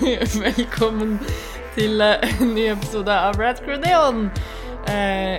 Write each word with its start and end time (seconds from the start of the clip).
Velkommen 0.40 1.18
til 1.74 2.00
eh, 2.00 2.22
en 2.40 2.54
ny 2.56 2.70
episode 2.72 3.12
av 3.12 3.36
Rat 3.40 3.58
Crew 3.60 3.76
Neon. 3.82 4.28
Eh, 4.88 5.36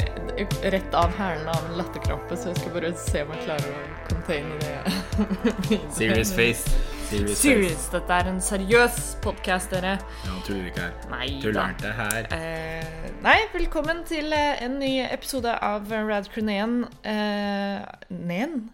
rett 0.70 0.94
av 0.98 1.14
hælen 1.18 1.48
av 1.50 1.64
en 1.66 1.80
latterkrampe, 1.80 2.38
så 2.38 2.52
jeg 2.52 2.60
skal 2.60 2.76
bare 2.76 2.92
se 3.00 3.24
om 3.26 3.32
jeg 3.34 3.46
klarer 3.48 3.72
å 3.72 3.80
containe 4.06 4.60
det. 4.62 4.76
Serious 5.98 6.34
face. 6.36 6.76
Serious, 7.10 7.40
Serious. 7.42 7.88
Dette 7.92 8.20
er 8.22 8.30
en 8.30 8.38
seriøs 8.46 9.00
podkast, 9.26 9.74
dere. 9.74 9.96
face. 9.98 10.30
Ja, 10.30 10.38
tuller 10.46 10.70
ikke 10.70 10.86
her. 10.86 11.10
Nei 11.12 11.32
Du 11.42 11.50
lærte 11.56 11.88
det 11.88 11.96
her. 11.98 12.30
Eh, 12.38 13.10
nei, 13.26 13.40
velkommen 13.56 14.06
til 14.08 14.30
eh, 14.38 14.62
en 14.68 14.78
ny 14.84 14.94
episode 15.08 15.56
av 15.58 15.90
Rad 15.90 16.30
Crew 16.36 16.46
Neon. 16.48 16.84
Eh, 17.02 17.82
Nen? 18.14 18.70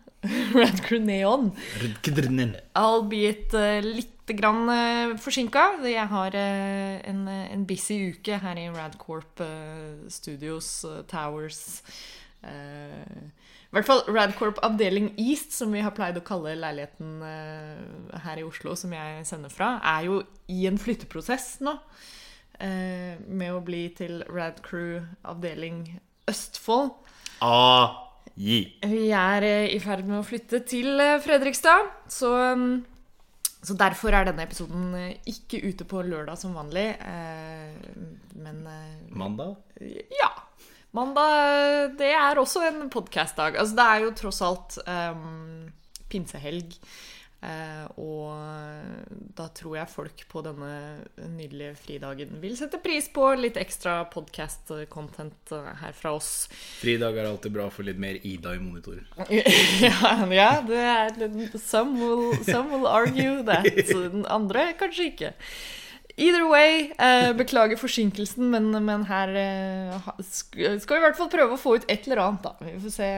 Rad 0.51 0.83
Crew 0.83 0.99
Neon. 0.99 1.53
Albeit 2.75 3.55
uh, 3.55 3.79
litt 3.85 4.16
grann 4.35 4.67
uh, 4.67 5.15
forsinka. 5.23 5.77
Jeg 5.87 6.07
har 6.11 6.35
eh, 6.35 6.97
en, 7.07 7.21
en 7.29 7.65
busy 7.69 8.11
uke 8.11 8.39
her 8.43 8.59
i 8.59 8.67
Radcorp 8.73 9.39
eh, 9.45 10.09
Studios, 10.11 10.83
eh, 10.83 11.03
Towers 11.07 11.61
eh, 12.43 13.21
I 13.67 13.75
hvert 13.75 13.87
fall 13.87 14.03
Radcorp 14.11 14.59
avdeling 14.63 15.13
East, 15.19 15.51
som 15.55 15.71
vi 15.71 15.81
har 15.83 15.95
pleid 15.95 16.17
å 16.19 16.25
kalle 16.27 16.57
leiligheten 16.59 17.21
eh, 17.23 18.19
her 18.25 18.41
i 18.41 18.45
Oslo, 18.47 18.75
som 18.79 18.91
jeg 18.95 19.23
sender 19.27 19.51
fra, 19.53 19.77
er 19.95 20.07
jo 20.07 20.21
i 20.51 20.65
en 20.67 20.79
flytteprosess 20.79 21.59
nå. 21.67 21.77
eh, 22.59 23.15
med 23.27 23.53
å 23.53 23.61
bli 23.63 23.85
til 23.97 24.23
Radcrew 24.31 25.01
avdeling 25.27 25.85
Østfold. 26.27 26.95
A. 27.43 28.03
Gi. 28.37 28.59
Vi 28.85 29.07
er 29.15 29.43
eh, 29.45 29.71
i 29.75 29.79
ferd 29.81 30.05
med 30.05 30.19
å 30.19 30.25
flytte 30.25 30.59
til 30.67 30.99
eh, 31.01 31.17
Fredrikstad, 31.23 31.87
så, 32.11 32.31
mm, 32.57 32.73
så 33.65 33.73
derfor 33.77 34.13
er 34.13 34.27
denne 34.27 34.45
episoden 34.45 34.91
eh, 34.95 35.15
ikke 35.29 35.61
ute 35.65 35.87
på 35.89 36.03
lørdag 36.05 36.37
som 36.39 36.53
vanlig. 36.57 36.89
eh, 37.01 37.73
Men 38.37 38.61
eh, 38.67 39.15
Mandag? 39.17 39.55
ja. 40.13 40.29
Mandag 40.95 41.97
det 41.99 42.13
er 42.15 42.39
også 42.39 42.63
en 42.67 42.89
podkastdag. 42.89 43.57
Altså, 43.59 43.75
det 43.75 43.85
er 43.85 44.03
jo 44.05 44.13
tross 44.17 44.39
alt 44.41 44.77
um, 44.87 45.67
pinsehelg. 46.09 46.77
Eh, 47.45 47.85
og 48.01 48.33
da 49.37 49.47
tror 49.53 49.77
jeg 49.77 49.91
folk 49.91 50.23
på 50.31 50.43
denne 50.45 50.71
nydelige 51.35 51.75
fridagen 51.79 52.37
vil 52.41 52.57
sette 52.59 52.79
pris 52.83 53.09
på 53.13 53.29
litt 53.37 53.59
ekstra 53.59 53.99
podkast-content 54.13 55.55
her 55.81 55.95
fra 55.97 56.15
oss. 56.17 56.47
Fridag 56.81 57.17
er 57.17 57.29
alltid 57.29 57.55
bra 57.57 57.69
for 57.73 57.87
litt 57.87 57.99
mer 58.01 58.19
Ida 58.23 58.55
i 58.57 58.61
monitor. 58.61 59.03
ja, 59.87 60.13
ja, 60.33 60.51
det 60.65 60.83
er 60.83 61.57
some 61.61 61.99
will, 61.99 62.37
some 62.43 62.71
will 62.73 62.87
argue 62.87 63.43
that. 63.43 63.67
Den 64.07 64.25
andre 64.25 64.71
kanskje 64.79 65.11
ikke. 65.11 65.33
Either 66.17 66.47
way, 66.49 66.89
eh, 66.97 67.31
beklager 67.37 67.77
forsinkelsen, 67.77 68.47
men, 68.49 68.71
men 68.85 69.03
her 69.05 69.35
eh, 69.37 70.07
skal 70.25 70.95
vi 70.95 70.97
i 70.97 71.03
hvert 71.03 71.19
fall 71.19 71.29
prøve 71.29 71.53
å 71.53 71.61
få 71.61 71.75
ut 71.77 71.85
et 71.85 72.07
eller 72.07 72.23
annet, 72.23 72.47
da. 72.47 72.55
Vi 72.65 72.73
får 72.87 72.95
se, 72.95 73.09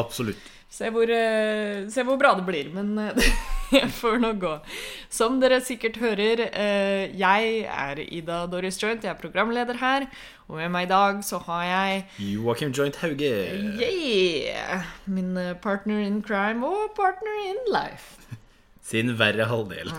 Absolutt. 0.00 0.48
Se, 0.70 0.90
hvor, 0.94 1.10
eh, 1.10 1.88
se 1.90 2.04
hvor 2.06 2.18
bra 2.20 2.34
det 2.38 2.46
blir, 2.46 2.70
men 2.74 2.96
eh, 2.98 3.30
det 3.72 3.84
får 3.98 4.20
nå 4.22 4.32
gå. 4.40 4.54
Som 5.12 5.40
dere 5.42 5.60
sikkert 5.64 5.98
hører, 6.02 6.46
eh, 6.48 7.10
jeg 7.18 7.64
er 7.66 8.02
Ida 8.06 8.44
Doris 8.50 8.80
Joint, 8.82 9.04
jeg 9.04 9.12
er 9.12 9.20
programleder 9.20 9.80
her, 9.82 10.06
og 10.48 10.58
med 10.60 10.72
meg 10.74 10.88
i 10.88 10.92
dag 10.92 11.24
så 11.26 11.42
har 11.46 11.64
jeg 11.66 12.04
Joakim 12.32 12.74
Joint 12.74 12.96
Hauge. 13.02 13.34
Yeah! 13.82 14.86
Min 15.06 15.34
partner 15.62 16.00
in 16.02 16.22
crime 16.22 16.66
og 16.66 16.94
partner 16.96 17.42
in 17.50 17.60
life. 17.74 18.16
Sin 18.82 19.12
verre 19.18 19.44
halvdel. 19.46 19.90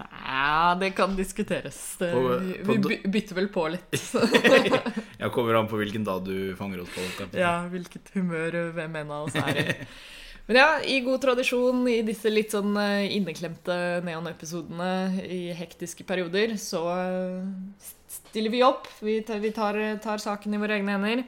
Nei, 0.00 0.74
det 0.80 0.90
kan 0.96 1.16
diskuteres. 1.16 1.96
Det, 2.00 2.12
På- 2.12 2.38
vi 2.38 2.54
på 2.64 2.88
vi 2.88 3.00
bytter 3.04 3.36
vel 3.36 3.48
på 3.52 3.66
litt. 3.74 3.98
Jeg 5.22 5.32
kommer 5.34 5.58
an 5.60 5.68
på 5.70 5.80
hvilken 5.80 6.06
dag 6.06 6.24
du 6.24 6.54
fanger 6.58 6.82
oss 6.84 6.94
på. 6.94 7.28
ja, 7.38 7.60
hvilket 7.70 8.10
humør 8.16 8.72
hvem 8.76 8.96
en 9.02 9.12
av 9.18 9.28
oss 9.28 9.36
er 9.38 9.60
i. 9.60 9.66
Men 10.50 10.56
ja, 10.56 10.70
i 10.82 10.96
god 11.06 11.20
tradisjon 11.22 11.84
i 11.86 12.00
disse 12.02 12.30
litt 12.32 12.50
sånn 12.50 12.72
eh, 12.80 13.12
inneklemte 13.14 13.74
neon-episodene 14.02 15.20
i 15.22 15.52
hektiske 15.54 16.02
perioder, 16.08 16.56
så 16.58 16.80
eh, 16.90 17.92
stiller 18.10 18.50
vi 18.50 18.64
opp. 18.66 18.88
Vi 19.04 19.20
tar, 19.28 19.38
vi 19.44 19.52
tar, 19.54 19.78
tar 20.02 20.18
saken 20.18 20.56
i 20.56 20.58
våre 20.58 20.80
egne 20.80 20.96
hender. 20.96 21.22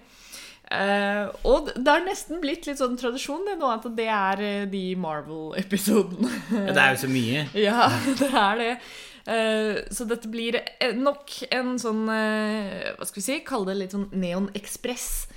Eh, 0.72 1.28
og 1.48 1.70
det 1.76 1.88
har 1.90 2.04
nesten 2.06 2.40
blitt 2.42 2.66
litt 2.68 2.80
sånn 2.80 2.96
tradisjon 3.00 3.44
det 3.48 3.58
nå, 3.60 3.68
at 3.74 3.86
det 3.96 4.08
er 4.08 4.42
eh, 4.46 4.66
de 4.70 4.84
Marvel-episodene. 5.00 6.32
Ja, 6.52 6.68
det 6.72 6.84
er 6.84 6.94
jo 6.94 7.02
så 7.04 7.12
mye. 7.12 7.46
Ja, 7.68 7.88
det 8.18 8.30
er 8.30 8.60
det. 8.62 8.74
Uh, 9.22 9.78
så 9.94 10.02
dette 10.10 10.26
blir 10.26 10.56
nok 10.98 11.30
en 11.54 11.76
sånn 11.78 12.08
uh, 12.10 12.88
Hva 12.96 13.06
skal 13.06 13.20
vi 13.20 13.22
si? 13.22 13.36
Kalle 13.46 13.68
det 13.68 13.76
litt 13.78 13.94
sånn 13.94 14.08
Neon 14.18 14.48
Express. 14.58 15.28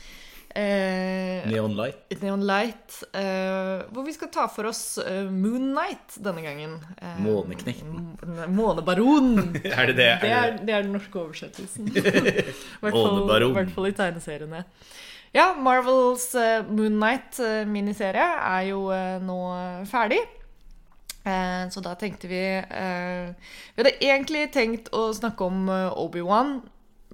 Eh, 0.55 1.43
Neon 1.51 1.75
Light. 1.75 2.15
Neon 2.23 2.45
Light. 2.47 3.01
hvor 3.11 4.05
vi 4.07 4.13
skal 4.15 4.29
ta 4.31 4.45
for 4.47 4.69
oss 4.69 4.95
Moon 5.03 5.73
Knight 5.73 6.15
denne 6.23 6.45
gangen. 6.45 6.77
Måneknekten. 7.19 8.15
Månebaron. 8.55 9.35
Er 9.75 9.91
det 9.91 9.97
det? 9.99 10.07
Det 10.23 10.31
Er 10.31 10.37
er, 10.39 10.55
det 10.63 10.77
er 10.77 10.87
den 10.87 10.95
norske 10.95 11.19
oversettelsen. 11.19 11.91
I 11.99 12.05
hvert 12.87 13.75
fall 13.75 13.91
i 13.91 13.97
tegneseriene. 13.99 14.63
Ja, 15.35 15.49
Marvels 15.59 16.29
uh, 16.39 16.63
Moon 16.69 16.95
Knight-miniserie 16.95 18.27
er 18.39 18.69
jo 18.69 18.85
eh, 18.95 19.17
nå 19.19 19.35
ferdig. 19.89 20.21
Eh, 21.25 21.69
så 21.73 21.81
da 21.81 21.95
tenkte 21.97 22.29
vi 22.29 22.39
eh, 22.61 23.31
Vi 23.73 23.81
hadde 23.81 23.95
egentlig 23.97 24.43
tenkt 24.53 24.91
å 24.93 25.07
snakke 25.17 25.47
om 25.47 25.63
eh, 25.73 25.97
Obi-Wan, 25.97 26.59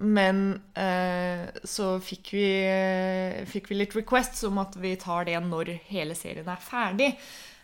men 0.04 0.42
eh, 0.76 1.48
så 1.64 1.94
fikk 2.04 2.34
vi, 2.36 2.48
eh, 2.68 3.38
fikk 3.48 3.72
vi 3.72 3.78
litt 3.80 3.96
requests 3.96 4.44
om 4.50 4.59
at 4.62 4.76
vi 4.82 4.98
tar 5.00 5.30
det 5.30 5.38
når 5.46 5.78
hele 5.88 6.18
serien 6.18 6.50
er 6.52 6.59
ferdig. 6.62 7.14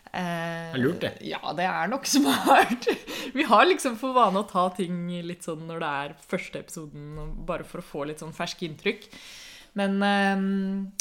Eh, 0.08 0.70
er 0.72 0.80
lurt, 0.80 1.02
det. 1.04 1.18
Ja, 1.28 1.42
det 1.58 1.66
er 1.68 1.92
nok 1.92 2.08
smart. 2.16 2.88
Vi 3.36 3.44
har 3.50 3.68
liksom 3.68 3.98
for 4.00 4.16
vane 4.16 4.40
å 4.40 4.48
ta 4.48 4.70
ting 4.78 5.04
litt 5.28 5.44
sånn 5.44 5.66
når 5.68 5.84
det 5.84 5.92
er 6.04 6.16
første 6.32 6.64
episoden, 6.64 7.36
bare 7.46 7.68
for 7.68 7.84
å 7.84 7.88
få 7.90 8.08
litt 8.08 8.24
sånn 8.24 8.32
ferske 8.36 8.64
inntrykk. 8.70 9.10
Men, 9.76 9.98
eh, 10.02 10.36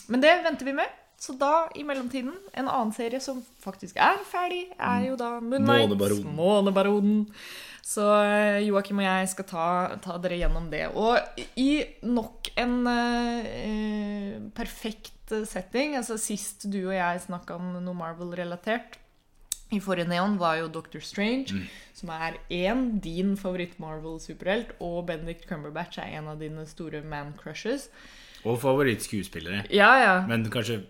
men 0.08 0.24
det 0.24 0.34
venter 0.44 0.66
vi 0.66 0.74
med. 0.74 0.96
Så 1.18 1.34
da, 1.34 1.68
i 1.76 1.82
mellomtiden, 1.84 2.36
en 2.54 2.68
annen 2.68 2.92
serie 2.94 3.20
som 3.24 3.40
faktisk 3.64 3.98
er 3.98 4.20
ferdig, 4.30 4.68
er 4.78 5.08
jo 5.08 5.16
da 5.18 5.40
Moon 5.42 5.64
Knight. 5.64 5.88
Månebaronen. 5.90 6.36
Månebaronen. 6.38 7.24
Så 7.88 8.06
eh, 8.22 8.60
Joakim 8.68 9.00
og 9.02 9.08
jeg 9.08 9.32
skal 9.32 9.48
ta, 9.50 9.66
ta 10.04 10.18
dere 10.22 10.38
gjennom 10.44 10.68
det. 10.70 10.84
Og 10.94 11.18
i 11.58 11.82
nok 12.06 12.52
en 12.60 12.78
eh, 12.92 14.38
perfekt 14.58 15.14
setting 15.28 15.98
Altså 16.00 16.16
Sist 16.22 16.70
du 16.72 16.78
og 16.86 16.94
jeg 16.96 17.24
snakka 17.26 17.58
om 17.58 17.74
noe 17.82 17.98
Marvel-relatert 17.98 19.00
i 19.76 19.82
forrige 19.84 20.08
Neon, 20.08 20.38
var 20.40 20.62
jo 20.62 20.70
Doctor 20.72 21.02
Strange, 21.04 21.66
som 21.92 22.12
er 22.16 22.38
én 22.48 23.02
din 23.04 23.34
favoritt-Marvel-superhelt, 23.36 24.78
og 24.80 25.10
Benedict 25.10 25.44
Cumberbatch 25.50 26.00
er 26.00 26.14
en 26.16 26.30
av 26.32 26.40
dine 26.40 26.64
store 26.70 27.02
man-crushes. 27.04 27.90
Og 28.48 28.62
favorittskuespillere. 28.64 29.66
Ja, 29.74 29.92
ja. 30.02 30.16
Men 30.30 30.48
kanskje 30.54 30.82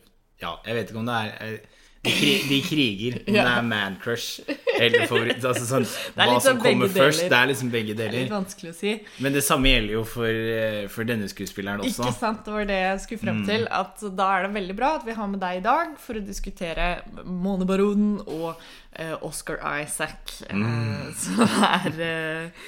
Ja, 0.42 0.60
jeg 0.68 0.76
vet 0.78 0.92
ikke 0.92 1.02
om 1.02 1.08
det 1.10 1.18
er 1.18 1.34
eh, 1.42 1.58
De, 2.06 2.12
kri, 2.14 2.34
de 2.48 2.58
kriger. 2.62 3.16
Om 3.28 3.36
Ja. 3.36 3.44
det 3.48 3.54
er 3.58 3.64
man-crush 3.66 4.44
eller 4.78 5.08
favoritt. 5.10 5.44
Altså 5.44 5.66
sånn, 5.66 5.86
hva 6.16 6.28
litt 6.30 6.46
som 6.46 6.60
kommer 6.62 6.92
først. 6.94 7.24
deler. 7.24 7.32
Det 7.34 7.38
er 7.40 7.50
liksom 7.50 7.72
begge 7.74 7.96
Det 7.98 8.06
er 8.06 8.14
litt 8.14 8.32
vanskelig 8.32 8.70
å 8.72 8.76
si. 8.78 8.94
Men 9.26 9.34
det 9.36 9.42
samme 9.44 9.72
gjelder 9.72 9.96
jo 9.96 10.04
for, 10.08 10.30
eh, 10.30 10.86
for 10.94 11.10
denne 11.10 11.28
skuespilleren 11.32 11.82
også. 11.82 12.06
Ikke 12.06 12.20
sant, 12.20 12.44
det 12.46 12.54
var 12.54 12.70
det 12.70 12.78
jeg 12.78 13.02
skulle 13.04 13.24
frem 13.26 13.42
til. 13.50 13.68
At 13.82 14.06
da 14.22 14.30
er 14.38 14.48
det 14.48 14.54
veldig 14.60 14.78
bra 14.78 14.94
at 15.00 15.08
vi 15.10 15.18
har 15.18 15.32
med 15.34 15.42
deg 15.44 15.60
i 15.60 15.66
dag 15.66 15.96
for 16.06 16.22
å 16.22 16.26
diskutere 16.28 16.90
Månebaronen 17.26 18.20
og 18.28 18.52
uh, 18.54 19.16
Oscar 19.26 19.58
Isaac. 19.82 20.38
eh, 20.48 21.08
som 21.24 21.42
er 21.72 21.98
uh, 21.98 22.68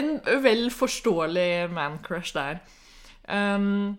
en 0.00 0.14
vel 0.42 0.70
forståelig 0.72 1.68
man-crush 1.76 2.32
der. 2.36 2.64
Um, 3.28 3.98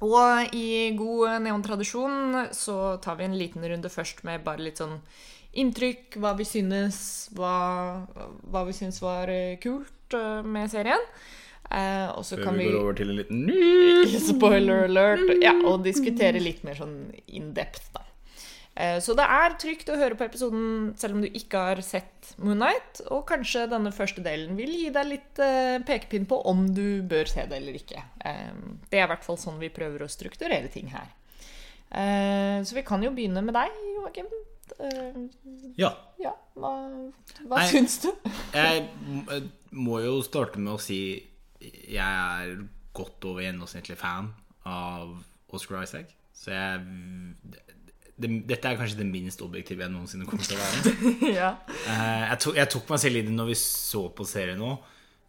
og 0.00 0.54
i 0.56 0.92
god 0.96 1.42
neontradisjon 1.44 2.46
så 2.56 2.96
tar 3.04 3.18
vi 3.18 3.26
en 3.28 3.36
liten 3.36 3.66
runde 3.68 3.90
først 3.92 4.24
med 4.24 4.44
bare 4.46 4.64
litt 4.64 4.80
sånn 4.80 4.96
inntrykk, 5.60 6.16
hva 6.22 6.32
vi 6.38 6.46
synes, 6.46 7.00
hva, 7.36 8.06
hva 8.48 8.64
vi 8.68 8.74
synes 8.76 9.00
var 9.02 9.30
eh, 9.32 9.58
kult 9.62 10.16
eh, 10.16 10.40
med 10.46 10.70
serien. 10.72 11.02
Eh, 11.70 12.08
og 12.16 12.24
så 12.26 12.38
kan 12.40 12.56
vi 12.58 12.66
vi 12.66 12.72
går 12.72 12.80
over 12.80 12.96
til 12.98 13.12
en 13.12 13.18
liten 13.20 14.22
Spoiler 14.30 14.86
alert. 14.88 15.26
Ja, 15.42 15.54
og 15.66 15.84
diskutere 15.86 16.42
litt 16.42 16.64
mer 16.66 16.78
sånn 16.78 16.96
in 17.26 17.52
depth, 17.56 17.90
da. 17.94 18.06
Eh, 18.76 18.98
Så 19.02 19.14
det 19.18 19.24
er 19.26 19.56
trygt 19.60 19.88
å 19.90 19.96
høre 19.98 20.14
på 20.16 20.24
episoden 20.28 20.92
selv 20.96 21.16
om 21.18 21.22
du 21.24 21.28
ikke 21.28 21.58
har 21.70 21.80
sett 21.84 22.34
Moon 22.38 22.58
Knight. 22.60 23.00
Og 23.10 23.24
kanskje 23.28 23.66
denne 23.70 23.92
første 23.92 24.22
delen 24.24 24.56
vil 24.56 24.70
gi 24.72 24.90
deg 24.94 25.06
litt 25.10 25.38
eh, 25.42 25.78
pekepinn 25.86 26.26
på 26.30 26.38
om 26.48 26.66
du 26.74 27.02
bør 27.02 27.26
se 27.28 27.46
det 27.50 27.58
eller 27.60 27.76
ikke. 27.80 28.02
Det 28.90 29.00
er 29.00 29.04
i 29.06 29.10
hvert 29.10 29.24
fall 29.26 29.38
sånn 29.40 29.58
vi 29.60 29.68
prøver 29.74 30.04
å 30.06 30.10
strukturere 30.10 30.70
ting 30.72 30.88
her. 30.94 31.08
Eh, 31.90 32.62
Så 32.64 32.74
vi 32.78 32.82
kan 32.86 33.02
jo 33.02 33.10
begynne 33.10 33.42
med 33.42 33.54
deg, 33.58 33.70
Joakim. 33.98 34.30
Ja. 35.76 35.90
ja, 36.22 36.30
hva, 36.54 36.70
hva 37.50 37.58
syns 37.68 37.96
du? 38.04 38.06
Jeg 38.54 38.86
må 39.74 39.98
jo 40.04 40.20
starte 40.22 40.60
med 40.62 40.76
å 40.76 40.80
si 40.80 41.00
jeg 41.60 41.98
er 41.98 42.54
godt 42.96 43.26
over 43.28 43.42
gjennomsnittlig 43.44 43.98
fan 44.00 44.30
av 44.64 45.10
Oscar 45.52 45.82
Isaac. 45.82 46.14
Så 46.32 46.54
jeg 46.54 46.78
det, 48.20 48.30
Dette 48.48 48.70
er 48.70 48.78
kanskje 48.78 49.00
det 49.00 49.08
minst 49.08 49.42
objektive 49.44 49.84
jeg 49.84 49.92
noensinne 49.92 50.28
kommer 50.28 50.46
til 50.46 50.58
å 50.58 50.62
være. 50.62 51.12
ja. 51.40 51.50
Eh, 51.68 52.24
jeg, 52.28 52.40
tok, 52.44 52.56
jeg 52.60 52.72
tok 52.76 52.90
meg 52.92 53.02
selv 53.04 53.20
i 53.20 53.24
det 53.26 53.36
når 53.36 53.52
vi 53.52 53.58
så 53.60 54.06
på 54.16 54.26
serien 54.28 54.60
nå. 54.60 54.74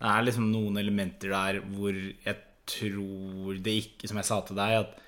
Det 0.02 0.10
er 0.10 0.26
liksom 0.26 0.50
noen 0.50 0.82
elementer 0.82 1.34
der 1.34 1.62
hvor 1.72 1.94
jeg 1.94 2.38
tror 2.72 3.58
det 3.62 3.74
ikke 3.82 4.08
Som 4.08 4.20
jeg 4.22 4.28
sa 4.28 4.38
til 4.46 4.56
deg, 4.56 4.84
at 4.86 5.00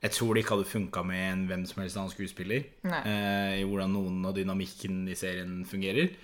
jeg 0.00 0.14
tror 0.16 0.32
det 0.32 0.42
ikke 0.42 0.56
hadde 0.56 0.68
funka 0.68 1.02
med 1.04 1.22
en 1.26 1.40
hvem 1.48 1.64
som 1.68 1.82
helst 1.82 1.98
annen 2.00 2.12
skuespiller. 2.12 2.68
Eh, 2.88 3.60
I 3.60 3.64
hvordan 3.68 3.92
noen 3.92 4.20
av 4.24 4.36
dynamikken 4.36 5.02
i 5.12 5.16
serien 5.18 5.58
fungerer. 5.68 6.14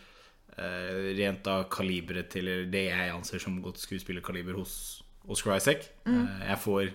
Eh, 0.57 1.11
rent 1.19 1.49
av 1.53 1.67
kaliberet 1.69 2.31
til 2.33 2.49
det 2.73 2.87
jeg 2.87 3.13
anser 3.13 3.43
som 3.43 3.59
godt 3.61 3.83
skuespillerkaliber 3.83 4.57
hos 4.57 5.03
Oscar 5.29 5.59
Isaac. 5.59 5.85
Eh, 6.09 6.47
jeg 6.49 6.63
får, 6.63 6.89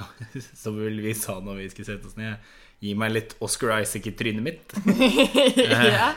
som 0.60 0.76
vel 0.76 1.00
vi 1.00 1.14
sa 1.16 1.38
når 1.40 1.62
vi 1.62 1.70
skulle 1.72 1.88
sette 1.88 2.10
oss 2.10 2.18
ned, 2.20 2.36
gi 2.82 2.92
meg 2.98 3.12
litt 3.14 3.34
Oscar 3.44 3.80
Isaac 3.80 4.06
i 4.10 4.12
trynet 4.18 4.44
mitt. 4.44 4.74
ja. 5.96 6.10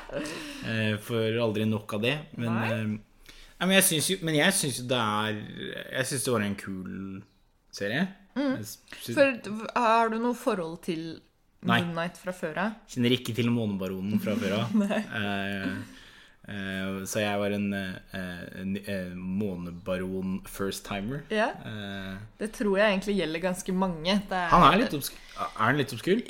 Eh, 0.67 0.97
For 1.06 1.38
aldri 1.44 1.65
nok 1.69 1.94
av 1.97 2.03
det. 2.03 2.15
Men, 2.35 2.51
Nei. 2.57 2.69
eh, 2.73 3.23
nei, 3.59 3.65
men 3.69 3.75
jeg 3.77 3.88
syns 3.89 4.09
jo, 4.11 4.17
men 4.27 4.35
jeg 4.41 4.56
syns 4.57 4.81
jo 4.81 4.88
det 4.91 5.00
er 5.00 5.39
Jeg 6.00 6.09
syns 6.11 6.25
det 6.27 6.33
var 6.35 6.45
en 6.47 6.57
kul 6.59 6.91
serie. 7.79 8.03
Mm. 8.35 8.59
For 9.15 9.56
har 9.75 10.11
du 10.13 10.19
noe 10.21 10.35
forhold 10.38 10.81
til 10.85 11.07
Nei. 11.67 11.81
Moonlight 11.83 12.15
fra 12.21 12.31
før 12.31 12.59
av? 12.63 12.75
Kjenner 12.88 13.12
ikke 13.17 13.33
til 13.35 13.50
Månebaronen 13.51 14.21
fra 14.23 14.35
før 14.39 14.59
av. 14.62 14.75
Eh, 16.47 16.56
eh, 16.56 17.03
så 17.09 17.21
jeg 17.21 17.39
var 17.41 17.53
en, 17.56 17.68
en, 17.74 18.03
en, 18.62 18.75
eh, 18.80 19.13
månebaron 19.15 20.39
first-timer. 20.50 21.24
Ja. 21.33 21.50
Eh, 21.65 22.18
Det 22.39 22.51
tror 22.57 22.77
jeg 22.80 22.94
egentlig 22.94 23.18
gjelder 23.19 23.44
ganske 23.44 23.75
mange. 23.75 24.19
Det 24.30 24.44
han 24.53 24.65
er 24.71 24.80
litt 24.83 24.95
obskur. 24.97 25.19
Er 25.39 25.63
han 25.63 25.77
litt 25.80 25.94
obskur? 25.95 26.21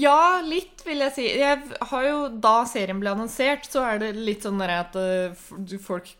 Ja, 0.00 0.40
litt, 0.42 0.82
vil 0.86 1.04
jeg 1.04 1.14
si. 1.14 1.26
Jeg 1.38 1.62
har 1.90 2.08
jo, 2.08 2.28
Da 2.42 2.64
serien 2.66 3.00
ble 3.02 3.12
annonsert, 3.14 3.68
så 3.70 3.84
er 3.86 3.98
det 4.02 4.14
litt 4.16 4.46
sånn 4.46 4.60
at 4.64 4.96
eh, 4.96 5.34
folk 5.82 6.14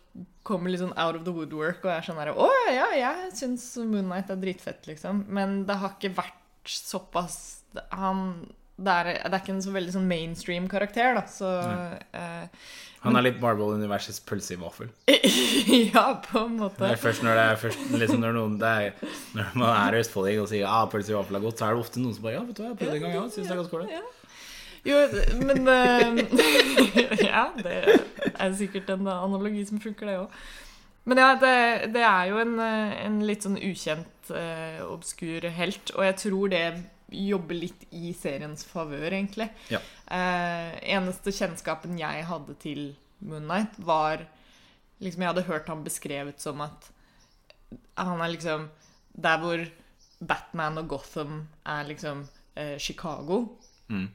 kommer 0.45 0.69
litt 0.69 0.83
sånn 0.83 0.93
out 1.01 1.17
of 1.17 1.23
the 1.25 1.33
woodwork 1.33 1.81
og 1.83 1.89
er 1.91 2.05
sånn 2.05 2.19
derre 2.21 2.35
Å 2.37 2.49
ja, 2.69 2.85
jeg 2.93 3.31
syns 3.33 3.63
Moonlight 3.81 4.29
er 4.29 4.37
dritfett, 4.37 4.85
liksom. 4.85 5.23
Men 5.33 5.63
det 5.65 5.79
har 5.81 5.95
ikke 5.97 6.13
vært 6.19 6.69
såpass 6.69 7.63
Han 7.97 8.45
Det 8.75 8.91
er, 8.91 9.07
det 9.23 9.31
er 9.31 9.39
ikke 9.39 9.53
en 9.53 9.61
så 9.63 9.71
veldig 9.71 9.93
sånn 9.93 10.07
mainstream 10.09 10.65
karakter, 10.67 11.13
da, 11.15 11.21
så 11.31 11.47
eh, 12.11 12.65
Han 13.05 13.15
er 13.15 13.23
litt 13.23 13.37
Marvel-universets 13.39 14.19
pølse 14.27 14.57
i 14.57 14.59
vaffel. 14.59 14.89
Ja, 15.93 16.03
på 16.19 16.41
en 16.43 16.57
måte. 16.59 16.81
Det 16.81 16.97
er 16.97 16.99
først 16.99 17.23
når 17.23 17.39
det 17.39 17.45
er 17.53 17.61
først, 17.61 17.85
liksom 17.95 18.19
når 18.21 18.35
noen 18.35 18.57
det 18.59 18.71
er, 18.81 19.13
Når 19.37 19.55
man 19.61 19.71
er 19.71 19.97
østfolding 20.01 20.41
og 20.43 20.49
sier 20.51 20.67
ah, 20.67 20.83
pølse 20.91 21.13
i 21.13 21.15
vaffel 21.15 21.39
er 21.39 21.45
godt, 21.45 21.61
så 21.61 21.69
er 21.69 21.77
det 21.77 21.85
ofte 21.85 22.03
noen 22.03 22.17
som 22.17 22.25
bare 22.27 22.35
Ja, 22.35 22.43
vet 22.43 22.59
du 22.59 22.61
hva, 22.65 22.73
jeg 22.73 22.79
prøvde 22.81 22.97
en 22.99 23.05
gang, 23.05 23.15
ja. 23.15 23.23
Syns 23.31 23.47
det 23.47 23.55
er 23.55 23.61
ganske 23.61 23.79
ålreit'. 23.79 23.95
Ja. 23.95 24.03
Jo, 24.85 24.97
men 25.41 25.71
eh, 25.71 27.21
Ja, 27.31 27.45
det 27.55 27.77
er 28.35 28.57
sikkert 28.59 28.91
en 28.93 29.07
analogi 29.07 29.63
som 29.69 29.79
funker, 29.81 30.11
det 30.11 30.17
òg. 30.19 30.35
Men 31.05 31.21
ja, 31.21 31.29
det, 31.39 31.55
det 31.95 32.03
er 32.03 32.27
jo 32.33 32.43
en, 32.43 32.57
eh, 32.59 32.99
en 33.05 33.21
litt 33.23 33.47
sånn 33.47 33.55
ukjent, 33.61 34.11
obskur 34.89 35.47
helt. 35.53 35.91
Og 35.95 36.03
jeg 36.07 36.15
tror 36.25 36.51
det 36.51 36.63
jobber 37.15 37.55
litt 37.55 37.85
i 37.95 38.11
seriens 38.13 38.63
favør, 38.67 39.07
egentlig. 39.13 39.49
Ja. 39.71 39.79
Eh, 40.11 40.75
eneste 40.95 41.31
kjennskapen 41.35 41.97
jeg 41.99 42.25
hadde 42.29 42.55
til 42.61 42.95
Moonlight, 43.25 43.77
var 43.79 44.25
liksom 45.01 45.21
Jeg 45.21 45.27
hadde 45.33 45.47
hørt 45.47 45.67
ham 45.67 45.83
beskrevet 45.83 46.39
som 46.39 46.61
at 46.61 46.89
han 47.97 48.21
er 48.21 48.29
liksom 48.31 48.69
Der 49.15 49.37
hvor 49.41 49.65
Batman 50.21 50.77
og 50.77 50.87
Gotham 50.89 51.47
er 51.65 51.83
liksom 51.89 52.27
eh, 52.55 52.77
Chicago, 52.79 53.45
Mm. 53.89 54.07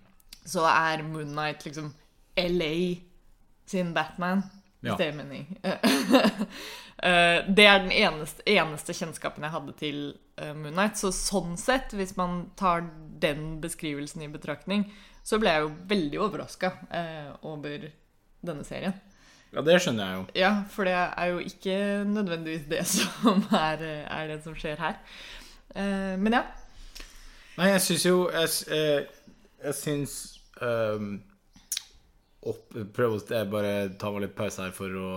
så 0.44 0.64
er 0.67 1.02
Moonlight 1.06 1.64
liksom 1.64 1.93
LA 2.37 2.97
sin 3.67 3.93
Batman. 3.94 4.43
Ja. 4.81 4.94
Hvis 4.94 5.00
det 5.03 5.11
er 5.11 5.19
mening. 5.19 5.47
Eh, 7.00 7.47
det 7.49 7.65
er 7.65 7.79
den 7.81 7.94
eneste, 7.97 8.43
eneste 8.44 8.93
kjennskapen 8.93 9.41
jeg 9.47 9.55
hadde 9.55 9.73
til 9.81 10.00
Moon 10.37 10.75
Knight 10.75 10.99
Så 11.00 11.09
sånn 11.17 11.55
sett, 11.56 11.94
hvis 11.97 12.12
man 12.19 12.50
tar 12.61 12.82
den 13.23 13.55
beskrivelsen 13.62 14.27
i 14.27 14.29
betraktning, 14.29 14.85
så 15.25 15.38
ble 15.41 15.55
jeg 15.55 15.65
jo 15.65 15.71
veldig 15.88 16.21
overraska 16.27 16.75
over 17.41 17.87
denne 18.44 18.69
serien. 18.69 18.99
Ja, 19.50 19.65
det 19.67 19.81
skjønner 19.82 20.05
jeg 20.05 20.19
jo. 20.19 20.27
Ja, 20.38 20.50
for 20.71 20.87
det 20.87 20.94
er 20.94 21.33
jo 21.33 21.41
ikke 21.41 21.79
nødvendigvis 22.06 22.69
det 22.71 22.85
som 22.99 23.43
er, 23.49 23.83
er 24.05 24.29
det 24.31 24.43
som 24.44 24.55
skjer 24.59 24.76
her. 24.85 25.00
Eh, 25.75 26.15
men 26.19 26.37
ja. 26.37 26.44
Nei, 27.59 27.73
jeg 27.73 27.83
syns 27.85 28.05
jo 28.06 28.15
Jeg, 28.33 28.49
eh, 28.75 29.35
jeg 29.65 29.75
syns 29.76 30.15
ehm, 30.62 31.21
opp, 32.48 32.76
Prøve 32.96 33.19
å 33.19 33.20
jeg 33.20 33.48
bare 33.52 33.72
ta 34.00 34.10
meg 34.12 34.25
litt 34.25 34.37
pause 34.38 34.64
her 34.64 34.72
for 34.76 34.96
å 34.96 35.10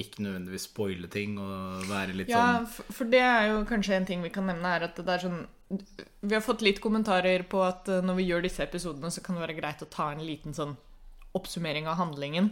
ikke 0.00 0.22
nødvendigvis 0.24 0.68
spoile 0.70 1.10
ting 1.12 1.36
og 1.42 1.86
være 1.90 2.16
litt 2.16 2.32
Ja, 2.32 2.62
sånn 2.62 2.68
for, 2.74 2.96
for 3.00 3.12
det 3.12 3.22
er 3.26 3.48
jo 3.50 3.62
kanskje 3.68 3.98
en 3.98 4.08
ting 4.08 4.22
vi 4.24 4.32
kan 4.34 4.46
nevne, 4.48 4.76
er 4.76 4.86
at 4.88 4.98
det 4.98 5.16
er 5.16 5.24
sånn 5.26 5.40
Vi 5.72 6.36
har 6.36 6.44
fått 6.44 6.64
litt 6.64 6.82
kommentarer 6.84 7.46
på 7.50 7.62
at 7.66 7.90
eh, 7.90 8.04
når 8.04 8.20
vi 8.20 8.28
gjør 8.28 8.46
disse 8.46 8.64
episodene, 8.64 9.10
så 9.10 9.24
kan 9.24 9.38
det 9.38 9.46
være 9.46 9.58
greit 9.58 9.82
å 9.84 9.90
ta 9.90 10.10
en 10.12 10.24
liten 10.24 10.54
sånn 10.56 10.76
oppsummering 11.32 11.86
av 11.88 11.96
handlingen. 11.96 12.50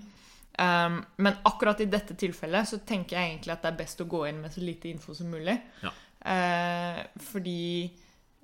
Um, 0.57 1.03
men 1.21 1.37
akkurat 1.45 1.81
i 1.85 1.87
dette 1.89 2.17
tilfellet 2.19 2.69
så 2.69 2.79
tenker 2.85 3.17
jeg 3.17 3.29
egentlig 3.29 3.53
at 3.53 3.63
det 3.65 3.71
er 3.71 3.79
best 3.79 4.01
å 4.01 4.07
gå 4.09 4.23
inn 4.29 4.41
med 4.43 4.53
så 4.55 4.65
lite 4.65 4.89
info 4.89 5.15
som 5.17 5.29
mulig. 5.33 5.59
Ja. 5.85 5.93
Uh, 6.21 7.03
fordi 7.29 7.61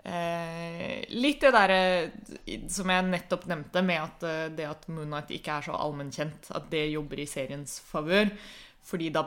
eh, 0.06 1.04
Litt 1.16 1.42
det 1.44 1.52
derre 1.54 1.80
som 2.72 2.92
jeg 2.92 3.08
nettopp 3.08 3.46
nevnte, 3.50 3.82
med 3.86 4.02
at 4.02 4.26
eh, 4.26 4.44
det 4.56 4.68
at 4.68 4.86
Moonnight 4.92 5.32
ikke 5.36 5.58
er 5.58 5.66
så 5.68 5.78
allmennkjent, 5.78 6.52
at 6.56 6.70
det 6.72 6.86
jobber 6.92 7.22
i 7.22 7.28
seriens 7.30 7.78
favør. 7.84 8.30
Fordi 8.86 9.10
da 9.14 9.26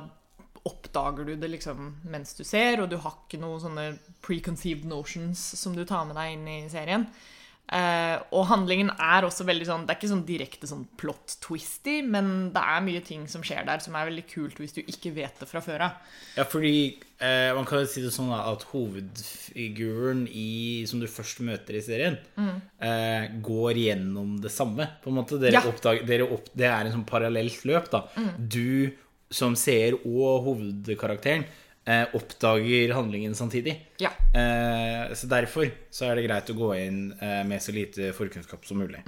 oppdager 0.70 1.28
du 1.28 1.36
det 1.40 1.50
liksom 1.54 1.94
mens 2.12 2.34
du 2.38 2.44
ser, 2.48 2.82
og 2.82 2.90
du 2.92 2.98
har 3.00 3.16
ikke 3.24 3.40
noen 3.42 3.62
sånne 3.64 3.90
preconceived 4.26 4.88
notions 4.90 5.42
som 5.60 5.76
du 5.76 5.86
tar 5.88 6.08
med 6.08 6.20
deg 6.20 6.36
inn 6.36 6.48
i 6.52 6.62
serien. 6.72 7.08
Eh, 7.70 8.16
og 8.34 8.48
handlingen 8.50 8.88
er 8.98 9.28
også 9.28 9.46
veldig 9.46 9.66
sånn 9.68 9.84
Det 9.86 9.94
er 9.94 9.98
ikke 10.00 10.10
sånn 10.10 10.24
direkte 10.26 10.66
sånn 10.66 10.88
plot-twisty, 10.98 12.00
men 12.02 12.50
det 12.56 12.64
er 12.66 12.82
mye 12.82 13.02
ting 13.06 13.28
som 13.30 13.44
skjer 13.46 13.68
der 13.68 13.84
som 13.84 13.94
er 14.00 14.08
veldig 14.10 14.24
kult 14.32 14.58
hvis 14.58 14.74
du 14.74 14.80
ikke 14.82 15.12
vet 15.14 15.38
det 15.38 15.46
fra 15.52 15.62
før 15.62 15.84
av. 15.86 16.16
Ja, 16.34 16.48
fordi 16.50 16.98
uh, 17.22 17.54
man 17.60 17.68
kan 17.70 17.84
jo 17.84 17.92
si 17.92 18.02
det 18.02 18.10
sånn 18.16 18.32
at 18.34 18.66
hovedfiguren 18.72 20.26
i, 20.34 20.86
som 20.90 21.02
du 21.02 21.06
først 21.12 21.44
møter 21.46 21.78
i 21.78 21.84
serien, 21.86 22.18
eh, 22.82 23.30
går 23.46 23.78
gjennom 23.84 24.40
det 24.42 24.52
samme. 24.54 24.90
På 25.04 25.12
en 25.14 25.20
måte. 25.22 25.38
Dere 25.40 25.60
Ja. 25.60 25.62
oppdager, 25.70 26.06
dere 26.10 26.26
opp, 26.32 26.50
det 26.56 26.66
er 26.66 26.86
en 26.86 26.92
sånn 26.98 27.06
parallelt 27.06 27.64
løp. 27.66 27.92
da. 27.92 28.08
Du 28.38 28.92
som 29.30 29.54
seer 29.56 29.94
og 29.94 30.44
hovedkarakteren 30.48 31.46
eh, 31.86 32.16
oppdager 32.16 32.94
handlingen 32.94 33.36
samtidig. 33.36 33.76
Ja. 34.02 34.12
Eh, 34.34 35.14
så 35.16 35.28
derfor 35.28 35.70
så 35.92 36.10
er 36.10 36.18
det 36.18 36.28
greit 36.28 36.52
å 36.52 36.58
gå 36.58 36.74
inn 36.80 37.02
eh, 37.20 37.44
med 37.48 37.64
så 37.64 37.76
lite 37.76 38.12
forkunnskap 38.18 38.66
som 38.68 38.82
mulig. 38.82 39.04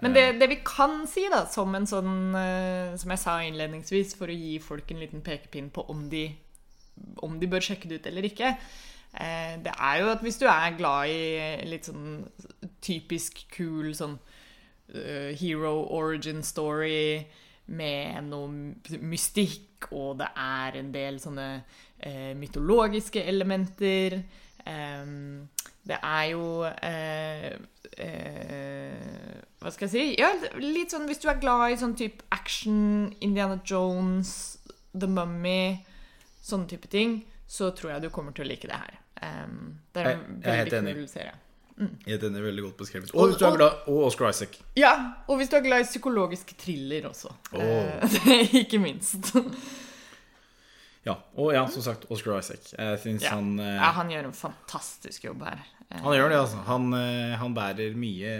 Men 0.00 0.12
det, 0.12 0.24
det 0.40 0.48
vi 0.50 0.58
kan 0.64 1.06
si, 1.08 1.24
da, 1.32 1.46
som 1.48 1.72
en 1.76 1.86
sånn 1.88 2.34
eh, 2.36 2.96
Som 3.00 3.14
jeg 3.14 3.22
sa 3.22 3.38
innledningsvis, 3.44 4.16
for 4.18 4.28
å 4.28 4.36
gi 4.36 4.58
folk 4.60 4.90
en 4.92 5.00
liten 5.00 5.24
pekepinn 5.24 5.70
på 5.72 5.86
om 5.92 6.06
de, 6.12 6.28
om 7.24 7.38
de 7.40 7.48
bør 7.48 7.64
sjekke 7.64 7.88
det 7.88 8.00
ut 8.00 8.10
eller 8.10 8.28
ikke, 8.28 8.52
eh, 9.16 9.56
det 9.64 9.72
er 9.72 10.02
jo 10.02 10.12
at 10.12 10.24
hvis 10.24 10.40
du 10.42 10.46
er 10.52 10.76
glad 10.76 11.12
i 11.12 11.68
litt 11.68 11.88
sånn 11.88 12.20
typisk 12.84 13.46
kul 13.54 13.90
sånn 13.96 14.18
uh, 14.94 15.32
hero 15.34 15.72
origin 15.96 16.44
story 16.46 17.24
med 17.66 18.28
noe 18.28 19.00
mystikk, 19.02 19.88
og 19.90 20.20
det 20.20 20.28
er 20.38 20.78
en 20.78 20.92
del 20.94 21.18
sånne 21.22 21.48
eh, 21.98 22.32
mytologiske 22.38 23.22
elementer. 23.22 24.20
Eh, 24.66 25.06
det 25.86 25.98
er 26.02 26.24
jo 26.32 26.46
eh, 26.66 27.52
eh, 28.02 29.36
Hva 29.62 29.70
skal 29.70 29.86
jeg 29.86 29.92
si? 29.92 30.04
Ja, 30.18 30.32
litt 30.58 30.94
sånn 30.94 31.06
hvis 31.06 31.22
du 31.22 31.28
er 31.30 31.38
glad 31.42 31.70
i 31.70 31.78
sånn 31.80 31.94
type 31.98 32.26
action, 32.34 33.12
Indiana 33.20 33.60
Jones, 33.64 34.58
The 34.96 35.08
Mummy, 35.10 35.76
sånne 36.42 36.70
type 36.70 36.90
ting, 36.90 37.20
så 37.46 37.70
tror 37.76 37.94
jeg 37.94 38.06
du 38.06 38.12
kommer 38.14 38.34
til 38.34 38.46
å 38.46 38.50
like 38.50 38.68
det 38.68 38.78
her. 38.78 39.02
Det 39.16 40.02
er 40.02 40.14
en 40.16 40.40
veldig 40.42 40.96
kul 40.98 41.10
serie. 41.10 41.36
Mm. 41.76 41.90
Jeg 42.06 42.22
er 42.24 42.40
veldig 42.40 42.62
godt 42.62 42.76
beskrevet. 42.76 43.10
Og 43.12 43.26
hvis 43.28 43.36
du 43.36 43.44
er 43.44 43.56
glad 43.56 43.88
Og 43.92 44.04
Oscar 44.06 44.30
Isaac. 44.30 44.54
Ja, 44.76 44.92
og 45.28 45.36
hvis 45.36 45.50
du 45.52 45.56
er 45.58 45.64
glad 45.64 45.84
i 45.84 45.84
psykologisk 45.84 46.54
thriller 46.58 47.08
også. 47.10 47.28
Eh, 47.52 48.16
ikke 48.62 48.78
minst. 48.80 49.28
Ja, 51.06 51.14
og 51.38 51.52
ja, 51.54 51.62
som 51.70 51.84
sagt, 51.86 52.08
Oscar 52.10 52.40
Isaac. 52.40 52.72
Jeg 52.74 52.98
syns 53.04 53.22
Ja. 53.22 53.36
han 53.36 53.52
eh, 53.62 53.76
ja, 53.78 53.92
han 53.94 54.10
gjør 54.10 54.24
en 54.32 54.36
fantastisk 54.36 55.24
jobb 55.28 55.44
her. 55.46 55.62
Han 56.02 56.16
gjør 56.16 56.32
det, 56.32 56.38
altså. 56.42 56.58
Han, 56.66 56.88
eh, 56.98 57.36
han 57.38 57.54
bærer 57.54 57.94
mye, 57.94 58.32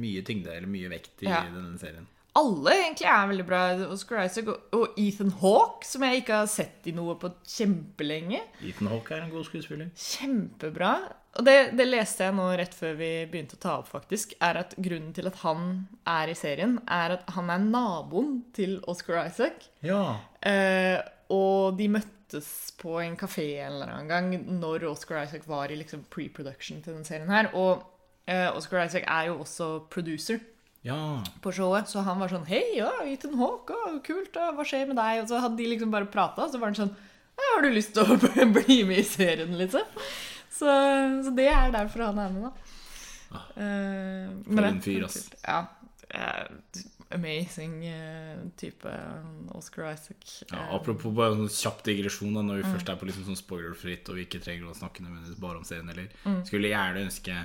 mye 0.00 0.22
tyngde, 0.24 0.54
eller 0.56 0.70
mye 0.72 0.88
vekt, 0.88 1.12
i 1.22 1.28
Ja. 1.28 1.42
denne 1.52 1.78
serien. 1.78 2.06
Alle 2.34 2.70
egentlig 2.72 3.04
er 3.12 3.26
veldig 3.28 3.44
bra. 3.44 3.58
Oscar 3.92 4.22
Isaac 4.24 4.46
og 4.72 4.94
Ethan 4.96 5.34
Hawke, 5.42 5.84
som 5.84 6.00
jeg 6.06 6.22
ikke 6.22 6.38
har 6.40 6.46
sett 6.48 6.86
i 6.88 6.94
noe 6.96 7.14
på 7.20 7.28
kjempelenge. 7.44 8.40
Ethan 8.64 8.88
Hawke 8.88 9.12
er 9.18 9.26
en 9.26 9.30
god 9.34 9.44
skuespiller. 9.44 9.90
Kjempebra. 9.94 10.94
Og 11.36 11.44
det, 11.44 11.76
det 11.76 11.86
leste 11.90 12.24
jeg 12.24 12.34
nå 12.36 12.46
rett 12.56 12.72
før 12.76 12.96
vi 12.96 13.10
begynte 13.28 13.56
å 13.56 13.60
ta 13.60 13.74
opp, 13.82 13.88
faktisk. 13.92 14.32
Er 14.40 14.62
at 14.64 14.72
grunnen 14.80 15.12
til 15.16 15.28
at 15.28 15.36
han 15.44 15.86
er 16.08 16.32
i 16.32 16.34
serien, 16.36 16.78
er 16.88 17.18
at 17.18 17.28
han 17.36 17.52
er 17.52 17.58
naboen 17.68 18.38
til 18.56 18.78
Oscar 18.88 19.26
Isaac. 19.26 19.68
Ja. 19.84 20.18
Eh, 20.40 20.98
og 21.32 21.76
de 21.78 21.86
møttes 21.96 22.48
på 22.80 22.98
en 23.02 23.14
kafé 23.20 23.46
en 23.64 23.74
eller 23.78 23.90
annen 23.92 24.08
gang 24.10 24.30
når 24.60 24.84
Oscar 24.90 25.22
Isaac 25.24 25.46
var 25.48 25.72
i 25.72 25.76
liksom 25.80 26.04
pre-production 26.12 26.80
til 26.84 26.96
den 26.98 27.04
serien 27.08 27.30
her. 27.32 27.48
Og 27.56 27.82
uh, 28.28 28.50
Oscar 28.56 28.84
Isaac 28.86 29.04
er 29.08 29.30
jo 29.30 29.38
også 29.44 29.68
producer 29.92 30.40
Ja. 30.84 30.96
på 31.44 31.52
showet, 31.54 31.86
så 31.88 32.02
han 32.02 32.18
var 32.18 32.32
sånn 32.32 32.44
Hei, 32.48 32.62
ja, 32.80 32.88
Ethan 33.06 33.36
Hawke, 33.38 33.76
ja, 33.84 33.92
kult, 34.02 34.34
ja, 34.34 34.48
hva 34.56 34.64
skjer 34.66 34.88
med 34.90 34.98
deg? 34.98 35.20
Og 35.22 35.28
så 35.30 35.38
hadde 35.44 35.60
de 35.60 35.68
liksom 35.70 35.92
bare 35.94 36.08
prata, 36.10 36.48
så 36.50 36.58
var 36.58 36.72
han 36.72 36.78
sånn 36.82 36.94
«Ja, 37.38 37.44
Har 37.54 37.62
du 37.64 37.70
lyst 37.72 37.94
til 37.96 38.02
å 38.02 38.16
bli 38.56 38.80
med 38.88 38.98
i 38.98 39.04
serien, 39.06 39.54
liksom? 39.60 39.86
Så, 40.52 40.66
så 41.24 41.30
det 41.36 41.46
er 41.48 41.70
derfor 41.72 42.08
han 42.10 42.18
er 42.20 42.34
med, 42.34 42.48
da. 42.48 42.52
Ah, 43.32 43.46
men 43.56 44.58
det 44.58 44.64
er 44.64 44.66
en 44.68 44.82
fyr, 44.84 45.06
ass. 45.06 45.22
Ja. 45.46 45.62
eh, 46.12 46.82
amazing 47.14 47.86
eh, 47.86 48.38
type 48.60 48.92
Oscar 49.54 49.92
Isaac. 49.92 50.42
ja 50.50 50.62
Eh, 50.62 50.74
apropos 50.74 51.14
bare 51.14 51.34
en 51.36 51.44
sånn 51.46 51.56
kjapp 51.56 51.82
digresjon, 51.86 52.34
da, 52.34 52.44
når 52.46 52.62
vi 52.62 52.70
først 52.70 52.92
er 52.92 53.00
på 53.00 53.08
liksom 53.08 53.26
sånn 53.28 53.40
spoilerfritt 53.40 54.08
og 54.08 54.18
vi 54.18 54.26
ikke 54.26 54.42
trenger 54.44 54.70
å 54.70 54.76
snakke 54.76 55.04
nødvendigvis 55.04 55.40
bare 55.42 55.60
om 55.60 55.66
serien 55.68 55.88
heller. 55.92 56.08
Skulle 56.48 56.72
gjerne 56.72 57.06
ønske 57.08 57.36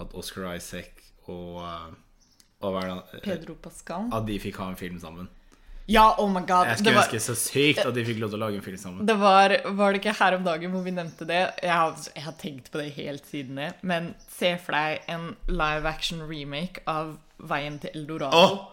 at 0.00 0.14
Oscar 0.18 0.54
Isaac 0.54 1.04
og, 1.28 1.62
eh, 1.62 1.94
og 2.64 2.80
det, 2.80 2.90
eh, 2.90 3.24
Pedro 3.24 3.54
Pascal. 3.54 4.10
At 4.12 4.26
de 4.26 4.38
fikk 4.40 4.56
ha 4.62 4.70
en 4.70 4.76
film 4.76 5.00
sammen. 5.00 5.28
Ja, 5.86 6.14
oh 6.18 6.30
my 6.32 6.40
god. 6.48 6.66
Jeg 6.66 6.78
skulle 6.78 6.94
var, 6.96 7.04
ønske 7.04 7.20
så 7.20 7.34
sykt 7.36 7.82
at 7.84 7.92
de 7.94 8.04
fikk 8.06 8.20
lov 8.22 8.30
til 8.32 8.38
å 8.38 8.46
lage 8.46 8.56
en 8.56 8.64
film 8.64 8.78
sammen. 8.80 9.04
det 9.06 9.16
var, 9.20 9.52
var 9.76 9.92
det 9.92 10.00
ikke 10.00 10.14
her 10.16 10.36
om 10.38 10.46
dagen 10.46 10.72
hvor 10.72 10.84
vi 10.86 10.94
nevnte 10.96 11.26
det? 11.28 11.42
Jeg 11.60 11.72
har, 11.72 11.98
jeg 12.14 12.24
har 12.24 12.36
tenkt 12.40 12.70
på 12.72 12.80
det 12.80 12.86
helt 12.96 13.26
siden 13.28 13.60
det. 13.60 13.74
Men 13.82 14.14
se 14.32 14.54
for 14.64 14.72
deg 14.72 15.04
en 15.12 15.34
live 15.52 15.84
action 15.90 16.24
remake 16.24 16.80
av 16.88 17.18
Veien 17.38 17.76
til 17.82 17.90
Eldorado. 18.00 18.32
Åh! 18.32 18.70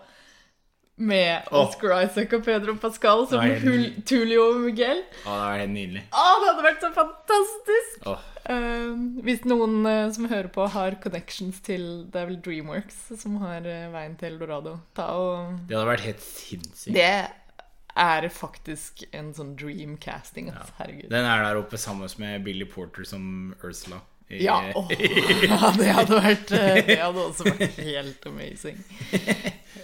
Med 1.02 1.48
Oscar 1.50 1.96
Oscar 1.96 2.04
Isaac 2.06 2.34
og 2.38 2.44
Pedro 2.46 2.76
Pascal 2.82 3.24
som 3.30 3.42
helt... 3.42 4.04
Tulio 4.06 4.50
og 4.52 4.60
Miguel. 4.66 5.02
Ja, 5.24 5.32
det 5.32 5.40
var 5.40 5.62
helt 5.64 5.74
nydelig. 5.74 6.04
Å, 6.12 6.26
det 6.42 6.50
hadde 6.52 6.66
vært 6.68 6.84
så 6.84 6.92
fantastisk! 6.98 8.06
Oh. 8.12 8.28
Uh, 8.42 8.98
hvis 9.22 9.44
noen 9.46 9.86
uh, 9.86 10.10
som 10.14 10.26
hører 10.30 10.50
på, 10.52 10.66
har 10.74 10.96
connections 11.04 11.60
til 11.62 11.84
Det 12.10 12.18
er 12.18 12.26
vel 12.26 12.40
Dreamworks 12.42 12.98
som 13.22 13.36
har 13.44 13.62
uh, 13.70 13.92
Veien 13.94 14.16
til 14.18 14.32
Eldorado, 14.32 14.80
ta 14.98 15.06
og 15.14 15.60
det 15.70 15.78
hadde 15.78 15.92
vært 15.92 16.08
helt 16.08 16.24
sinnssykt. 16.26 16.96
Det 16.98 18.02
er 18.02 18.28
faktisk 18.34 19.04
en 19.12 19.30
sånn 19.38 19.54
dream 19.60 19.98
casting, 20.02 20.50
altså. 20.50 20.74
Herregud. 20.80 21.10
Den 21.12 21.28
er 21.28 21.46
der 21.46 21.60
oppe 21.60 21.78
sammen 21.82 22.10
med 22.24 22.46
Billy 22.46 22.66
Porter 22.66 23.06
som 23.08 23.54
Ursula. 23.62 24.02
Ja, 24.40 24.64
oh, 24.76 24.88
ja, 25.50 25.74
det 25.78 25.90
hadde 25.92 26.20
vært 26.24 26.52
eh, 26.56 26.80
Det 26.88 26.98
hadde 27.02 27.24
også 27.26 27.48
vært 27.50 27.80
helt 27.90 28.28
amazing. 28.30 28.78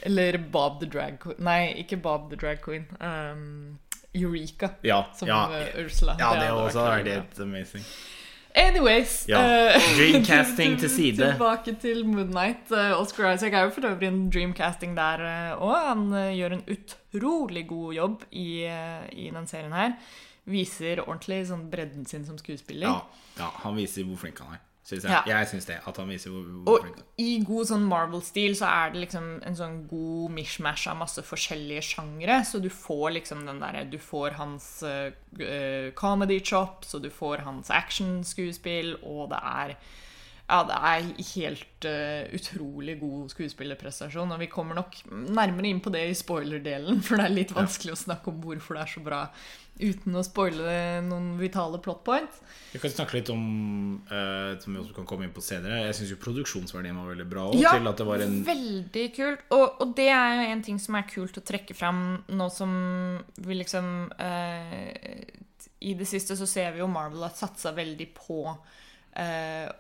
Eller 0.08 0.38
Bob 0.38 0.80
the 0.82 0.90
Drag 0.90 1.18
Queen 1.20 1.42
Nei, 1.44 1.74
ikke 1.84 2.00
Bob 2.02 2.30
the 2.32 2.40
Drag 2.40 2.62
Queen. 2.64 2.86
Um, 3.02 3.80
Eureka 4.16 4.72
ja, 4.88 5.02
som 5.18 5.28
ja, 5.30 5.42
eh, 5.58 5.84
Ursula. 5.84 6.16
ja, 6.20 6.30
det 6.38 6.48
hadde 6.48 6.62
også 6.64 6.86
vært 6.86 7.10
helt 7.12 7.42
amazing. 7.44 7.90
Anyways 8.58 9.28
Ja, 9.30 9.42
dreamcasting 9.98 10.80
til 10.82 10.90
side. 10.90 11.20
Tilbake 11.34 11.76
til 11.82 12.06
Moonnight. 12.08 12.72
Oscar 12.98 13.36
Isaac 13.36 13.54
er 13.54 13.68
jo 13.68 13.76
for 13.76 13.90
øvrig 13.90 14.08
en 14.10 14.24
dreamcasting 14.34 14.96
der 14.98 15.26
òg. 15.60 15.76
Han 15.92 16.08
gjør 16.34 16.58
en 16.58 16.64
utrolig 16.74 17.68
god 17.70 17.94
jobb 17.94 18.24
i, 18.32 18.48
i 19.12 19.30
den 19.36 19.46
serien 19.52 19.76
her. 19.78 20.00
Viser 20.48 21.02
ordentlig 21.04 21.42
sånn 21.50 21.66
bredden 21.70 22.06
sin 22.08 22.24
som 22.26 22.38
skuespiller. 22.40 22.88
Ja, 22.88 23.02
ja, 23.38 23.50
han 23.66 23.76
viser 23.76 24.04
hvor 24.08 24.18
flink 24.22 24.40
han 24.40 24.54
er. 24.56 24.64
Synes 24.88 25.04
jeg 25.04 25.12
Ja. 25.12 25.24
jeg 25.28 25.48
syns 25.50 25.66
det. 25.68 25.82
At 25.86 25.98
han 26.00 26.08
viser 26.08 26.32
hvor, 26.32 26.44
hvor 26.64 26.78
Og 26.78 26.82
flink 26.86 26.96
han 26.96 27.04
er. 27.04 27.10
i 27.20 27.44
god 27.44 27.66
sånn 27.68 27.84
Marvel-stil 27.90 28.54
så 28.56 28.70
er 28.72 28.92
det 28.94 29.02
liksom 29.02 29.26
en 29.44 29.56
sånn 29.60 29.82
god 29.90 30.32
mishmash 30.32 30.88
av 30.88 30.96
masse 31.02 31.20
forskjellige 31.28 31.82
sjangre. 31.84 32.38
Så 32.48 32.62
du 32.64 32.70
får 32.70 33.12
liksom 33.20 33.46
den 33.46 33.60
derre 33.60 33.84
Du 33.92 33.98
får 33.98 34.32
hans 34.40 34.82
eh, 34.84 35.92
comedy 35.94 36.40
chops, 36.40 36.96
og 36.96 37.02
du 37.04 37.10
får 37.10 37.44
hans 37.44 37.70
actionskuespill, 37.70 38.96
og 39.04 39.30
det 39.34 39.40
er 39.44 39.76
ja, 40.48 40.62
det 40.64 40.76
er 40.80 41.08
helt 41.34 41.86
uh, 41.92 42.36
utrolig 42.38 42.94
god 43.02 43.32
skuespillerprestasjon. 43.34 44.30
Og 44.32 44.40
vi 44.40 44.48
kommer 44.48 44.78
nok 44.78 44.94
nærmere 45.12 45.68
inn 45.68 45.82
på 45.84 45.92
det 45.92 46.06
i 46.08 46.16
spoiler-delen, 46.16 47.02
for 47.06 47.20
det 47.20 47.26
er 47.28 47.36
litt 47.36 47.52
vanskelig 47.56 47.98
å 47.98 48.00
snakke 48.06 48.32
om 48.32 48.38
hvorfor 48.46 48.78
det 48.78 48.86
er 48.86 48.94
så 48.94 49.04
bra 49.04 49.26
uten 49.78 50.16
å 50.18 50.24
spoile 50.26 51.04
noen 51.06 51.36
vitale 51.38 51.82
plot 51.84 52.00
points. 52.08 52.40
Vi 52.72 52.80
kan 52.82 52.94
snakke 52.96 53.20
litt 53.20 53.30
om 53.30 53.44
uh, 54.10 54.56
Som 54.64 54.74
vi 54.74 54.80
også 54.82 54.96
kan 54.96 55.10
komme 55.10 55.28
inn 55.28 55.36
på 55.36 55.44
senere. 55.44 55.84
Jeg 55.84 56.00
syns 56.00 56.16
jo 56.16 56.22
produksjonsverdien 56.24 56.98
var 56.98 57.12
veldig 57.12 57.28
bra. 57.28 57.46
Også, 57.52 57.76
til 57.76 57.92
at 57.92 58.00
det 58.00 58.08
var 58.08 58.26
en 58.26 58.40
veldig 58.48 59.06
kult. 59.20 59.46
Og, 59.52 59.68
og 59.84 59.94
det 60.00 60.10
er 60.16 60.40
jo 60.40 60.50
en 60.56 60.66
ting 60.72 60.80
som 60.82 60.96
er 60.98 61.12
kult 61.12 61.44
å 61.44 61.46
trekke 61.52 61.76
fram 61.76 62.04
nå 62.32 62.50
som 62.56 62.74
vi 63.44 63.62
liksom 63.66 63.94
uh, 64.16 64.82
I 65.84 65.96
det 66.00 66.08
siste 66.08 66.40
så 66.40 66.48
ser 66.48 66.72
vi 66.72 66.86
jo 66.86 66.92
Marvel 66.92 67.28
har 67.28 67.36
satsa 67.36 67.76
veldig 67.76 68.14
på 68.16 68.42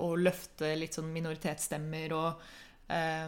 å 0.01 0.11
løfte 0.17 0.73
litt 0.79 0.97
sånn 0.97 1.11
minoritetsstemmer 1.13 2.13
og 2.17 2.45
eh, 2.89 3.27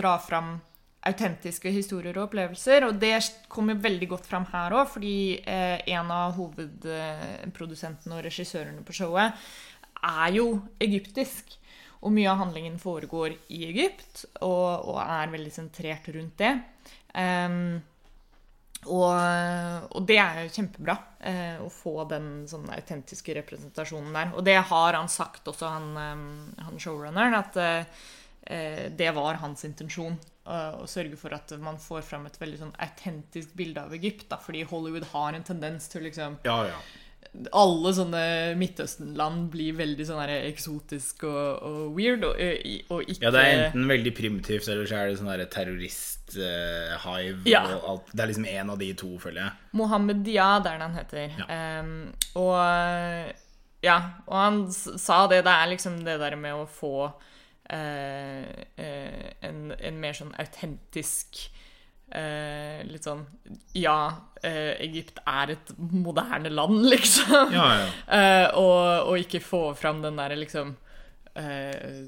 dra 0.00 0.16
fram 0.22 0.54
autentiske 1.02 1.70
historier 1.74 2.16
og 2.16 2.28
opplevelser. 2.28 2.86
Og 2.86 3.00
det 3.02 3.16
kommer 3.52 3.80
veldig 3.82 4.08
godt 4.14 4.28
fram 4.30 4.46
her 4.52 4.76
òg, 4.78 4.86
fordi 4.94 5.16
eh, 5.40 5.82
en 5.96 6.12
av 6.14 6.36
hovedprodusentene 6.38 8.18
og 8.18 8.24
regissørene 8.26 8.84
på 8.86 8.96
showet 9.02 9.42
er 10.02 10.38
jo 10.38 10.46
egyptisk. 10.82 11.58
Og 12.02 12.10
mye 12.14 12.30
av 12.32 12.40
handlingen 12.40 12.80
foregår 12.82 13.36
i 13.54 13.62
Egypt, 13.68 14.24
og, 14.42 14.90
og 14.90 14.98
er 15.04 15.30
veldig 15.30 15.52
sentrert 15.54 16.08
rundt 16.10 16.40
det. 16.40 16.56
Ehm, 17.14 17.76
og, 18.90 19.92
og 19.94 20.06
det 20.08 20.16
er 20.18 20.40
jo 20.42 20.54
kjempebra 20.56 20.96
eh, 21.20 21.60
å 21.62 21.68
få 21.70 22.02
den 22.10 22.48
sånn 22.50 22.66
autentiske 22.74 23.36
representasjonen 23.38 24.16
der. 24.16 24.32
Og 24.34 24.42
det 24.46 24.56
har 24.72 24.98
han 24.98 25.10
sagt 25.12 25.46
også, 25.52 25.70
han, 25.70 25.92
eh, 26.02 26.64
han 26.66 26.82
showrunneren, 26.82 27.36
at 27.38 27.60
eh, 27.62 28.88
det 28.90 29.12
var 29.14 29.38
hans 29.44 29.62
intensjon. 29.68 30.18
Å, 30.42 30.82
Å 30.82 30.88
sørge 30.90 31.14
for 31.20 31.34
at 31.36 31.54
man 31.62 31.78
får 31.78 32.02
fram 32.02 32.26
et 32.26 32.40
veldig 32.40 32.58
sånn 32.64 32.74
autentisk 32.82 33.52
bilde 33.54 33.84
av 33.84 33.94
Egypt. 33.94 34.26
Da, 34.32 34.40
fordi 34.42 34.64
Hollywood 34.66 35.06
har 35.12 35.38
en 35.38 35.46
tendens 35.46 35.86
til 35.92 36.08
liksom 36.08 36.40
Ja, 36.48 36.58
ja. 36.72 36.80
Alle 37.56 37.92
sånne 37.96 38.22
Midtøsten-land 38.60 39.46
blir 39.52 39.76
veldig 39.78 40.04
sånn 40.04 40.32
eksotisk 40.34 41.24
og, 41.28 41.62
og 41.64 41.94
weird, 41.96 42.26
og, 42.28 42.36
og 42.92 43.08
ikke 43.08 43.24
Ja, 43.24 43.32
det 43.32 43.44
er 43.44 43.62
enten 43.68 43.86
veldig 43.88 44.12
primitivt, 44.16 44.68
eller 44.68 44.88
så 44.88 44.98
er 45.00 45.08
det 45.08 45.20
sånn 45.20 45.44
terrorist-hive. 45.54 47.40
Ja. 47.48 47.62
Det 48.12 48.20
er 48.20 48.32
liksom 48.32 48.48
én 48.50 48.72
av 48.74 48.82
de 48.82 48.90
to, 49.00 49.14
føler 49.22 49.46
jeg. 49.46 49.70
Mohammed 49.80 50.20
Diad 50.26 50.68
er 50.68 50.76
det 50.76 50.88
han 50.88 50.98
heter. 51.00 51.38
Ja. 51.40 51.62
Um, 51.80 51.94
og 52.42 52.56
ja, 53.82 53.98
og 54.28 54.36
han 54.38 54.60
sa 54.70 55.24
det. 55.30 55.42
Det 55.46 55.56
er 55.56 55.72
liksom 55.72 56.02
det 56.06 56.20
der 56.22 56.36
med 56.38 56.54
å 56.54 56.68
få 56.70 56.94
uh, 57.08 58.44
uh, 58.78 59.26
en, 59.40 59.64
en 59.72 60.00
mer 60.04 60.20
sånn 60.20 60.36
autentisk 60.38 61.46
eh, 62.14 62.82
Litt 62.88 63.06
sånn 63.08 63.24
Ja, 63.78 63.98
eh, 64.42 64.74
Egypt 64.84 65.18
er 65.26 65.54
et 65.56 65.72
moderne 65.78 66.52
land, 66.52 66.84
liksom. 66.94 67.52
Ja, 67.54 67.66
ja. 67.80 67.90
Eh, 68.06 68.46
og, 68.60 69.10
og 69.12 69.18
ikke 69.24 69.42
få 69.44 69.64
fram 69.78 70.02
den 70.04 70.20
derre 70.20 70.38
liksom 70.40 70.74
eh, 71.34 72.06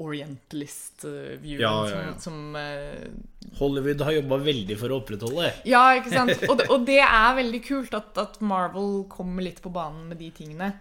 Orientalist-viewen 0.00 1.60
Ja, 1.60 1.74
ja, 1.88 2.02
ja. 2.06 2.12
som, 2.18 2.20
som 2.20 2.56
eh, 2.56 3.54
Hollywood 3.58 4.00
har 4.06 4.16
jobba 4.18 4.38
veldig 4.42 4.76
for 4.80 4.90
å 4.94 4.98
opprettholde. 5.02 5.52
Ja, 5.68 5.84
ikke 5.98 6.12
sant? 6.14 6.34
Og 6.50 6.58
det, 6.58 6.68
og 6.72 6.86
det 6.88 7.00
er 7.04 7.38
veldig 7.38 7.62
kult 7.66 7.94
at, 7.94 8.16
at 8.18 8.40
Marvel 8.42 9.04
kommer 9.12 9.44
litt 9.46 9.60
på 9.62 9.72
banen 9.74 10.08
med 10.10 10.18
de 10.22 10.30
tingene. 10.34 10.72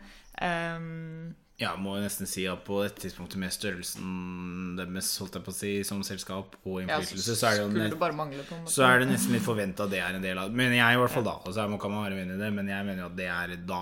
Ehm, 0.41 1.33
Ja, 1.63 1.73
må 1.79 1.95
nesten 2.03 2.27
si 2.29 2.43
at 2.51 2.61
på 2.67 2.81
dette 2.83 3.05
tidspunktet 3.05 3.39
med 3.41 3.53
størrelsen 3.55 4.75
deres, 4.77 5.11
holdt 5.21 5.37
jeg 5.39 5.45
på 5.45 5.53
å 5.53 5.57
si, 5.57 5.71
som 5.87 6.03
selskap 6.05 6.57
og 6.67 6.81
ja, 6.83 6.97
innflytelse, 6.99 7.35
så 7.39 7.49
er 7.49 7.57
det 7.61 7.67
nett- 7.85 7.95
så 8.75 8.83
er 8.89 8.99
det 9.03 9.07
nesten 9.13 9.33
litt 9.37 9.45
forventa 9.45 9.87
at 9.87 9.93
det 9.95 10.01
er 10.03 10.17
en 10.19 10.25
del 10.27 10.37
av 10.41 10.49
det. 10.51 10.57
Men 10.59 10.75
jeg 10.75 10.97
i 10.97 10.99
hvert 11.01 11.15
fall 11.15 11.23
da. 11.27 11.37
Og 11.43 11.55
så 11.55 11.67
kan 11.79 11.91
man 11.95 12.03
være 12.05 12.19
uenig 12.19 12.35
i 12.35 12.41
det, 12.43 12.51
men 12.59 12.67
jeg 12.75 12.85
mener 12.91 13.05
at 13.07 13.15
det 13.17 13.29
er 13.31 13.55
da 13.73 13.81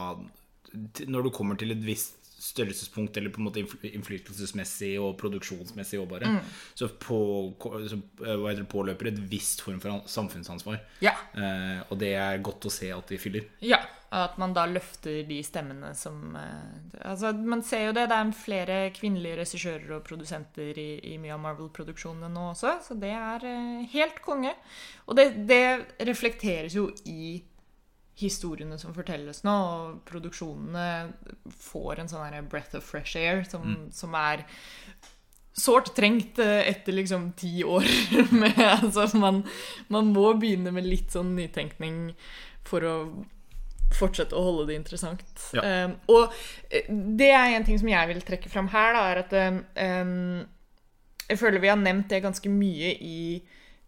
Når 1.08 1.24
du 1.26 1.30
kommer 1.36 1.58
til 1.60 1.72
et 1.74 1.82
visst 1.84 2.21
størrelsespunkt 2.42 3.18
eller 3.18 3.30
på 3.34 3.42
en 3.42 3.48
måte 3.48 3.62
innfly- 3.62 3.92
innflytelsesmessig 3.94 4.96
og 5.02 5.14
produksjonsmessig 5.22 6.00
òg, 6.02 6.08
bare. 6.10 6.34
Mm. 6.34 6.52
Så, 6.74 6.90
på, 7.02 7.22
så 7.62 8.00
eh, 8.26 8.46
det, 8.58 8.68
påløper 8.72 9.12
et 9.12 9.24
visst 9.32 9.62
form 9.66 9.82
for 9.84 10.02
samfunnsansvar. 10.10 10.82
Ja. 11.06 11.14
Eh, 11.38 11.82
og 11.88 12.00
det 12.02 12.16
er 12.18 12.44
godt 12.44 12.66
å 12.66 12.74
se 12.74 12.90
at 12.96 13.14
de 13.14 13.20
fyller. 13.22 13.46
Ja, 13.66 13.80
at 14.12 14.36
man 14.42 14.56
da 14.56 14.66
løfter 14.68 15.22
de 15.28 15.38
stemmene 15.46 15.94
som 15.96 16.36
eh, 16.36 17.06
Altså, 17.12 17.32
man 17.34 17.62
ser 17.66 17.88
jo 17.88 17.94
det. 17.96 18.10
Det 18.12 18.18
er 18.18 18.34
flere 18.36 18.80
kvinnelige 18.96 19.38
regissører 19.40 19.94
og 19.96 20.04
produsenter 20.08 20.78
i, 20.82 20.90
i 21.14 21.16
mye 21.22 21.38
av 21.38 21.46
Marvel-produksjonene 21.46 22.30
nå 22.34 22.50
også, 22.52 22.76
så 22.86 22.98
det 23.00 23.14
er 23.16 23.48
eh, 23.48 23.86
helt 23.94 24.20
konge. 24.26 24.52
Og 25.08 25.18
det, 25.18 25.30
det 25.50 25.64
reflekteres 26.10 26.76
jo 26.78 26.90
i 27.10 27.38
historiene 28.20 28.78
som 28.78 28.94
fortelles 28.94 29.44
nå, 29.46 29.54
og 29.54 30.02
produksjonene 30.10 30.86
får 31.64 32.02
en 32.02 32.12
sånn 32.12 32.50
breath 32.52 32.76
of 32.78 32.86
fresh 32.86 33.18
air 33.18 33.44
som, 33.48 33.88
som 33.96 34.16
er 34.20 34.46
sårt 35.58 35.94
trengt 35.96 36.40
eh, 36.40 36.62
etter 36.70 36.96
liksom 36.96 37.32
ti 37.40 37.64
år 37.64 37.88
med 38.42 38.60
Altså, 38.62 39.08
man, 39.20 39.44
man 39.92 40.12
må 40.16 40.32
begynne 40.40 40.74
med 40.76 40.88
litt 40.88 41.12
sånn 41.12 41.36
nytenkning 41.36 42.12
for 42.68 42.86
å 42.88 42.96
fortsette 43.92 44.38
å 44.38 44.44
holde 44.46 44.70
det 44.70 44.78
interessant. 44.80 45.26
Ja. 45.52 45.64
Um, 45.86 45.98
og 46.14 46.36
eh, 46.72 46.88
det 46.88 47.32
er 47.36 47.58
en 47.58 47.66
ting 47.68 47.80
som 47.82 47.90
jeg 47.92 48.12
vil 48.14 48.22
trekke 48.24 48.52
fram 48.52 48.70
her, 48.72 48.96
da, 48.96 49.02
er 49.12 49.24
at 49.26 49.34
um, 50.06 50.46
Jeg 51.28 51.40
føler 51.42 51.64
vi 51.64 51.72
har 51.72 51.80
nevnt 51.80 52.08
det 52.12 52.24
ganske 52.24 52.52
mye 52.52 52.94
i 52.96 53.20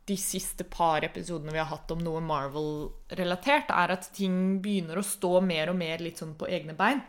de 0.06 0.18
siste 0.20 0.66
par 0.68 1.06
episodene 1.06 1.54
vi 1.54 1.62
har 1.62 1.70
hatt 1.70 1.92
om 1.96 2.02
noe 2.04 2.22
Marvel-relatert, 2.24 3.72
er 3.72 3.94
at 3.96 4.10
ting 4.16 4.60
begynner 4.64 5.00
å 5.00 5.06
stå 5.06 5.38
mer 5.46 5.72
og 5.72 5.80
mer 5.80 6.04
litt 6.04 6.20
sånn 6.20 6.36
på 6.40 6.50
egne 6.52 6.76
bein. 6.78 7.02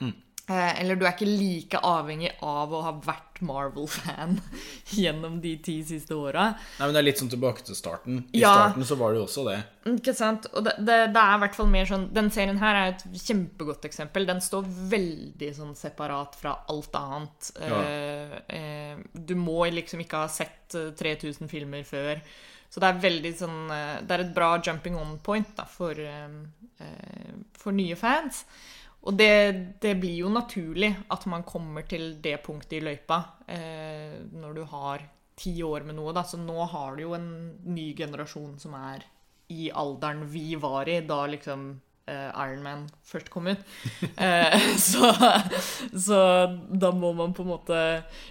Eh, 0.00 0.12
eller 0.54 0.94
du 0.96 1.02
er 1.06 1.12
ikke 1.16 1.26
like 1.26 1.78
avhengig 1.82 2.30
av 2.46 2.70
å 2.70 2.82
ha 2.84 2.92
vært 3.02 3.40
Marvel-fan 3.44 4.36
gjennom 4.96 5.40
de 5.42 5.56
ti 5.60 5.74
siste 5.84 6.14
åra. 6.14 6.52
Nei, 6.78 6.86
men 6.86 6.94
Det 6.94 7.00
er 7.00 7.06
litt 7.08 7.18
sånn 7.20 7.32
tilbake 7.32 7.64
til 7.66 7.74
starten. 7.76 8.20
I 8.32 8.40
Ja. 8.44 8.52
starten 8.54 8.86
så 8.86 8.96
var 9.00 9.12
det 9.12 9.18
jo 9.20 9.26
også 9.26 9.44
det. 9.48 9.56
Ikke 9.90 10.14
sant? 10.16 10.46
Og 10.54 10.64
det, 10.68 10.76
det, 10.78 10.98
det 11.14 11.22
er 11.22 11.34
i 11.36 11.40
hvert 11.42 11.54
fall 11.58 11.68
mer 11.70 11.86
sånn 11.90 12.06
Den 12.14 12.30
serien 12.34 12.58
her 12.62 12.78
er 12.78 12.92
et 12.94 13.04
kjempegodt 13.26 13.84
eksempel. 13.90 14.26
Den 14.26 14.40
står 14.40 14.64
veldig 14.94 15.50
sånn 15.58 15.74
separat 15.78 16.38
fra 16.40 16.54
alt 16.72 16.94
annet. 16.98 17.50
Ja. 17.60 17.80
Eh, 17.82 18.36
eh, 18.60 19.02
du 19.12 19.34
må 19.38 19.64
liksom 19.74 20.00
ikke 20.06 20.22
ha 20.24 20.30
sett 20.32 20.74
eh, 20.78 20.92
3000 20.96 21.50
filmer 21.50 21.82
før. 21.86 22.22
Så 22.70 22.80
det 22.82 22.88
er 22.88 23.02
veldig 23.04 23.30
sånn 23.38 23.60
eh, 23.70 24.00
Det 24.06 24.14
er 24.16 24.24
et 24.24 24.32
bra 24.34 24.54
jumping 24.62 24.96
on 24.98 25.18
point 25.22 25.52
da, 25.58 25.66
for, 25.70 25.92
eh, 25.98 26.40
eh, 26.80 27.36
for 27.58 27.72
nye 27.76 27.98
fans. 27.98 28.44
Og 29.06 29.14
det, 29.14 29.32
det 29.82 29.94
blir 30.02 30.24
jo 30.24 30.30
naturlig 30.34 30.90
at 31.14 31.26
man 31.30 31.46
kommer 31.46 31.86
til 31.86 32.16
det 32.22 32.40
punktet 32.46 32.80
i 32.80 32.84
løypa 32.84 33.20
eh, 33.46 34.18
når 34.34 34.56
du 34.56 34.64
har 34.72 35.04
ti 35.38 35.54
år 35.62 35.86
med 35.86 35.98
noe. 35.98 36.14
Da. 36.16 36.24
Så 36.26 36.40
nå 36.40 36.58
har 36.72 36.96
du 36.96 37.04
jo 37.06 37.14
en 37.14 37.28
ny 37.68 37.92
generasjon 37.98 38.56
som 38.62 38.74
er 38.78 39.04
i 39.54 39.68
alderen 39.70 40.24
vi 40.26 40.56
var 40.58 40.88
i 40.90 40.98
da 41.06 41.20
liksom 41.30 41.68
eh, 42.10 42.30
Iron 42.42 42.64
Man 42.64 42.86
først 43.06 43.30
kom 43.30 43.52
ut. 43.52 43.62
Eh, 44.26 44.58
så, 44.80 45.12
så 45.92 46.18
da 46.70 46.90
må 46.90 47.12
man 47.12 47.34
på 47.36 47.44
en 47.44 47.50
måte 47.50 47.80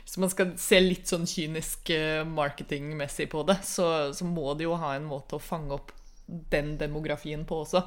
Hvis 0.01 0.17
man 0.17 0.31
skal 0.33 0.55
se 0.57 0.79
litt 0.81 1.11
sånn 1.11 1.27
kynisk 1.29 1.91
eh, 1.93 2.23
marketingmessig 2.27 3.29
på 3.31 3.45
det, 3.47 3.59
så, 3.63 4.09
så 4.17 4.27
må 4.27 4.55
de 4.57 4.67
jo 4.67 4.75
ha 4.81 4.95
en 4.95 5.07
måte 5.07 5.37
å 5.37 5.43
fange 5.43 5.77
opp 5.77 5.93
den 6.27 6.77
demografien 6.77 7.45
på 7.45 7.61
også. 7.65 7.83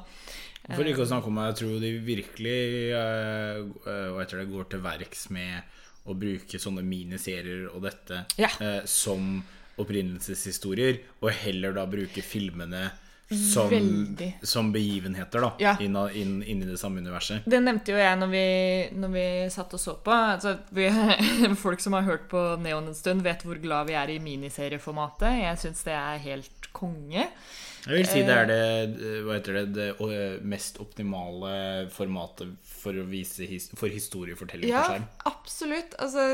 For 0.75 0.85
ikke 0.85 1.03
å 1.05 1.09
snakke 1.09 1.27
om 1.31 1.37
Jeg 1.41 1.55
tror 1.61 1.79
de 1.81 1.91
virkelig 2.05 2.57
eh, 2.93 3.61
hva 4.13 4.25
det, 4.27 4.45
går 4.51 4.69
til 4.69 4.83
verks 4.83 5.29
med 5.33 5.75
å 6.09 6.15
bruke 6.17 6.59
sånne 6.61 6.83
miniserier 6.85 7.67
og 7.73 7.83
dette 7.87 8.25
Ja. 8.39 8.49
eh, 8.61 8.81
som 8.85 9.41
opprinnelseshistorier, 9.79 10.99
og 11.21 11.31
heller 11.31 11.73
da 11.77 11.85
bruke 11.87 12.21
filmene 12.25 12.89
som, 13.29 13.69
som 14.41 14.71
begivenheter 14.73 15.43
da 15.45 15.51
Ja. 15.61 15.75
inn, 15.79 15.95
inn, 16.17 16.43
inn 16.43 16.63
i 16.63 16.65
det 16.65 16.79
samme 16.81 16.99
universet. 16.99 17.45
Det 17.45 17.59
nevnte 17.61 17.93
jo 17.93 17.99
jeg 18.01 18.17
når 18.17 18.31
vi, 18.33 18.45
når 18.97 19.11
vi 19.13 19.25
satt 19.53 19.73
og 19.77 19.79
så 19.79 19.93
på. 20.03 20.11
Altså, 20.11 20.55
vi, 20.73 20.87
folk 21.65 21.79
som 21.79 21.93
har 21.93 22.07
hørt 22.09 22.27
på 22.31 22.41
Neon 22.61 22.89
en 22.89 22.97
stund, 22.97 23.21
vet 23.23 23.45
hvor 23.45 23.61
glad 23.61 23.87
vi 23.91 23.93
er 23.99 24.09
i 24.09 24.19
miniserieformatet. 24.23 25.43
Jeg 25.43 25.61
syns 25.61 25.83
det 25.85 25.93
er 25.93 26.23
helt 26.25 26.71
konge. 26.73 27.27
Jeg 27.85 27.95
vil 27.95 28.07
si 28.09 28.21
det 28.27 28.33
er 28.35 28.47
det, 28.49 28.57
eh, 28.99 29.19
hva 29.23 29.37
heter 29.37 29.55
det, 29.59 29.63
det 29.75 29.85
eh, 30.03 30.39
mest 30.43 30.79
optimale 30.83 31.87
formatet 31.93 32.51
for 32.79 32.95
å 32.99 33.05
vise 33.07 33.45
his, 33.47 33.69
for 33.79 33.87
historiefortelling 33.91 34.69
Ja, 34.69 34.81
på 34.83 34.93
skjerm. 34.93 35.05
absolutt. 35.31 35.95
Altså, 35.99 36.25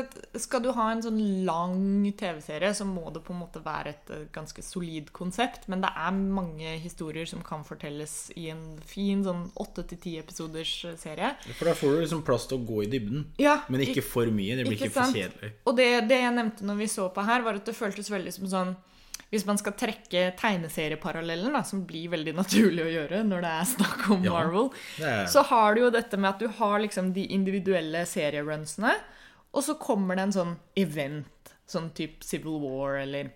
skal 0.42 0.62
du 0.64 0.70
ha 0.76 0.88
en 0.92 1.02
sånn 1.04 1.20
lang 1.46 1.76
TV-serie, 2.18 2.72
så 2.74 2.86
må 2.88 3.10
det 3.14 3.22
på 3.26 3.34
en 3.34 3.40
måte 3.44 3.62
være 3.64 3.92
et 3.94 4.10
eh, 4.14 4.24
ganske 4.34 4.62
solid 4.66 5.12
konsept. 5.16 5.68
Men 5.72 5.84
det 5.84 5.92
er 5.94 6.18
mange 6.18 6.74
historier 6.82 7.26
som 7.30 7.44
kan 7.46 7.62
fortelles 7.66 8.16
i 8.36 8.48
en 8.52 8.64
fin 8.86 9.22
sånn 9.26 9.46
åtte 9.62 9.86
til 9.92 10.02
ti 10.02 10.16
episoders 10.20 10.74
eh, 10.90 10.96
serie. 11.00 11.32
For 11.60 11.70
da 11.70 11.76
får 11.78 11.94
du 11.94 12.00
liksom 12.04 12.24
plass 12.26 12.48
til 12.50 12.58
å 12.60 12.66
gå 12.66 12.82
i 12.86 12.90
dybden, 12.96 13.28
Ja, 13.42 13.60
men 13.68 13.86
ikke 13.86 14.02
for 14.04 14.26
mye. 14.34 14.58
Det 14.58 14.66
blir 14.66 14.78
ikke, 14.80 14.92
for 14.98 15.14
kjedelig. 15.14 15.54
Og 15.66 15.78
det, 15.78 15.88
det 16.10 16.20
jeg 16.24 16.34
nevnte 16.36 16.66
når 16.66 16.82
vi 16.82 16.90
så 16.90 17.08
på 17.14 17.24
her, 17.26 17.46
var 17.46 17.58
at 17.62 17.66
det 17.70 17.76
føltes 17.76 18.10
veldig 18.12 18.34
som 18.34 18.50
sånn 18.50 18.76
Hvis 19.32 19.44
man 19.46 19.58
skal 19.58 19.72
trekke 19.74 20.20
tegneserieparallellen, 20.38 21.52
da, 21.56 21.62
som 21.66 21.80
blir 21.88 22.08
veldig 22.12 22.34
naturlig 22.38 22.84
å 22.84 22.92
gjøre 22.92 23.24
når 23.26 23.42
det 23.42 23.50
er 23.56 23.64
snakk 23.72 24.04
om 24.14 24.22
Ja, 24.24 24.32
Marvel, 24.36 24.70
er- 25.02 25.26
så 25.32 25.42
har 25.48 25.74
du 25.74 25.80
jo 25.82 25.90
dette 25.90 26.16
med 26.16 26.30
at 26.30 26.38
du 26.38 26.46
har 26.60 26.78
liksom 26.80 27.12
de 27.16 27.24
individuelle 27.34 28.04
serierunsene, 28.06 28.94
og 29.52 29.62
så 29.64 29.74
kommer 29.80 30.14
det 30.16 30.22
en 30.28 30.32
sånn 30.36 30.56
event, 30.76 31.52
sånn 31.66 31.90
type 31.96 32.22
Civil 32.24 32.60
War 32.62 32.98
eller 33.02 33.30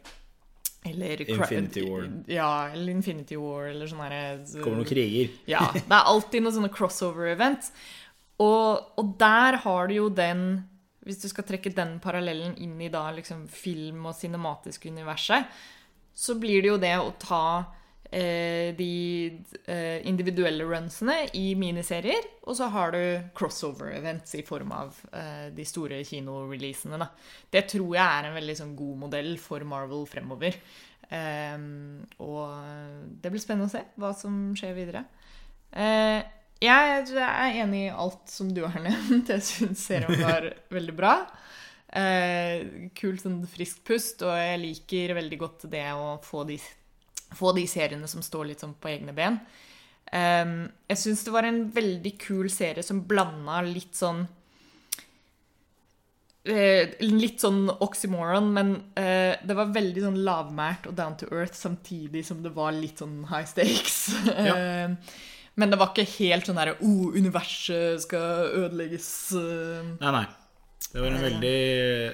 eller 0.87 1.20
Infinity 1.29 1.83
War. 1.85 2.07
Ja, 2.26 2.68
eller 2.72 2.92
Infinity 2.94 3.37
War, 3.37 3.66
eller 3.68 3.87
sånn 3.90 4.00
herre 4.00 4.62
kommer 4.62 4.79
noen 4.81 4.88
kriger. 4.88 5.29
ja, 5.50 5.66
det 5.74 5.83
er 5.92 6.07
alltid 6.09 6.40
noen 6.42 6.55
sånne 6.57 6.70
crossover-events. 6.72 7.68
Og, 8.40 8.87
og 8.96 9.11
der 9.20 9.59
har 9.66 9.88
du 9.90 9.94
jo 9.98 10.07
den 10.09 10.64
Hvis 11.05 11.18
du 11.22 11.29
skal 11.29 11.44
trekke 11.48 11.72
den 11.74 11.98
parallellen 12.00 12.55
inn 12.61 12.81
i 12.81 12.88
da 12.92 13.07
liksom 13.12 13.46
film- 13.48 14.05
og 14.07 14.14
cinematiske 14.16 14.88
universet, 14.92 15.46
så 16.14 16.37
blir 16.40 16.62
det 16.62 16.73
jo 16.73 16.81
det 16.81 16.94
å 17.01 17.12
ta 17.20 17.44
eh, 18.11 18.75
de 18.77 18.90
eh, 19.64 20.01
individuelle 20.09 20.66
runsene 20.68 21.23
i 21.38 21.55
miniserier, 21.59 22.27
og 22.44 22.59
så 22.59 22.68
har 22.75 22.94
du 22.94 23.03
crossover-events 23.37 24.37
i 24.38 24.44
form 24.46 24.75
av 24.77 24.99
eh, 25.12 25.49
de 25.55 25.66
store 25.68 26.03
kinoreleasene. 26.07 27.09
Det 27.51 27.66
tror 27.75 27.94
jeg 27.96 28.05
er 28.05 28.29
en 28.29 28.38
veldig 28.38 28.59
sånn, 28.61 28.77
god 28.79 29.05
modell 29.07 29.33
for 29.40 29.64
Marvel 29.68 30.05
fremover. 30.11 30.59
Ehm, 31.11 32.05
og 32.23 32.53
det 33.23 33.33
blir 33.33 33.42
spennende 33.42 33.70
å 33.70 33.73
se 33.73 33.83
hva 33.99 34.12
som 34.16 34.53
skjer 34.59 34.77
videre. 34.77 35.07
Eh, 35.70 36.20
jeg 36.61 37.14
er 37.16 37.59
enig 37.62 37.87
i 37.87 37.94
alt 37.94 38.29
som 38.29 38.51
du 38.53 38.62
har 38.66 38.83
nevnt. 38.85 39.33
Jeg 39.33 39.46
syns 39.46 39.87
serien 39.88 40.20
var 40.20 40.51
veldig 40.73 40.96
bra. 40.96 41.14
Eh, 41.90 42.90
kult 42.94 43.24
sånn 43.24 43.40
friskt 43.50 43.83
pust, 43.87 44.20
og 44.22 44.37
jeg 44.38 44.61
liker 44.62 45.16
veldig 45.18 45.38
godt 45.40 45.64
det 45.72 45.88
å 45.90 46.20
få 46.22 46.44
de, 46.46 46.59
få 47.35 47.50
de 47.57 47.64
seriene 47.70 48.07
som 48.11 48.22
står 48.22 48.53
litt 48.53 48.62
sånn 48.62 48.76
på 48.79 48.92
egne 48.92 49.14
ben. 49.16 49.40
Eh, 50.07 50.53
jeg 50.92 51.00
syns 51.03 51.24
det 51.26 51.35
var 51.35 51.48
en 51.48 51.64
veldig 51.74 52.12
kul 52.22 52.50
serie 52.53 52.85
som 52.87 53.03
blanda 53.11 53.61
litt 53.66 53.94
sånn 53.98 54.24
eh, 56.46 56.94
Litt 57.05 57.42
sånn 57.42 57.68
oxymoron, 57.70 58.48
men 58.55 58.72
eh, 58.98 59.35
det 59.42 59.59
var 59.59 59.74
veldig 59.74 60.07
sånn 60.07 60.22
lavmælt 60.26 60.87
og 60.90 60.96
down 60.98 61.18
to 61.18 61.31
earth 61.35 61.59
samtidig 61.59 62.22
som 62.26 62.42
det 62.42 62.55
var 62.55 62.74
litt 62.76 63.03
sånn 63.03 63.24
high 63.33 63.46
stakes. 63.50 64.05
Ja. 64.50 64.94
Men 65.59 65.72
det 65.72 65.76
var 65.81 65.90
ikke 65.90 66.07
helt 66.22 66.46
sånn 66.46 66.57
derre 66.57 66.76
oh, 66.87 67.11
universet 67.12 68.07
skal 68.07 68.53
ødelegges. 68.62 69.09
eh. 69.37 69.90
Nei, 69.98 70.12
nei. 70.14 70.29
Det 70.92 71.00
var 71.00 71.12
en 71.12 71.22
veldig 71.22 71.57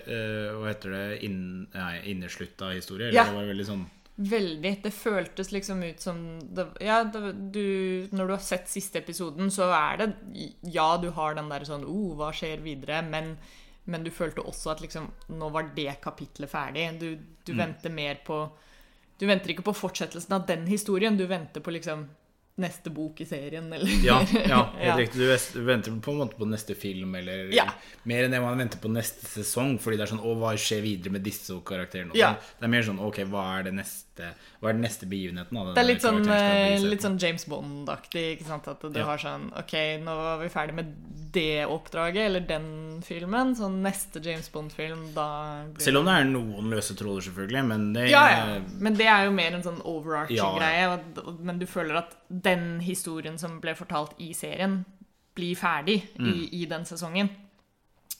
uh, 0.06 0.56
Hva 0.60 0.66
heter 0.68 0.92
det 0.92 1.04
inn, 1.24 1.38
nei, 1.72 1.92
inneslutta 2.12 2.72
historie. 2.74 3.08
Eller 3.08 3.18
Ja. 3.22 3.24
det 3.30 3.38
var 3.38 3.52
veldig 3.52 3.68
sånn 3.68 3.84
Veldig. 4.16 4.70
Det 4.82 4.92
føltes 4.96 5.50
liksom 5.52 5.82
ut 5.84 6.00
som 6.00 6.20
det, 6.40 6.66
Ja, 6.80 7.02
det, 7.04 7.32
du, 7.52 8.08
når 8.16 8.26
du 8.26 8.32
har 8.32 8.44
sett 8.44 8.68
siste 8.72 9.02
episoden, 9.02 9.50
så 9.52 9.68
er 9.76 10.00
det 10.00 10.10
Ja, 10.62 10.96
du 10.96 11.10
har 11.10 11.34
den 11.36 11.50
der 11.52 11.66
sånn 11.68 11.84
oh, 11.84 12.14
hva 12.16 12.30
skjer 12.32 12.62
videre? 12.64 13.02
Men, 13.04 13.34
men 13.84 14.04
du 14.04 14.10
følte 14.10 14.40
også 14.44 14.72
at 14.72 14.80
liksom 14.84 15.10
Nå 15.28 15.50
var 15.52 15.72
det 15.76 15.98
kapitlet 16.04 16.50
ferdig. 16.50 16.86
Du, 17.00 17.10
du 17.44 17.52
venter 17.56 17.92
mer 17.92 18.22
på 18.24 18.40
Du 19.20 19.26
venter 19.26 19.52
ikke 19.52 19.68
på 19.68 19.76
fortsettelsen 19.76 20.32
av 20.36 20.46
den 20.48 20.66
historien, 20.68 21.16
du 21.16 21.26
venter 21.26 21.60
på 21.64 21.72
liksom 21.76 22.08
neste 22.58 22.88
bok 22.90 23.20
i 23.20 23.26
serien, 23.28 23.66
eller 23.72 23.86
Ja, 24.04 24.20
ja 24.48 24.62
helt 24.78 24.98
riktig. 25.02 25.18
Du 25.52 25.60
venter 25.66 25.92
på 26.00 26.10
en 26.14 26.20
måte 26.22 26.38
på 26.38 26.46
neste 26.48 26.74
film, 26.74 27.14
eller 27.14 27.52
Ja. 27.52 27.66
mer 28.04 28.24
enn 28.24 28.30
det 28.32 28.40
man 28.40 28.56
venter 28.58 28.78
på 28.80 28.88
neste 28.88 29.26
sesong. 29.28 29.78
Fordi 29.78 29.98
det 29.98 30.06
er 30.06 30.12
sånn 30.16 30.24
Å, 30.24 30.32
hva 30.40 30.54
skjer 30.56 30.80
videre 30.82 31.12
med 31.12 31.22
disse 31.22 31.52
karakterene? 31.68 32.14
Ja. 32.16 32.34
Det 32.58 32.64
er 32.64 32.72
mer 32.72 32.82
sånn 32.82 32.98
Ok, 33.04 33.18
hva 33.28 33.58
er 33.58 33.64
det 33.68 33.74
neste 33.74 34.32
Hva 34.62 34.70
er 34.70 34.72
den 34.72 34.80
neste 34.86 35.04
begivenheten? 35.06 35.52
Da, 35.52 35.74
Det 35.76 35.82
er 35.84 35.88
litt 35.90 36.00
sånn, 36.02 36.22
eh, 36.32 36.80
litt 36.80 37.02
sånn 37.04 37.18
James 37.20 37.44
Bond-aktig. 37.44 38.38
ikke 38.38 38.46
sant? 38.48 38.66
At 38.68 38.80
du 38.80 38.98
Ja. 38.98 39.04
har 39.04 39.18
sånn 39.18 39.50
Ok, 39.52 39.74
nå 40.00 40.16
var 40.16 40.38
vi 40.40 40.48
ferdig 40.48 40.74
med 40.74 40.94
det 41.36 41.66
oppdraget, 41.68 42.24
eller 42.30 42.40
den 42.40 43.02
filmen. 43.04 43.54
Så 43.54 43.68
neste 43.68 44.24
James 44.24 44.48
Bond-film, 44.48 45.12
da 45.12 45.64
blir 45.68 45.82
Selv 45.84 45.98
om 45.98 46.06
det 46.06 46.14
er 46.14 46.24
noen 46.24 46.70
løse 46.72 46.96
tråder, 46.96 47.20
selvfølgelig. 47.28 47.66
Men 47.68 47.92
det 47.92 48.08
Ja, 48.08 48.24
ja. 48.30 48.60
Men 48.80 48.94
det 48.94 49.04
er 49.06 49.26
jo 49.26 49.32
mer 49.32 49.52
en 49.52 49.62
sånn 49.62 49.82
overarching 49.84 50.36
Ja, 50.38 50.54
ja. 50.54 50.58
greie. 50.58 50.88
og- 51.18 51.26
og- 51.28 51.40
Men 51.44 51.58
du 51.58 51.66
føler 51.66 51.96
at 51.98 52.16
den 52.46 52.78
historien 52.84 53.36
som 53.42 53.58
ble 53.62 53.74
fortalt 53.78 54.14
i 54.22 54.30
serien, 54.36 54.80
blir 55.36 55.58
ferdig 55.58 55.98
Mm. 56.16 56.30
i, 56.32 56.62
i 56.62 56.64
den 56.70 56.86
sesongen. 56.88 57.28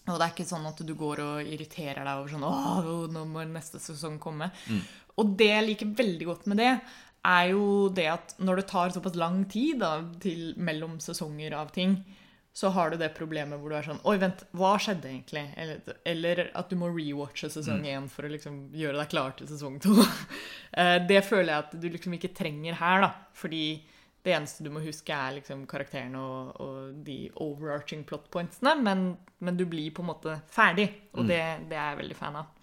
Og 0.06 0.18
det 0.20 0.26
er 0.26 0.34
ikke 0.34 0.46
sånn 0.46 0.66
at 0.68 0.78
du 0.86 0.92
går 0.94 1.22
og 1.24 1.48
irriterer 1.50 2.04
deg 2.04 2.12
over 2.20 2.30
sånn 2.30 2.44
Åh, 2.46 2.90
nå 3.10 3.24
må 3.26 3.42
neste 3.50 3.80
sesong 3.82 4.20
komme. 4.22 4.50
Mm. 4.70 4.82
Og 5.18 5.32
det 5.40 5.48
jeg 5.50 5.64
liker 5.70 5.94
veldig 5.98 6.28
godt 6.28 6.46
med 6.52 6.60
det, 6.60 6.68
er 7.26 7.48
jo 7.50 7.88
det 7.90 8.04
at 8.12 8.36
når 8.38 8.60
det 8.60 8.66
tar 8.70 8.92
såpass 8.94 9.16
lang 9.18 9.40
tid 9.50 9.80
da, 9.82 9.96
til 10.22 10.52
mellom 10.62 11.00
sesonger 11.02 11.56
av 11.58 11.72
ting, 11.74 11.96
så 12.56 12.70
har 12.72 12.92
du 12.92 12.96
det 13.00 13.10
problemet 13.16 13.58
hvor 13.60 13.72
du 13.72 13.76
er 13.76 13.84
sånn 13.88 13.98
Oi, 14.08 14.14
vent, 14.22 14.44
hva 14.56 14.76
skjedde 14.80 15.10
egentlig? 15.10 15.42
Eller, 15.60 15.96
eller 16.08 16.44
at 16.56 16.70
du 16.70 16.76
må 16.80 16.88
rewatche 16.94 17.50
sesong 17.52 17.82
én 17.90 18.06
for 18.12 18.24
å 18.24 18.30
liksom 18.32 18.60
gjøre 18.78 19.00
deg 19.02 19.10
klar 19.12 19.34
til 19.40 19.50
sesong 19.50 19.80
to. 19.82 19.96
Eh, 20.76 20.98
det 21.08 21.22
føler 21.24 21.48
jeg 21.54 21.62
at 21.62 21.74
du 21.80 21.84
liksom 21.88 22.12
ikke 22.18 22.34
trenger 22.36 22.74
her, 22.76 23.00
da. 23.06 23.08
Fordi 23.40 23.60
det 24.26 24.34
eneste 24.34 24.64
du 24.66 24.72
må 24.74 24.82
huske, 24.82 25.14
er 25.14 25.38
liksom 25.38 25.64
karakterene 25.70 26.18
og, 26.18 26.60
og 26.62 27.00
de 27.06 27.18
overarching 27.44 28.02
plot 28.08 28.26
pointsene. 28.34 28.74
Men, 28.82 29.08
men 29.38 29.58
du 29.58 29.64
blir 29.70 29.94
på 29.94 30.02
en 30.02 30.10
måte 30.10 30.38
ferdig, 30.52 30.88
og 31.14 31.28
det, 31.30 31.42
det 31.70 31.78
er 31.78 31.92
jeg 31.92 32.00
veldig 32.02 32.18
fan 32.18 32.40
av. 32.42 32.54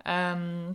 Um, 0.00 0.72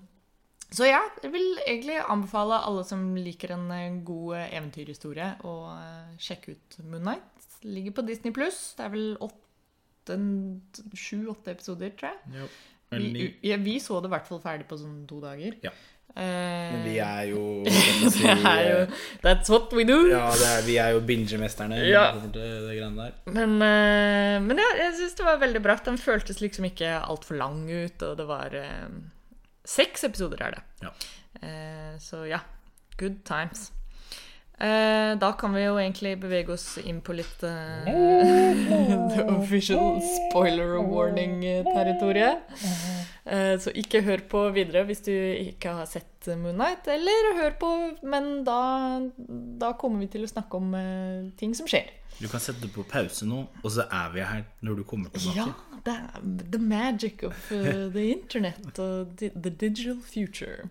så 0.75 0.87
ja, 0.87 1.01
jeg 1.23 1.31
vil 1.33 1.59
egentlig 1.65 1.97
anbefale 2.01 2.57
alle 2.67 2.83
som 2.87 3.03
liker 3.15 3.53
en 3.55 3.67
eh, 3.71 3.97
god 4.07 4.37
eventyrhistorie, 4.41 5.27
å 5.47 5.55
eh, 5.75 6.15
sjekke 6.21 6.55
ut 6.55 6.77
Moonnight. 6.83 7.49
Ligger 7.65 7.95
på 7.95 8.05
Disney 8.07 8.33
pluss. 8.35 8.73
Det 8.77 8.87
er 8.87 8.93
vel 8.93 9.11
sju-åtte 10.05 11.53
episoder, 11.53 11.93
tror 11.97 12.11
jeg. 12.11 12.47
Ni. 12.95 13.11
Vi, 13.13 13.27
ja, 13.49 13.57
vi 13.61 13.77
så 13.81 13.99
det 14.01 14.09
i 14.09 14.13
hvert 14.13 14.27
fall 14.27 14.41
ferdig 14.43 14.67
på 14.69 14.77
sånn 14.79 15.03
to 15.09 15.19
dager. 15.23 15.55
Ja. 15.63 15.71
Eh, 16.15 16.71
Men 16.71 16.83
vi 16.85 16.93
er 17.03 17.23
jo 17.27 17.41
si, 18.13 18.21
det 18.23 18.35
er 18.47 18.61
jo 18.69 18.83
That's 19.23 19.51
what 19.51 19.73
we 19.75 19.83
do. 19.83 19.97
Ja, 20.07 20.29
er, 20.31 20.61
vi 20.63 20.77
er 20.79 20.93
jo 20.95 21.01
bingemesterne. 21.03 21.81
Ja. 21.89 22.05
Men, 23.25 23.57
eh, 23.59 24.37
men 24.45 24.63
ja, 24.63 24.69
jeg 24.79 24.95
syns 25.01 25.17
det 25.19 25.27
var 25.27 25.41
veldig 25.43 25.63
bra. 25.65 25.75
Den 25.85 25.99
føltes 25.99 26.39
liksom 26.39 26.69
ikke 26.71 26.93
altfor 27.01 27.35
lang 27.41 27.65
ut, 27.67 28.07
og 28.07 28.15
det 28.21 28.29
var 28.31 28.55
eh, 28.55 28.87
Seks 29.65 30.05
episoder 30.05 30.43
er 30.45 30.59
det. 30.59 30.63
Ja. 30.85 30.93
Uh, 31.41 31.99
så 31.99 32.23
ja, 32.29 32.39
good 32.97 33.23
times. 33.25 33.71
Uh, 34.61 35.19
da 35.19 35.33
kan 35.35 35.51
vi 35.55 35.65
jo 35.65 35.75
egentlig 35.81 36.13
bevege 36.21 36.53
oss 36.53 36.77
inn 36.79 37.01
på 37.03 37.11
litt 37.17 37.43
uh, 37.43 37.83
The 39.11 39.25
official 39.33 39.99
spoiler 40.13 40.77
warning-territoriet. 40.79 42.37
Eh, 43.25 43.55
så 43.57 43.71
ikke 43.73 44.03
hør 44.05 44.21
på 44.29 44.41
videre 44.53 44.83
hvis 44.85 45.01
du 45.07 45.11
ikke 45.13 45.71
har 45.79 45.87
sett 45.89 46.27
Moonlight. 46.37 46.87
eller 46.87 47.37
hør 47.39 47.55
på, 47.61 47.69
men 48.05 48.43
da, 48.45 49.01
da 49.61 49.71
kommer 49.77 50.03
vi 50.05 50.09
til 50.13 50.25
å 50.25 50.29
snakke 50.29 50.57
om 50.57 50.73
eh, 50.77 51.31
ting 51.37 51.55
som 51.57 51.69
skjer. 51.69 51.89
Du 52.19 52.27
kan 52.31 52.39
sette 52.39 52.69
på 52.71 52.85
pause 52.87 53.25
nå, 53.27 53.43
og 53.61 53.71
så 53.73 53.87
er 53.91 54.11
vi 54.13 54.25
her 54.25 54.43
når 54.65 54.81
du 54.81 54.83
kommer 54.87 55.09
tilbake. 55.13 55.49
Ja, 55.49 55.79
det 55.85 55.95
er 55.95 56.27
the 56.53 56.61
magic 56.61 57.25
of 57.27 57.51
uh, 57.51 57.89
the 57.91 58.05
internet 58.13 58.79
og 58.79 59.17
the 59.19 59.49
digital 59.49 59.99
future. 60.01 60.69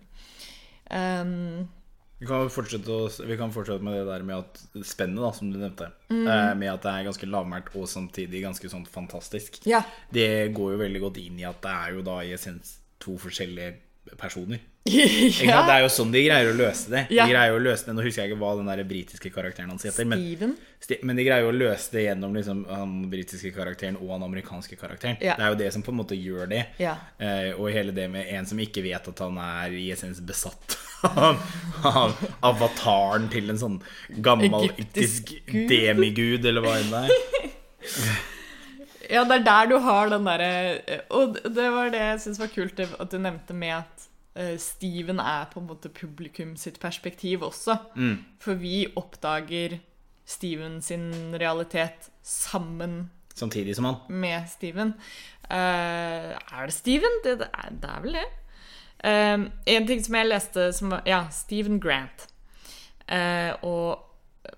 Um, 0.89 1.67
Vi 2.17 2.27
kan, 2.29 2.47
fortsette 2.49 3.25
vi 3.27 3.35
kan 3.37 3.51
fortsette 3.51 3.83
med 3.83 3.97
det 3.97 4.05
der 4.07 4.23
med 4.23 4.37
at 4.39 4.85
spennet, 4.87 5.19
da, 5.19 5.31
som 5.35 5.49
du 5.51 5.57
nevnte. 5.59 5.89
Mm. 6.09 6.23
eh, 6.23 6.51
Med 6.55 6.71
at 6.71 6.85
det 6.85 6.93
er 6.93 7.07
ganske 7.09 7.27
lavmælt 7.27 7.73
og 7.75 7.89
samtidig 7.91 8.43
ganske 8.45 8.71
sånn 8.71 8.85
fantastisk. 8.87 9.59
ja. 9.67 9.83
Det 10.09 10.53
går 10.55 10.75
jo 10.75 10.83
veldig 10.85 11.01
godt 11.03 11.19
inn 11.23 11.41
i 11.41 11.47
at 11.47 11.59
det 11.65 11.73
er 11.75 11.97
jo 11.97 12.05
da 12.07 12.21
i 12.23 12.31
essens 12.37 12.77
to 13.03 13.17
forskjellige 13.19 13.73
personer. 14.17 14.59
ja. 14.85 15.63
Det 15.65 15.73
er 15.73 15.81
jo 15.81 15.89
sånn 15.89 16.11
de 16.13 16.21
greier 16.27 16.51
å 16.51 16.55
løse 16.57 16.91
det. 16.91 17.05
De 17.09 17.17
greier 17.17 17.55
å 17.55 17.61
løse 17.61 17.87
det 17.87 17.95
Nå 17.97 18.03
husker 18.05 18.21
jeg 18.21 18.29
ikke 18.31 18.37
hva 18.43 18.51
den 18.59 18.67
der 18.69 18.83
britiske 18.85 19.31
karakteren 19.33 19.71
hans 19.73 19.85
heter. 19.87 20.05
Men, 20.05 20.53
men 21.01 21.17
de 21.17 21.25
greier 21.25 21.41
jo 21.41 21.49
å 21.49 21.55
løse 21.55 21.95
det 21.95 22.03
gjennom 22.05 22.35
liksom, 22.37 22.61
han 22.69 22.93
britiske 23.09 23.49
karakteren 23.55 23.97
og 23.97 24.13
han 24.13 24.27
amerikanske 24.27 24.77
karakteren. 24.77 25.17
Ja. 25.25 25.39
Det 25.39 25.47
er 25.47 25.55
jo 25.55 25.59
det 25.63 25.71
som 25.73 25.85
på 25.85 25.93
en 25.95 25.99
måte 26.03 26.19
gjør 26.19 26.51
det. 26.53 26.61
Ja. 26.81 26.99
Eh, 27.17 27.49
og 27.55 27.71
hele 27.73 27.95
det 27.97 28.05
med 28.13 28.29
en 28.35 28.45
som 28.45 28.61
ikke 28.61 28.85
vet 28.85 29.09
at 29.09 29.25
han 29.25 29.41
er 29.41 29.73
i 29.73 29.87
essens 29.95 30.21
besatt 30.21 30.77
av, 31.09 31.41
av 31.85 32.15
avataren 32.45 33.25
til 33.33 33.49
en 33.53 33.61
sånn 33.61 33.81
gammel 34.21 34.53
egyptisk 34.67 35.33
demigud, 35.49 36.45
eller 36.45 36.61
hva 36.61 36.77
enn 36.77 36.93
det 36.93 37.03
er. 37.09 38.23
Ja, 39.09 39.23
det 39.27 39.39
er 39.39 39.45
der 39.45 39.69
du 39.69 39.77
har 39.83 40.09
den 40.09 40.27
derre 40.27 40.99
Og 41.13 41.37
det 41.43 41.65
var 41.73 41.91
det 41.93 42.01
jeg 42.01 42.21
syns 42.23 42.41
var 42.41 42.51
kult, 42.53 42.79
at 42.79 43.11
du 43.11 43.17
nevnte 43.21 43.55
med 43.57 43.73
at 43.77 44.05
eh, 44.35 44.55
Steven 44.61 45.19
er 45.19 45.49
på 45.51 45.61
en 45.61 45.67
måte 45.69 45.89
publikum 45.89 46.55
sitt 46.57 46.79
perspektiv 46.79 47.43
også. 47.45 47.77
Mm. 47.95 48.17
For 48.41 48.57
vi 48.61 48.85
oppdager 48.95 49.79
Steven 50.25 50.81
sin 50.81 51.35
realitet 51.37 52.09
sammen 52.23 53.11
Samtidig 53.35 53.75
som 53.75 53.85
han. 53.85 53.99
med 54.09 54.47
Steven. 54.49 54.95
Uh, 55.51 56.33
er 56.33 56.65
det 56.65 56.73
Steven? 56.73 57.19
Det, 57.23 57.39
det, 57.39 57.49
er, 57.53 57.69
det 57.69 57.89
er 57.89 58.01
vel 58.01 58.17
det. 58.17 58.27
Uh, 59.05 59.51
en 59.75 59.87
ting 59.87 60.01
som 60.01 60.15
jeg 60.17 60.31
leste 60.31 60.71
som 60.73 60.95
var 60.95 61.03
Ja, 61.05 61.27
Steven 61.31 61.77
Grant. 61.83 62.25
Uh, 63.05 63.53
og 63.61 64.05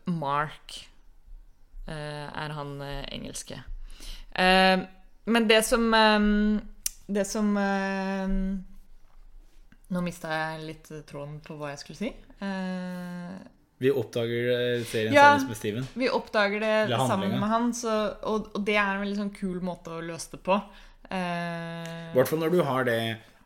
Mark 0.07 0.88
eh, 1.88 2.27
er 2.27 2.53
han 2.55 2.81
eh, 2.81 3.03
engelske. 3.12 3.60
Eh, 4.38 4.80
men 5.26 5.47
det 5.50 5.63
som 5.65 5.88
eh, 5.97 6.28
Det 7.08 7.23
som 7.28 7.47
eh, 7.58 8.28
Nå 9.89 10.02
mista 10.04 10.28
jeg 10.30 10.65
litt 10.67 10.89
tråden 11.10 11.39
på 11.45 11.56
hva 11.58 11.69
jeg 11.71 11.80
skulle 11.82 11.97
si. 12.02 12.10
Vi 13.80 13.91
oppdager 13.93 14.50
eh, 14.52 14.84
serien 14.89 15.13
Ja. 15.15 15.30
sammen 15.38 15.47
med 15.54 15.58
Steven. 15.58 15.88
vi 15.93 16.10
oppdager 16.10 16.60
det 16.60 16.97
sammen 17.08 17.30
med 17.39 17.50
han, 17.50 17.69
så, 17.73 17.93
og, 18.26 18.50
og 18.58 18.65
det 18.65 18.76
er 18.76 18.95
en 18.95 19.04
veldig 19.06 19.19
sånn 19.21 19.34
kul 19.38 19.60
måte 19.63 19.93
å 19.93 20.02
løse 20.04 20.32
det 20.34 20.41
på. 20.43 20.58
I 21.08 22.13
hvert 22.17 22.28
fall 22.28 22.41
når 22.41 22.52
du 22.52 22.62
har 22.67 22.84
det 22.84 22.97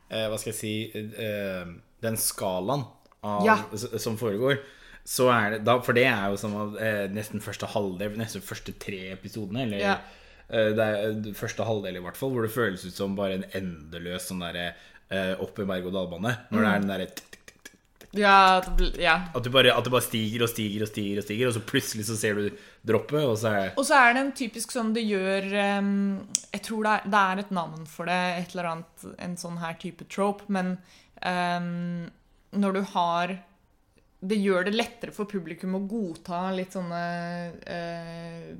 eh, 0.09 0.23
Hva 0.31 0.37
skal 0.41 0.49
jeg 0.49 0.57
si 0.57 0.71
eh, 0.97 1.67
Den 2.01 2.17
skalaen 2.17 2.87
av, 3.21 3.43
Ja. 3.45 3.57
som 4.01 4.15
foregår. 4.17 4.57
Så 5.05 5.27
det, 5.53 5.59
da, 5.67 5.75
for 5.85 5.93
det 5.93 6.07
er 6.09 6.31
jo 6.33 6.39
som 6.41 6.55
av, 6.57 6.73
nesten 7.13 7.41
første 7.43 7.69
halvdel, 7.69 8.15
nesten 8.17 8.41
første 8.41 8.73
tre 8.81 9.11
episodene. 9.13 9.67
Eller 9.67 9.83
Ja. 9.85 9.95
Eh, 10.51 10.71
det 10.77 10.85
er 10.85 11.09
eh, 11.09 11.33
første 11.37 11.65
halvdel, 11.67 11.99
i 11.99 12.05
hvert 12.05 12.19
fall, 12.19 12.33
hvor 12.35 12.45
det 12.45 12.53
føles 12.53 12.85
ut 12.85 12.95
som 12.95 13.17
bare 13.17 13.39
en 13.39 13.49
endeløs 13.57 14.29
sånn 14.29 14.43
derre 14.43 14.71
eh, 15.09 15.33
opp 15.41 15.59
i 15.59 15.67
berg-og-dal-bane. 15.67 16.35
Når 16.51 16.65
det 16.65 16.71
er 16.71 16.83
den 16.83 16.91
derre 16.95 17.11
ja, 18.11 18.59
ja. 18.99 19.13
at, 19.31 19.43
du 19.43 19.47
bare, 19.53 19.71
at 19.71 19.85
det 19.85 19.91
bare 19.93 20.03
stiger 20.03 20.43
og 20.43 20.49
stiger 20.51 20.83
og 20.83 20.89
stiger, 20.89 21.21
og 21.21 21.23
stiger 21.23 21.47
Og 21.47 21.53
så 21.55 21.61
plutselig 21.63 22.07
så 22.09 22.17
ser 22.19 22.35
du 22.35 22.57
droppet, 22.83 23.23
og 23.23 23.37
så 23.39 23.53
er 23.55 23.69
Og 23.79 23.85
så 23.87 24.01
er 24.01 24.15
det 24.15 24.23
en 24.25 24.33
typisk 24.35 24.73
sånn 24.75 24.91
det 24.95 25.05
gjør 25.07 25.47
um, 25.79 25.93
Jeg 26.49 26.63
tror 26.65 26.83
det 26.83 26.95
er, 26.97 27.05
det 27.13 27.21
er 27.21 27.43
et 27.45 27.53
navn 27.55 27.85
for 27.87 28.11
det, 28.11 28.19
et 28.41 28.55
eller 28.55 28.71
annet, 28.73 29.05
en 29.15 29.37
sånn 29.39 29.61
her 29.63 29.77
type 29.79 30.07
trope, 30.11 30.43
men 30.51 30.73
um, 31.23 32.09
når 32.51 32.75
du 32.75 32.81
har 32.97 33.37
Det 34.21 34.37
gjør 34.37 34.67
det 34.67 34.75
lettere 34.75 35.11
for 35.15 35.25
publikum 35.25 35.73
å 35.79 35.81
godta 35.89 36.51
litt 36.53 36.75
sånne 36.75 36.99
eh, 37.65 38.51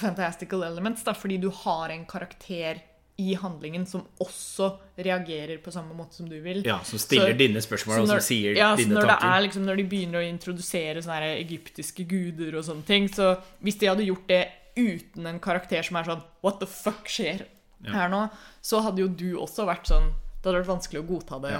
fantastical 0.00 0.62
elements, 0.64 1.02
da, 1.04 1.12
fordi 1.12 1.36
du 1.42 1.50
har 1.62 1.92
en 1.92 2.06
karakter 2.08 2.80
i 3.20 3.34
handlingen 3.36 3.82
som 3.84 4.06
også 4.24 4.70
reagerer 5.04 5.58
på 5.60 5.72
samme 5.74 5.92
måte 5.92 6.16
som 6.16 6.28
du 6.30 6.38
vil. 6.40 6.62
Ja, 6.64 6.78
som 6.88 6.98
stiller 6.98 7.34
Så- 7.34 7.38
dine 7.42 7.60
spørsmål, 7.60 7.98
når, 7.98 8.02
og 8.02 8.08
som 8.14 8.20
sier 8.30 8.56
ja, 8.56 8.70
dine 8.76 8.94
når 8.96 9.10
tanker. 9.10 9.26
Er 9.28 9.42
liksom, 9.44 9.66
når 9.68 9.76
de 9.76 9.84
begynner 9.92 10.22
å 10.22 10.28
introdusere 10.30 11.02
sånne 11.04 11.34
egyptiske 11.36 12.06
guder 12.08 12.56
og 12.56 12.64
sånne 12.64 12.86
ting, 12.88 13.08
så 13.12 13.34
hvis 13.60 13.78
de 13.82 13.90
hadde 13.92 14.08
gjort 14.08 14.26
det 14.26 14.40
uten 14.80 15.26
en 15.26 15.40
karakter 15.42 15.82
som 15.84 15.96
er 16.00 16.04
sånn 16.08 16.22
What 16.40 16.60
the 16.60 16.66
fuck 16.66 17.04
skjer 17.12 17.44
her 17.92 18.08
nå? 18.08 18.30
Så 18.64 18.80
hadde 18.80 19.02
jo 19.04 19.08
du 19.08 19.36
også 19.36 19.66
vært 19.68 19.84
sånn 19.92 20.14
Det 20.40 20.48
hadde 20.48 20.60
vært 20.62 20.70
vanskelig 20.72 21.00
å 21.02 21.06
godta 21.08 21.38
det. 21.44 21.54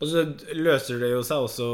Og 0.00 0.08
så 0.08 0.22
løser 0.56 0.98
det 1.02 1.10
jo 1.12 1.22
seg 1.22 1.44
også 1.44 1.66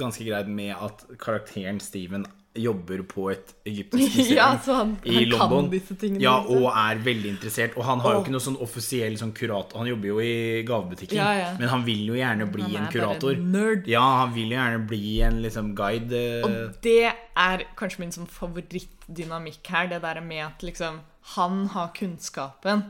ganske 0.00 0.24
greit 0.24 0.48
med 0.48 0.72
at 0.74 1.04
karakteren 1.20 1.80
Steven 1.84 2.24
jobber 2.58 3.02
på 3.06 3.26
et 3.30 3.52
egyptisk 3.68 4.14
museum 4.18 4.34
Ja, 4.34 4.46
så 4.64 4.74
han, 4.80 4.94
i 5.04 5.12
han 5.14 5.26
kan 5.30 5.50
London. 5.52 5.68
disse 5.70 5.94
tingene. 6.00 6.22
Ja, 6.24 6.38
liksom. 6.40 6.64
og 6.64 6.72
er 6.80 7.02
veldig 7.04 7.28
interessert. 7.34 7.76
Og 7.78 7.84
han 7.86 8.00
har 8.02 8.16
jo 8.16 8.22
ikke 8.24 8.32
noe 8.34 8.42
sånn 8.42 8.56
offisiell 8.64 9.14
sånn 9.20 9.30
kurator 9.36 9.78
Han 9.78 9.90
jobber 9.92 10.08
jo 10.10 10.16
i 10.24 10.32
gavebutikken, 10.66 11.20
Ja, 11.20 11.28
ja. 11.38 11.52
men 11.60 11.68
han 11.70 11.84
vil 11.86 12.02
jo 12.08 12.16
gjerne 12.18 12.48
bli 12.50 12.64
en 12.66 12.72
bare 12.88 12.92
kurator. 12.96 13.36
en 13.36 13.52
nerd. 13.52 13.86
Ja, 13.92 14.02
han 14.24 14.32
vil 14.34 14.48
jo 14.50 14.56
gjerne 14.58 14.80
bli 14.90 15.12
en 15.28 15.42
liksom 15.44 15.74
guide. 15.78 16.24
eh, 16.40 16.48
Og 16.48 16.80
det 16.88 17.12
er 17.36 17.66
kanskje 17.78 18.00
min 18.02 18.16
sånn 18.16 18.26
favorittdynamikk 18.26 19.66
her. 19.76 19.86
Det 19.92 20.00
der 20.02 20.20
med 20.24 20.46
at 20.48 20.64
liksom 20.66 21.00
han 21.36 21.66
har 21.76 21.92
kunnskapen, 21.94 22.88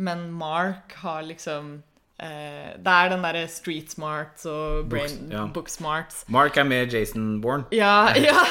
men 0.00 0.26
Mark 0.32 0.94
har 1.02 1.22
liksom 1.28 1.74
eh, 2.18 2.72
Det 2.80 2.92
er 2.94 3.10
den 3.12 3.24
derre 3.26 3.44
street 3.52 3.92
smarts 3.92 4.46
og 4.48 4.88
brain, 4.88 5.12
Books, 5.18 5.32
ja. 5.34 5.46
book 5.54 5.68
smarts. 5.72 6.22
Mark 6.32 6.56
er 6.56 6.64
med 6.68 6.92
Jason 6.96 7.34
Bourne. 7.44 7.66
Ja, 7.76 8.08
ja. 8.30 8.44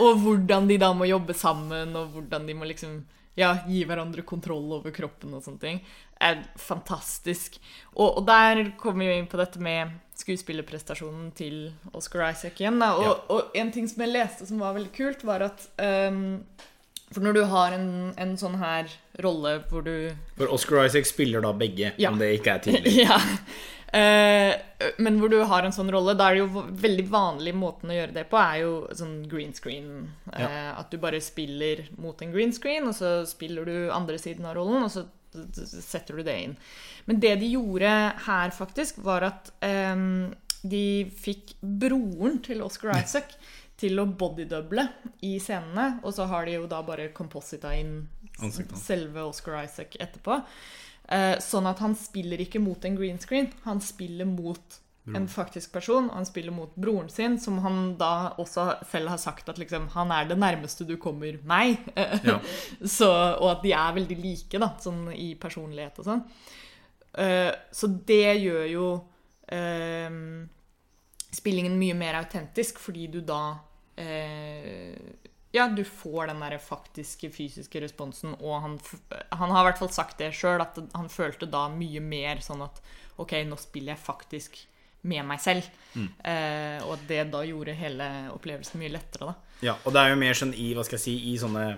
Og 0.00 0.16
hvordan 0.24 0.66
de 0.70 0.78
da 0.80 0.88
må 0.96 1.06
jobbe 1.06 1.36
sammen, 1.38 1.92
og 1.96 2.14
hvordan 2.16 2.48
de 2.48 2.54
må 2.58 2.66
liksom 2.66 3.02
ja, 3.38 3.52
gi 3.66 3.82
hverandre 3.86 4.22
kontroll 4.26 4.72
over 4.76 4.92
kroppen 4.94 5.32
og 5.34 5.42
sånne 5.42 5.60
ting, 5.62 5.78
er 6.22 6.40
fantastisk. 6.60 7.56
Og, 7.94 8.20
og 8.20 8.26
der 8.28 8.60
kommer 8.80 9.08
vi 9.10 9.16
inn 9.18 9.28
på 9.30 9.38
dette 9.40 9.58
med 9.62 9.90
skuespillerprestasjonen 10.18 11.32
til 11.34 11.56
Oscar 11.92 12.28
Isaac 12.30 12.60
igjen. 12.62 12.78
Og, 12.86 13.02
Ja. 13.02 13.14
og 13.34 13.56
en 13.58 13.72
ting 13.74 13.88
som 13.90 14.04
jeg 14.04 14.12
leste 14.14 14.46
som 14.46 14.62
var 14.62 14.76
veldig 14.76 14.92
kult, 14.94 15.24
var 15.26 15.42
at 15.50 15.66
um, 15.82 16.44
For 17.12 17.22
når 17.22 17.34
du 17.36 17.42
har 17.50 17.74
en, 17.76 17.88
en 18.18 18.36
sånn 18.38 18.54
her 18.58 18.90
rolle 19.22 19.58
hvor 19.70 19.84
du 19.86 20.10
For 20.38 20.50
Oscar 20.54 20.84
Isaac 20.88 21.06
spiller 21.06 21.40
da 21.44 21.52
begge, 21.52 21.92
Ja. 21.98 22.10
om 22.10 22.18
det 22.18 22.32
ikke 22.40 22.54
er 22.56 22.58
tydelig. 22.66 22.96
Ja. 23.04 23.18
Eh, 23.94 24.54
men 24.98 25.20
hvor 25.20 25.30
du 25.30 25.36
har 25.46 25.62
en 25.62 25.72
sånn 25.74 25.90
rolle, 25.94 26.16
da 26.18 26.26
er 26.32 26.34
det 26.34 26.42
jo 26.42 26.64
veldig 26.82 27.04
vanlig 27.12 27.52
måten 27.54 27.92
å 27.92 27.94
gjøre 27.94 28.14
det 28.16 28.24
på, 28.32 28.38
er 28.42 28.62
jo 28.64 28.72
sånn 28.98 29.20
green 29.30 29.52
screen. 29.54 30.08
Eh, 30.34 30.70
at 30.74 30.90
du 30.90 30.98
bare 30.98 31.20
spiller 31.22 31.84
mot 32.02 32.18
en 32.24 32.32
green 32.34 32.52
screen, 32.56 32.88
og 32.90 32.96
så 32.98 33.20
spiller 33.30 33.68
du 33.70 33.76
andre 33.94 34.18
siden 34.18 34.48
av 34.50 34.56
rollen, 34.58 34.82
og 34.82 34.90
så 34.90 35.06
setter 35.64 36.16
du 36.18 36.24
det 36.26 36.34
inn. 36.42 36.56
Men 37.06 37.20
det 37.22 37.36
de 37.40 37.52
gjorde 37.54 37.92
her, 38.26 38.50
faktisk, 38.54 38.98
var 39.06 39.28
at 39.30 39.52
eh, 39.62 39.94
de 40.64 40.84
fikk 41.20 41.54
broren 41.62 42.40
til 42.42 42.62
Oscar 42.66 42.96
Isaac 42.98 43.34
til 43.80 43.98
å 43.98 44.06
bodydouble 44.06 44.86
i 45.26 45.34
scenene, 45.42 45.98
og 46.04 46.14
så 46.14 46.28
har 46.30 46.46
de 46.46 46.58
jo 46.58 46.68
da 46.70 46.80
bare 46.86 47.10
composita 47.16 47.72
inn 47.74 48.04
selve 48.78 49.24
Oscar 49.26 49.62
Isaac 49.64 49.96
etterpå. 49.98 50.40
Eh, 51.12 51.34
sånn 51.42 51.66
at 51.68 51.82
han 51.84 51.96
spiller 51.98 52.40
ikke 52.40 52.62
mot 52.62 52.84
en 52.86 52.96
green 52.96 53.20
screen, 53.20 53.50
han 53.66 53.82
spiller 53.84 54.28
mot 54.30 54.80
en 55.12 55.26
faktisk 55.28 55.72
person. 55.72 56.08
Og 56.08 56.16
han 56.16 56.26
spiller 56.26 56.54
mot 56.54 56.74
broren 56.80 57.08
sin, 57.12 57.38
som 57.40 57.58
han 57.64 57.96
da 58.00 58.34
også 58.40 58.66
selv 58.90 59.12
har 59.12 59.20
sagt 59.20 59.48
at 59.52 59.60
liksom, 59.60 59.90
han 59.94 60.12
er 60.14 60.28
det 60.30 60.38
nærmeste 60.40 60.86
du 60.88 60.96
kommer 61.00 61.38
meg. 61.44 61.82
Ja. 62.24 62.38
så, 62.80 63.10
og 63.36 63.50
at 63.50 63.64
de 63.64 63.74
er 63.76 63.96
veldig 63.96 64.16
like, 64.16 64.60
da, 64.60 64.70
sånn 64.80 65.10
i 65.12 65.34
personlighet 65.40 65.98
og 66.00 66.08
sånn. 66.08 66.22
Eh, 67.20 67.52
så 67.74 67.90
det 68.08 68.38
gjør 68.40 68.64
jo 68.70 68.86
eh, 69.52 70.16
spillingen 71.34 71.78
mye 71.78 71.96
mer 71.98 72.20
autentisk, 72.20 72.80
fordi 72.82 73.08
du 73.12 73.20
da 73.26 73.42
eh, 74.00 74.94
ja, 75.54 75.68
du 75.70 75.84
får 75.86 76.32
den 76.32 76.42
der 76.42 76.58
faktiske 76.58 77.30
fysiske 77.30 77.82
responsen, 77.84 78.34
og 78.40 78.60
han, 78.64 78.78
han 79.30 79.52
har 79.54 79.62
i 79.62 79.68
hvert 79.68 79.82
fall 79.84 79.92
sagt 79.94 80.18
det 80.18 80.32
sjøl, 80.34 80.62
at 80.64 80.80
han 80.96 81.10
følte 81.12 81.46
da 81.50 81.68
mye 81.70 82.02
mer 82.02 82.42
sånn 82.42 82.64
at 82.66 82.80
OK, 83.22 83.36
nå 83.46 83.58
spiller 83.62 83.94
jeg 83.94 84.02
faktisk 84.02 84.58
med 85.06 85.22
meg 85.28 85.38
selv. 85.42 85.68
Eh, 85.94 86.80
og 86.82 86.96
at 86.96 87.04
det 87.06 87.20
da 87.30 87.44
gjorde 87.46 87.76
hele 87.76 88.08
opplevelsen 88.34 88.80
mye 88.80 88.94
lettere, 88.96 89.30
da. 89.30 89.60
Ja, 89.68 89.76
og 89.84 89.94
det 89.94 90.02
er 90.02 90.10
jo 90.10 90.18
mer 90.24 90.38
sånn 90.40 90.56
i, 90.58 90.72
hva 90.74 90.82
skal 90.86 90.98
jeg 90.98 91.04
si, 91.04 91.14
i 91.30 91.36
sånne 91.40 91.68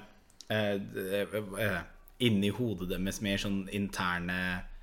eh, 0.48 0.72
eh, 1.20 1.36
eh, 1.66 1.78
Inni 2.24 2.48
hodet 2.48 2.88
deres 2.88 3.18
mer 3.20 3.36
sånn 3.36 3.58
interne 3.76 4.36
eh, 4.54 4.75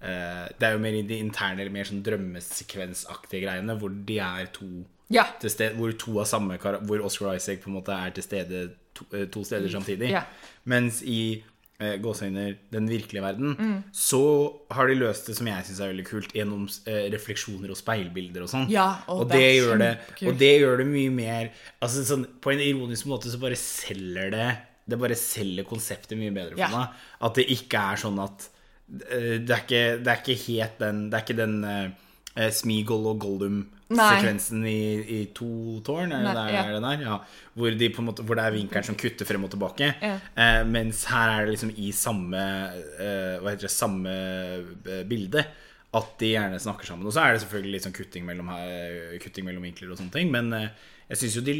Det 0.00 0.62
er 0.66 0.72
jo 0.72 0.78
mer 0.80 0.94
i 0.96 1.02
de 1.02 1.18
interne, 1.20 1.60
eller 1.60 1.70
mer 1.74 1.84
sånn 1.84 2.02
drømmesekvensaktige 2.02 3.42
greiene, 3.44 3.76
hvor 3.78 3.92
de 4.06 4.18
er 4.18 4.46
to 4.52 4.84
Ja. 5.10 5.24
til 5.40 5.50
sted, 5.50 5.74
Hvor 5.76 5.92
to 5.98 6.20
av 6.20 6.26
samme 6.26 6.56
Hvor 6.58 7.04
Oscar 7.04 7.34
Isaac 7.34 7.60
på 7.62 7.66
en 7.68 7.82
måte 7.82 7.88
er 7.92 8.10
til 8.10 8.22
stede 8.22 8.70
to, 8.94 9.04
eh, 9.12 9.26
to 9.26 9.42
steder 9.44 9.68
samtidig. 9.68 10.10
Ja. 10.10 10.22
Mens 10.64 11.02
i 11.02 11.42
eh, 11.82 11.96
gåseøyne 11.96 12.56
den 12.70 12.86
virkelige 12.88 13.22
verden, 13.22 13.56
Mm. 13.56 13.84
så 13.92 14.52
har 14.70 14.86
de 14.86 14.94
løst 14.96 15.26
det 15.26 15.34
som 15.36 15.46
jeg 15.46 15.64
syns 15.64 15.80
er 15.80 15.92
veldig 15.94 16.04
kult, 16.06 16.32
gjennom 16.34 16.68
eh, 16.86 17.08
refleksjoner 17.10 17.70
og 17.70 17.76
speilbilder 17.76 18.42
og 18.42 18.48
sånn. 18.50 18.68
Ja, 18.70 18.98
og 19.08 19.20
og 19.22 19.28
det 19.30 19.56
gjør 19.62 19.78
det, 19.78 19.98
og 20.28 20.36
det 20.38 20.60
gjør 20.60 20.76
det 20.78 20.86
mye 20.86 21.10
mer 21.10 21.50
altså 21.80 22.04
sånn, 22.04 22.26
På 22.40 22.52
en 22.52 22.58
ironisk 22.60 23.06
måte 23.06 23.30
så 23.30 23.40
bare 23.40 23.56
selger 23.56 24.30
det 24.30 24.58
Det 24.88 24.98
bare 24.98 25.14
selger 25.16 25.64
konseptet 25.64 26.18
mye 26.18 26.32
bedre 26.34 26.50
for 26.56 26.78
meg. 26.78 26.88
At 27.22 27.34
det 27.34 27.46
ikke 27.48 27.92
er 27.92 27.96
sånn 27.96 28.18
at 28.22 28.48
eh, 28.48 28.59
Det 28.90 29.50
er 29.54 29.62
ikke, 29.62 29.82
det 30.02 30.10
er 30.10 30.18
ikke 30.18 30.38
helt 30.48 30.80
den 30.82 31.04
Det 31.10 31.18
er 31.18 31.22
ikke 31.24 31.38
den 31.38 31.56
uh, 31.62 32.48
Smeagol 32.50 33.06
og 33.10 33.20
Gollum-sekvensen 33.22 34.64
i, 34.66 34.80
i 35.02 35.18
To 35.34 35.80
tårn, 35.86 36.12
er 36.14 36.24
det, 36.24 36.34
der, 36.36 36.50
ja. 36.54 36.62
er 36.64 36.76
det 36.76 36.82
der? 36.84 37.04
Ja. 37.06 37.16
Hvor, 37.54 37.74
de 37.80 37.88
måte, 38.06 38.22
hvor 38.26 38.38
det 38.38 38.44
er 38.44 38.54
vinkelen 38.54 38.86
som 38.86 38.98
kutter 38.98 39.28
frem 39.28 39.44
og 39.46 39.50
tilbake. 39.54 39.90
Ja. 40.02 40.12
Uh, 40.36 40.62
mens 40.70 41.04
her 41.10 41.34
er 41.36 41.44
det 41.46 41.56
liksom 41.56 41.72
i 41.76 41.90
samme 41.96 42.38
uh, 42.38 43.34
Hva 43.42 43.50
heter 43.54 43.66
det, 43.66 43.74
samme 43.74 44.14
eh, 44.14 45.02
bilde 45.10 45.44
at 45.90 46.12
de 46.20 46.28
gjerne 46.36 46.58
snakker 46.62 46.86
sammen. 46.86 47.06
Og 47.08 47.14
så 47.14 47.24
er 47.24 47.34
det 47.34 47.42
selvfølgelig 47.42 47.72
litt 47.74 47.86
sånn 47.88 47.96
kutting 47.96 48.26
mellom, 48.26 48.50
her- 48.54 49.16
kutting 49.22 49.46
mellom 49.48 49.64
vinkler 49.66 49.90
og 49.90 49.98
sånne 49.98 50.14
ting. 50.14 50.30
Men 50.30 50.52
eh, 50.54 50.68
jeg 51.10 51.18
syns 51.18 51.40
de, 51.42 51.54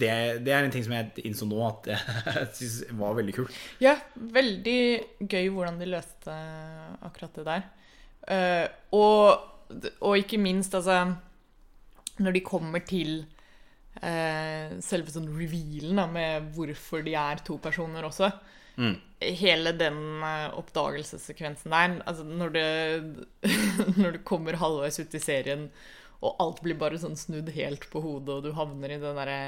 det, 0.00 0.10
det 0.46 0.52
er 0.54 0.64
en 0.64 0.72
ting 0.72 0.84
som 0.86 0.94
jeg 0.96 1.24
innså 1.28 1.48
nå 1.48 1.58
at 1.66 1.88
jeg 1.92 2.46
syns 2.56 2.76
var 2.96 3.16
veldig 3.18 3.34
kult. 3.36 3.56
Ja, 3.82 3.98
veldig 4.16 4.80
gøy 5.28 5.50
hvordan 5.52 5.80
de 5.82 5.90
løste 5.92 6.36
akkurat 7.04 7.36
det 7.36 7.44
der. 7.50 7.66
Uh, 8.26 8.66
og, 8.96 9.82
og 10.00 10.16
ikke 10.18 10.40
minst, 10.42 10.74
altså 10.74 11.14
Når 12.18 12.32
de 12.34 12.40
kommer 12.42 12.82
til 12.82 13.20
uh, 14.00 14.72
selve 14.82 15.12
sånn 15.12 15.28
revealen 15.28 16.00
da, 16.00 16.06
med 16.10 16.48
hvorfor 16.56 17.04
de 17.06 17.14
er 17.20 17.44
to 17.44 17.60
personer 17.62 18.08
også. 18.08 18.32
Hele 19.20 19.70
den 19.72 20.00
eh, 20.20 20.50
oppdagelsessekvensen 20.52 21.72
der 21.72 21.94
altså 22.04 22.26
når 22.28 22.50
det, 22.52 22.64
når 24.02 24.18
du 24.18 24.18
kommer 24.28 24.58
halvveis 24.60 25.00
ut 25.00 25.14
i 25.16 25.22
serien, 25.22 25.70
og 26.24 26.40
alt 26.42 26.62
blir 26.64 26.78
bare 26.80 26.98
sånn 27.00 27.18
snudd 27.18 27.50
helt 27.56 27.88
på 27.92 28.00
hodet, 28.04 28.38
og 28.38 28.46
du 28.46 28.54
havner 28.56 28.94
i 28.94 29.00
den 29.02 29.18
derre 29.18 29.40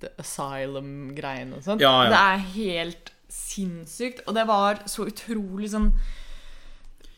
the 0.00 0.10
asylum-greien 0.22 1.52
og 1.56 1.64
sånn. 1.64 1.82
Ja, 1.82 1.92
ja. 2.06 2.10
Det 2.12 2.20
er 2.20 2.44
helt 2.54 3.12
sinnssykt. 3.32 4.24
Og 4.26 4.36
det 4.36 4.44
var 4.48 4.84
så 4.90 5.06
utrolig 5.08 5.72
sånn 5.72 5.92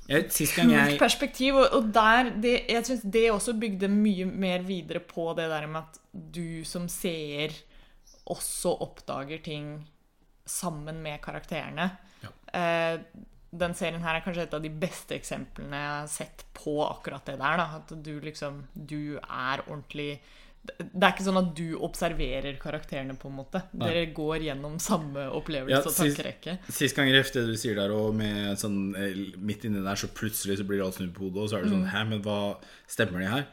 Jeg, 0.09 0.29
jeg 0.29 0.99
perspektiv. 1.01 1.59
Og, 1.61 1.69
og 1.79 1.93
der, 1.95 2.35
det, 2.43 2.57
jeg 2.71 2.89
syns 2.89 3.05
det 3.17 3.29
også 3.33 3.57
bygde 3.61 3.91
mye 3.93 4.27
mer 4.29 4.65
videre 4.67 5.03
på 5.05 5.31
det 5.39 5.49
der 5.53 5.69
med 5.71 5.85
at 5.85 6.01
du 6.13 6.65
som 6.69 6.89
seer 6.93 7.55
også 8.31 8.75
oppdager 8.85 9.41
ting 9.45 9.77
sammen 10.49 11.01
med 11.05 11.23
karakterene. 11.25 11.89
Ja. 12.25 12.33
Eh, 12.57 12.99
den 13.59 13.75
serien 13.79 14.03
her 14.03 14.17
er 14.19 14.25
kanskje 14.25 14.43
et 14.49 14.55
av 14.57 14.63
de 14.65 14.71
beste 14.83 15.15
eksemplene 15.17 15.79
jeg 15.79 15.91
har 15.93 16.09
sett 16.11 16.45
på 16.57 16.79
akkurat 16.89 17.25
det 17.29 17.37
der. 17.39 17.61
Da. 17.61 17.67
At 17.79 17.93
du 18.03 18.17
liksom 18.21 18.65
Du 18.75 19.17
er 19.23 19.63
ordentlig 19.69 20.19
Det 20.65 21.03
er 21.05 21.13
ikke 21.13 21.27
sånn 21.27 21.37
at 21.43 21.51
du 21.59 21.75
observerer 21.85 22.57
karakterene, 22.57 23.15
på 23.21 23.29
en 23.29 23.35
måte. 23.37 23.61
Dere 23.77 24.07
går 24.17 24.47
gjennom 24.47 24.79
samme 24.81 25.27
opplevelse 25.37 25.75
Ja, 25.77 25.83
og 25.85 25.93
tankerekke. 25.99 26.55
Sist 26.73 26.97
gang 26.97 27.11
ref 27.13 27.33
det 27.35 27.43
du 27.51 27.53
sier 27.61 27.77
der, 27.77 27.93
og 27.93 28.15
med 28.17 28.57
sånn 28.57 28.79
eh, 28.97 29.19
midt 29.37 29.67
inni 29.69 29.83
der, 29.85 29.95
så 30.01 30.09
plutselig 30.09 30.57
så 30.63 30.65
blir 30.65 30.81
alt 30.83 30.97
snudd 30.97 31.13
på 31.13 31.27
hodet, 31.27 31.43
og 31.45 31.51
så 31.53 31.59
er 31.59 31.67
det 31.67 31.71
Mm. 31.73 31.77
sånn 31.85 31.91
Hæ, 31.93 32.05
men 32.09 32.23
hva 32.25 32.39
stemmer 32.89 33.21
det 33.21 33.29
her? 33.29 33.45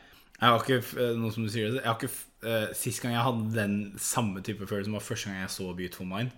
Jeg 0.41 0.49
har 0.49 0.63
ikke, 0.63 0.79
eh, 1.03 1.17
noe 1.19 1.31
som 1.35 1.43
du 1.43 1.49
sier 1.51 1.67
Jeg 1.75 1.83
har 1.85 1.99
ikke 1.99 2.13
eh, 2.47 2.73
Sist 2.73 3.01
gang 3.03 3.11
jeg 3.13 3.21
hadde 3.27 3.53
den 3.53 3.75
samme 3.99 4.41
type 4.41 4.65
følelse, 4.65 4.89
var 4.95 5.03
første 5.03 5.25
gang 5.29 5.41
jeg 5.43 5.49
så 5.49 5.75
Beautiful 5.75 6.07
Mind. 6.07 6.31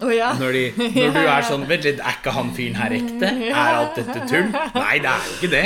Å 0.00 0.08
ja. 0.14 0.30
Når, 0.40 0.56
de, 0.56 0.60
når 0.96 1.12
du 1.16 1.20
er 1.28 1.44
sånn 1.44 1.64
Vent 1.68 1.84
litt, 1.84 1.98
er 2.00 2.14
ikke 2.18 2.32
han 2.32 2.50
fyren 2.56 2.76
her 2.80 2.94
ekte? 2.96 3.30
Er 3.50 3.78
alt 3.80 3.98
dette 4.00 4.22
tull? 4.30 4.46
Nei, 4.76 4.94
det 5.04 5.10
er 5.12 5.26
jo 5.26 5.34
ikke 5.36 5.50
det. 5.52 5.64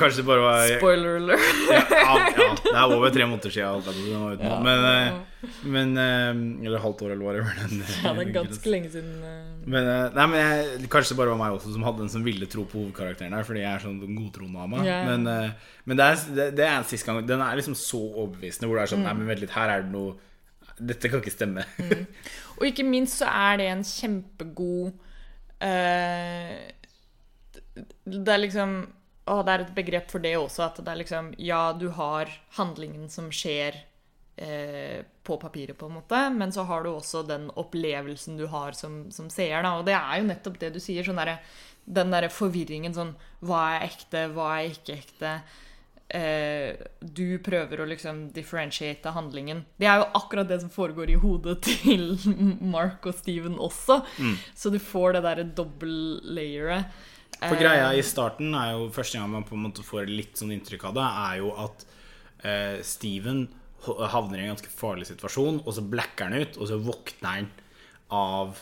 Kanskje 0.00 0.22
det 0.22 0.26
bare 0.26 0.42
var 0.46 0.72
Spoiler 0.78 1.18
alert. 1.20 1.60
ja, 1.70 1.82
ja, 1.92 2.16
ja, 2.34 2.48
det 2.64 2.72
er 2.72 2.96
over 2.96 3.12
tre 3.14 3.28
måneder 3.30 3.54
siden 3.54 4.40
nå. 4.40 4.56
Men, 4.66 4.88
eh, 4.90 5.20
men 5.66 5.94
eh, 5.98 6.66
Eller 6.66 6.82
halvt 6.82 7.04
år, 7.06 7.14
eller 7.14 7.24
whatever. 7.26 7.54
Den, 7.62 7.84
Ja, 8.02 8.12
det 8.18 8.26
er 8.26 8.32
ganske 8.40 8.72
lenge 8.74 8.90
siden. 8.94 9.14
eh. 9.26 9.38
Men, 9.70 9.86
eh, 9.86 10.08
nei, 10.18 10.26
men 10.32 10.40
jeg, 10.42 10.90
kanskje 10.90 11.14
det 11.14 11.20
bare 11.22 11.34
var 11.36 11.40
meg 11.44 11.54
også 11.60 11.70
som 11.76 11.84
hadde 11.86 12.02
en 12.06 12.10
som 12.10 12.24
ville 12.26 12.48
tro 12.50 12.64
på 12.66 12.80
hovedkarakteren 12.80 13.34
her, 13.38 13.46
fordi 13.46 13.62
jeg 13.62 13.70
er 13.76 13.84
sånn 13.86 14.00
godtroende 14.18 14.64
av 14.66 14.72
meg. 14.74 14.82
Ja, 14.88 14.98
ja. 15.04 15.12
Men, 15.12 15.30
eh, 15.30 15.70
men 15.86 15.98
det, 16.00 16.08
er, 16.10 16.26
det, 16.40 16.48
det 16.58 16.66
er 16.66 16.84
siste 16.90 17.06
gang 17.10 17.22
Den 17.30 17.42
er 17.46 17.58
liksom 17.58 17.78
så 17.78 18.00
overbevisende, 18.10 18.66
hvor 18.70 18.80
det 18.80 18.88
er 18.88 18.92
sånn 18.96 19.02
Mm. 19.02 19.08
Nei, 19.08 19.14
men 19.22 19.30
vent 19.32 19.40
litt, 19.46 19.54
her 19.54 19.70
er 19.78 19.86
det 19.86 19.90
noe 19.94 20.12
Dette 20.82 21.08
kan 21.10 21.20
ikke 21.22 21.30
stemme. 21.34 21.62
Og 22.58 22.66
ikke 22.68 22.86
minst 22.86 23.20
så 23.22 23.30
er 23.30 23.60
det 23.60 23.68
en 23.72 23.84
kjempegod 23.86 24.92
uh, 25.62 26.58
Det 28.04 28.34
er 28.34 28.42
liksom 28.42 28.74
Å, 29.30 29.38
det 29.46 29.54
er 29.54 29.64
et 29.64 29.74
begrep 29.76 30.10
for 30.10 30.24
det 30.24 30.34
også, 30.38 30.66
at 30.66 30.82
det 30.82 30.92
er 30.92 31.00
liksom 31.04 31.32
Ja, 31.38 31.64
du 31.78 31.88
har 31.96 32.30
handlingen 32.58 33.08
som 33.12 33.30
skjer 33.34 33.78
eh, 34.36 35.04
på 35.22 35.36
papiret, 35.38 35.78
på 35.78 35.86
en 35.86 35.98
måte. 36.00 36.18
Men 36.34 36.52
så 36.52 36.64
har 36.66 36.82
du 36.82 36.90
også 36.90 37.22
den 37.26 37.48
opplevelsen 37.54 38.36
du 38.40 38.46
har 38.50 38.74
som, 38.78 39.04
som 39.14 39.30
seer. 39.30 39.62
Da. 39.62 39.76
Og 39.78 39.86
det 39.86 39.94
er 39.94 40.18
jo 40.18 40.26
nettopp 40.26 40.58
det 40.60 40.72
du 40.74 40.80
sier. 40.82 41.06
Sånn 41.06 41.20
der, 41.20 41.36
den 41.84 42.14
derre 42.14 42.30
forvirringen 42.32 42.94
sånn 42.96 43.14
Hva 43.46 43.62
er 43.76 43.86
ekte? 43.90 44.26
Hva 44.34 44.48
er 44.58 44.74
ikke 44.74 44.98
ekte? 44.98 45.36
Eh, 46.12 46.76
du 47.00 47.38
prøver 47.40 47.80
å 47.80 47.86
liksom 47.88 48.26
differentiate 48.36 49.14
handlingen. 49.16 49.62
Det 49.80 49.88
er 49.88 50.02
jo 50.02 50.10
akkurat 50.18 50.50
det 50.50 50.60
som 50.60 50.72
foregår 50.72 51.14
i 51.14 51.20
hodet 51.22 51.56
til 51.64 52.12
Mark 52.74 53.08
og 53.08 53.16
Steven 53.16 53.56
også. 53.56 54.02
Så 54.54 54.72
du 54.72 54.76
får 54.82 55.16
det 55.16 55.24
derre 55.24 55.48
dobbel-layeret. 55.56 57.08
For 57.42 57.58
greia 57.58 57.88
i 57.96 58.02
starten 58.06 58.52
er 58.54 58.74
jo 58.76 58.90
Første 58.94 59.18
gang 59.18 59.32
man 59.32 59.46
på 59.48 59.56
en 59.56 59.64
måte 59.64 59.82
får 59.82 60.06
litt 60.06 60.38
sånn 60.38 60.52
inntrykk 60.54 60.84
av 60.90 60.98
det, 60.98 61.06
er 61.24 61.38
jo 61.40 61.54
at 61.64 61.86
eh, 62.44 62.76
Steven 62.86 63.46
havner 63.82 64.38
i 64.38 64.44
en 64.44 64.52
ganske 64.52 64.70
farlig 64.70 65.08
situasjon, 65.08 65.64
og 65.64 65.74
så 65.74 65.82
blacker 65.82 66.28
han 66.28 66.44
ut, 66.44 66.58
og 66.60 66.68
så 66.70 66.78
våkner 66.78 67.32
han 67.32 67.48
av 68.14 68.60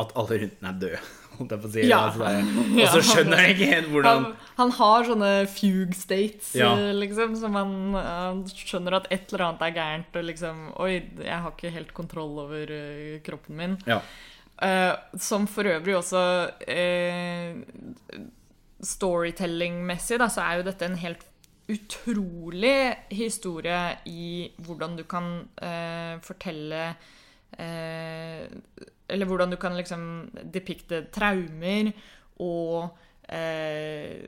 at 0.00 0.14
alle 0.18 0.40
rundt 0.42 0.56
den 0.60 0.68
er 0.70 0.80
døde. 0.80 1.00
Holdt 1.34 1.50
jeg 1.50 1.62
på 1.64 1.68
å 1.68 1.72
si. 1.74 1.84
Ja. 1.88 1.98
Altså, 2.08 2.28
og 2.30 2.92
så 2.92 3.00
skjønner 3.08 3.40
jeg 3.42 3.54
ikke 3.56 3.70
helt 3.72 3.88
hvordan 3.90 4.20
Han, 4.20 4.36
han 4.58 4.72
har 4.76 5.08
sånne 5.08 5.30
fugue 5.50 5.96
states, 5.98 6.52
Ja. 6.58 6.68
eh, 6.78 6.92
liksom, 6.94 7.34
som 7.40 7.58
han, 7.58 7.72
han 7.98 8.44
skjønner 8.46 9.00
at 9.00 9.08
et 9.14 9.32
eller 9.32 9.48
annet 9.48 9.64
er 9.66 9.74
gærent, 9.78 10.20
og 10.20 10.28
liksom 10.30 10.62
Oi, 10.84 10.92
jeg 11.18 11.40
har 11.46 11.50
ikke 11.56 11.74
helt 11.74 11.90
kontroll 11.96 12.38
over 12.44 12.70
eh, 12.70 13.18
kroppen 13.26 13.58
min. 13.58 13.76
Ja. 13.90 14.00
Uh, 14.54 14.94
som 15.18 15.48
for 15.50 15.66
øvrig 15.66 15.96
også 15.98 16.20
uh, 16.70 18.18
Storytelling-messig, 18.86 20.20
da, 20.22 20.28
så 20.30 20.44
er 20.44 20.60
jo 20.60 20.68
dette 20.68 20.86
en 20.86 20.98
helt 21.02 21.26
utrolig 21.72 22.94
historie 23.10 23.80
i 24.06 24.52
hvordan 24.62 24.94
du 24.98 25.02
kan 25.08 25.30
uh, 25.64 26.20
fortelle 26.22 26.82
eh, 27.56 28.44
Eller 29.08 29.28
hvordan 29.28 29.52
du 29.52 29.58
kan 29.60 29.76
liksom 29.76 30.30
depikte 30.52 31.04
traumer, 31.12 31.92
og 32.42 32.96
eh, 33.28 34.24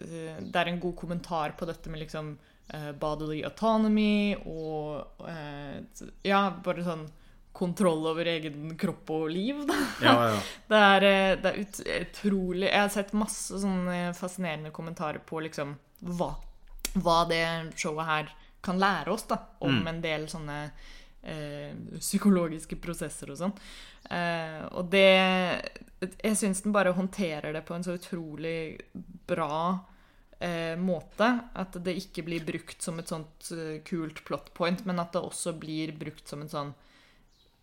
det 0.00 0.56
er 0.56 0.70
en 0.70 0.80
god 0.80 0.96
kommentar 0.96 1.56
på 1.58 1.66
dette 1.68 1.90
med 1.92 2.00
liksom 2.04 2.32
eh, 2.72 2.92
bodily 2.96 3.42
autonomy 3.44 4.34
og 4.48 5.26
eh, 5.28 5.80
Ja, 6.26 6.46
bare 6.64 6.86
sånn 6.86 7.08
kontroll 7.60 8.06
over 8.06 8.28
egen 8.30 8.76
kropp 8.78 9.10
og 9.12 9.26
liv, 9.34 9.64
da. 9.68 9.78
Ja, 10.00 10.14
ja. 10.30 10.36
Det 10.70 10.82
er, 10.86 11.06
eh, 11.08 11.32
det 11.42 11.50
er 11.50 11.58
ut, 11.60 11.80
utrolig 12.00 12.68
Jeg 12.68 12.84
har 12.84 12.92
sett 12.94 13.16
masse 13.18 13.60
sånne 13.60 14.14
fascinerende 14.16 14.72
kommentarer 14.72 15.20
på 15.26 15.42
liksom 15.44 15.74
hva, 16.00 16.30
hva 16.94 17.18
det 17.28 17.42
showet 17.76 18.08
her 18.08 18.30
kan 18.64 18.80
lære 18.80 19.12
oss 19.12 19.26
da, 19.28 19.38
om 19.64 19.86
en 19.88 20.00
del 20.04 20.26
sånne 20.28 20.56
eh, 21.22 21.72
psykologiske 21.98 22.78
prosesser 22.80 23.32
og 23.32 23.40
sånn. 23.40 23.54
Eh, 24.10 24.64
og 24.72 24.90
det 24.92 25.06
Jeg 26.00 26.36
syns 26.40 26.62
den 26.64 26.72
bare 26.72 26.96
håndterer 26.96 27.52
det 27.52 27.64
på 27.68 27.74
en 27.76 27.84
så 27.84 27.98
utrolig 27.98 28.80
bra 29.28 29.84
eh, 30.40 30.76
måte. 30.80 31.28
At 31.54 31.76
det 31.84 31.98
ikke 32.00 32.24
blir 32.26 32.46
brukt 32.46 32.82
som 32.82 32.98
et 32.98 33.12
sånt 33.12 33.50
eh, 33.52 33.80
kult 33.84 34.24
plot 34.24 34.54
point, 34.56 34.84
men 34.88 35.02
at 35.02 35.12
det 35.12 35.24
også 35.24 35.54
blir 35.60 35.92
brukt 35.98 36.28
som 36.28 36.44
en 36.44 36.52
sånn 36.52 36.72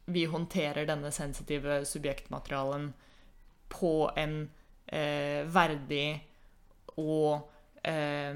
vi 0.07 0.23
håndterer 0.23 0.85
denne 0.87 1.11
sensitive 1.11 1.81
subjektmaterialen 1.85 2.93
på 3.67 4.07
en 4.15 4.37
eh, 4.85 5.43
verdig 5.51 6.21
og 6.95 7.49
eh, 7.83 8.31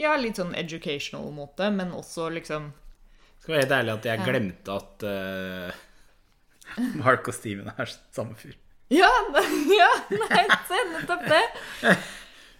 ja, 0.00 0.14
litt 0.16 0.40
sånn 0.40 0.54
educational 0.56 1.28
måte, 1.36 1.68
men 1.68 1.92
også 1.92 2.30
liksom 2.32 2.70
Skal 3.42 3.54
være 3.54 3.64
helt 3.64 3.76
ærlig 3.78 3.92
at 3.94 4.08
jeg 4.10 4.24
glemte 4.26 4.78
at 4.78 5.04
uh, 5.08 5.84
Mark 7.00 7.28
og 7.30 7.36
Steven 7.36 7.70
er 7.74 7.92
samme 8.14 8.36
fyr. 8.38 8.56
Ja, 8.92 9.10
ja 9.80 9.90
nei, 10.14 10.44
se, 10.68 10.80
nettopp 10.94 11.26
det. 11.28 11.44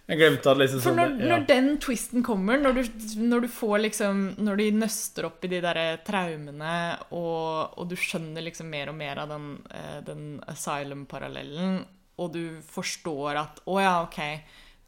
Jeg 0.09 0.17
glemte 0.17 0.49
at 0.49 0.57
liksom 0.57 0.81
For 0.81 0.89
sånn 0.89 0.97
når, 0.97 1.11
ja. 1.13 1.27
når 1.29 1.43
den 1.49 1.67
twisten 1.81 2.23
kommer, 2.25 2.57
når 2.61 2.79
du, 2.79 2.81
når 3.21 3.45
du 3.45 3.49
får 3.53 3.75
liksom 3.83 4.23
Når 4.41 4.61
de 4.61 4.67
nøster 4.79 5.27
opp 5.27 5.45
i 5.45 5.51
de 5.51 5.59
der 5.61 5.79
traumene, 6.05 6.73
og, 7.13 7.77
og 7.77 7.89
du 7.91 7.93
skjønner 7.97 8.45
liksom 8.45 8.71
mer 8.73 8.89
og 8.89 8.97
mer 8.97 9.21
av 9.21 9.33
den, 9.35 9.51
eh, 9.69 9.99
den 10.05 10.23
asylum-parallellen, 10.49 11.83
og 12.19 12.33
du 12.33 12.43
forstår 12.65 13.37
at 13.39 13.61
å 13.69 13.77
ja, 13.79 13.93
ok, 14.07 14.19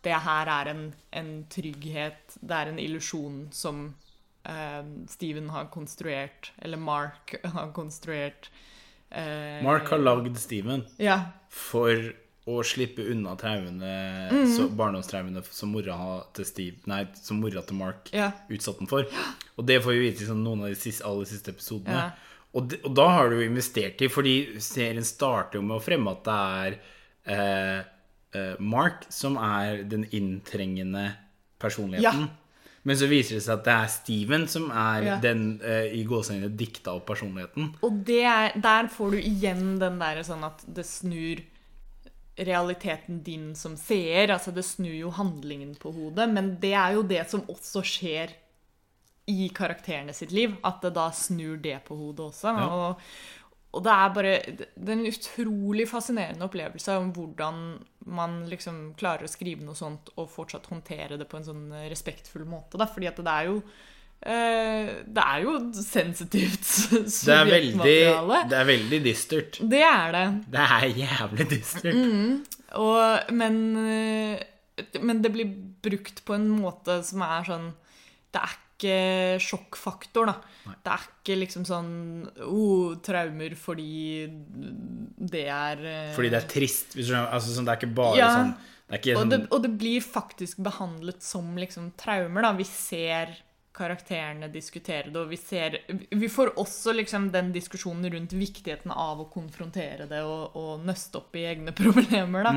det 0.02 0.18
her 0.26 0.50
er 0.50 0.72
en, 0.74 0.88
en 1.14 1.32
trygghet, 1.54 2.40
det 2.42 2.58
er 2.58 2.72
en 2.72 2.82
illusjon 2.82 3.44
som 3.54 3.92
Steven 5.08 5.50
har 5.50 5.70
konstruert, 5.74 6.52
eller 6.58 6.78
Mark 6.78 7.36
har 7.44 7.72
konstruert. 7.74 8.50
eh, 9.10 9.64
Mark 9.64 9.90
har 9.90 10.00
lagd 10.00 10.38
Steven 10.40 10.86
Ja. 10.98 11.20
for 11.50 12.14
å 12.50 12.64
slippe 12.66 13.04
unna 13.12 13.36
traumene, 13.38 14.30
mm 14.32 14.46
-hmm. 14.46 14.70
barndomstraumene 14.76 15.44
som 15.44 15.70
mora 15.70 16.24
til 16.34 16.46
Steve, 16.46 16.78
nei, 16.86 17.06
som 17.14 17.40
mora 17.40 17.62
til 17.62 17.76
Mark 17.78 18.10
Ja. 18.14 18.32
utsatte 18.50 18.80
den 18.80 18.88
for. 18.88 19.06
Og 19.58 19.66
det 19.66 19.84
får 19.84 19.92
vi 19.92 20.00
vite 20.00 20.18
i 20.18 20.26
liksom, 20.26 20.44
noen 20.44 20.64
av 20.64 20.70
de 20.70 20.76
siste, 20.76 21.06
aller 21.06 21.26
siste 21.26 21.52
episodene. 21.52 21.94
Ja. 21.94 22.12
Og, 22.54 22.68
de, 22.70 22.78
og 22.84 22.96
da 22.96 23.08
har 23.08 23.30
du 23.30 23.36
jo 23.36 23.50
investert 23.50 24.02
i, 24.02 24.08
fordi 24.08 24.60
serien 24.60 25.04
starter 25.04 25.60
jo 25.60 25.62
med 25.62 25.78
å 25.78 25.82
fremme 25.84 26.12
at 26.12 26.24
det 26.24 26.34
er 26.34 26.80
eh, 27.26 27.84
eh, 28.34 28.56
Mark 28.60 29.06
som 29.10 29.38
er 29.38 29.84
den 29.84 30.06
inntrengende 30.12 31.14
personligheten. 31.60 32.22
Ja. 32.22 32.28
Men 32.84 32.98
så 32.98 33.06
viser 33.12 33.38
det 33.38 33.44
seg 33.46 33.60
at 33.60 33.66
det 33.68 33.74
er 33.76 33.90
Steven 33.94 34.48
som 34.50 34.72
er 34.74 35.04
Ja. 35.06 35.16
den 35.22 35.62
eh, 35.62 35.92
i 35.94 36.04
gåsehudene 36.04 36.50
dikta 36.58 36.96
opp 36.98 37.06
personligheten. 37.12 37.76
Og 37.86 38.00
det 38.08 38.24
er, 38.26 38.56
der 38.58 38.88
får 38.90 39.12
du 39.12 39.18
igjen 39.22 39.80
den 39.80 40.00
der 40.02 40.24
sånn 40.26 40.44
at 40.48 40.64
det 40.66 40.86
snur 40.90 41.44
realiteten 42.42 43.22
din 43.24 43.52
som 43.56 43.76
seer. 43.78 44.32
Altså 44.34 44.54
det 44.56 44.64
snur 44.66 44.94
jo 44.96 45.12
handlingen 45.14 45.76
på 45.78 45.92
hodet, 45.94 46.30
men 46.34 46.56
det 46.62 46.74
er 46.74 46.96
jo 46.98 47.04
det 47.06 47.26
som 47.30 47.44
også 47.52 47.84
skjer 47.86 48.34
i 49.30 49.50
karakterene 49.54 50.14
sitt 50.18 50.32
liv. 50.34 50.56
At 50.66 50.82
det 50.82 50.94
da 50.98 51.10
snur 51.14 51.60
det 51.62 51.84
på 51.86 51.96
hodet 52.00 52.32
også. 52.32 52.56
Ja. 52.58 52.66
Og, 52.68 53.12
og 53.72 53.84
det 53.86 53.92
er 53.94 54.10
bare 54.16 54.34
det 54.52 54.90
er 54.90 54.98
en 54.98 55.08
utrolig 55.08 55.86
fascinerende 55.88 56.44
opplevelse 56.44 56.98
om 57.00 57.12
hvordan 57.16 57.62
man 58.12 58.42
liksom 58.52 58.92
klarer 59.00 59.28
å 59.28 59.32
skrive 59.32 59.64
noe 59.64 59.78
sånt 59.78 60.12
og 60.18 60.28
fortsatt 60.34 60.68
håndtere 60.72 61.20
det 61.20 61.28
på 61.30 61.40
en 61.40 61.48
sånn 61.48 61.64
respektfull 61.88 62.44
måte. 62.50 62.80
Da. 62.82 62.90
Fordi 62.92 63.08
at 63.08 63.22
det 63.24 63.32
er 63.32 63.48
jo 63.48 63.58
eh, 64.28 64.92
Det 65.08 65.24
er 65.24 65.46
jo 65.46 65.54
sensitivt 65.78 66.68
Det 67.30 67.38
er 67.38 67.52
veldig, 67.52 68.00
det 68.52 68.60
er 68.60 68.68
veldig 68.74 69.02
dystert. 69.06 69.62
Det 69.64 69.84
er 69.88 70.18
det. 70.18 70.26
Det 70.52 70.66
er 70.80 70.88
jævlig 71.04 71.48
dystert. 71.54 72.58
Og, 72.82 73.32
men, 73.36 73.62
eh, 73.86 74.90
men 75.00 75.24
det 75.24 75.32
blir 75.32 75.56
brukt 75.84 76.26
på 76.28 76.36
en 76.36 76.52
måte 76.60 77.00
som 77.08 77.24
er 77.28 77.48
sånn 77.48 77.72
Det 78.36 78.44
er 78.44 78.60
ikke 78.82 79.42
sjokkfaktor, 79.46 80.32
da. 80.32 80.74
Det 80.82 80.94
er 80.96 81.06
ikke 81.06 81.38
liksom 81.42 81.66
sånn 81.68 81.92
oh, 82.48 82.98
traumer 83.06 83.54
fordi 83.60 84.26
det 85.22 85.46
er 85.46 85.86
eh, 85.86 86.10
Fordi 86.18 86.34
det 86.34 86.42
er 86.42 86.50
trist. 86.50 86.98
Altså, 86.98 87.54
sånn, 87.54 87.70
det 87.70 87.76
er 87.76 87.82
ikke 87.82 87.96
bare 88.02 88.18
Ja. 88.20 88.34
sånn 88.40 88.52
Det 88.90 89.00
ikke 89.00 89.16
og, 89.16 89.22
sånn 89.22 89.32
det, 89.36 89.40
og 89.54 89.64
det 89.64 89.72
blir 89.80 90.04
faktisk 90.04 90.60
behandlet 90.66 91.24
som 91.24 91.54
liksom 91.58 91.94
traumer, 92.02 92.44
da. 92.50 92.54
Vi 92.58 92.68
ser 92.68 93.38
karakterene 93.72 94.50
diskutere 94.52 95.08
det, 95.08 95.16
og 95.22 95.30
vi 95.32 95.38
ser 95.40 95.78
Vi 95.88 96.28
får 96.30 96.54
også 96.60 96.94
liksom 96.98 97.30
den 97.32 97.54
diskusjonen 97.56 98.10
rundt 98.12 98.36
viktigheten 98.36 98.92
av 98.92 99.22
å 99.24 99.30
konfrontere 99.32 100.10
det 100.10 100.20
og, 100.28 100.58
og 100.60 100.84
nøste 100.86 101.22
opp 101.22 101.36
i 101.40 101.46
egne 101.54 101.74
problemer, 101.82 102.50
da. 102.50 102.54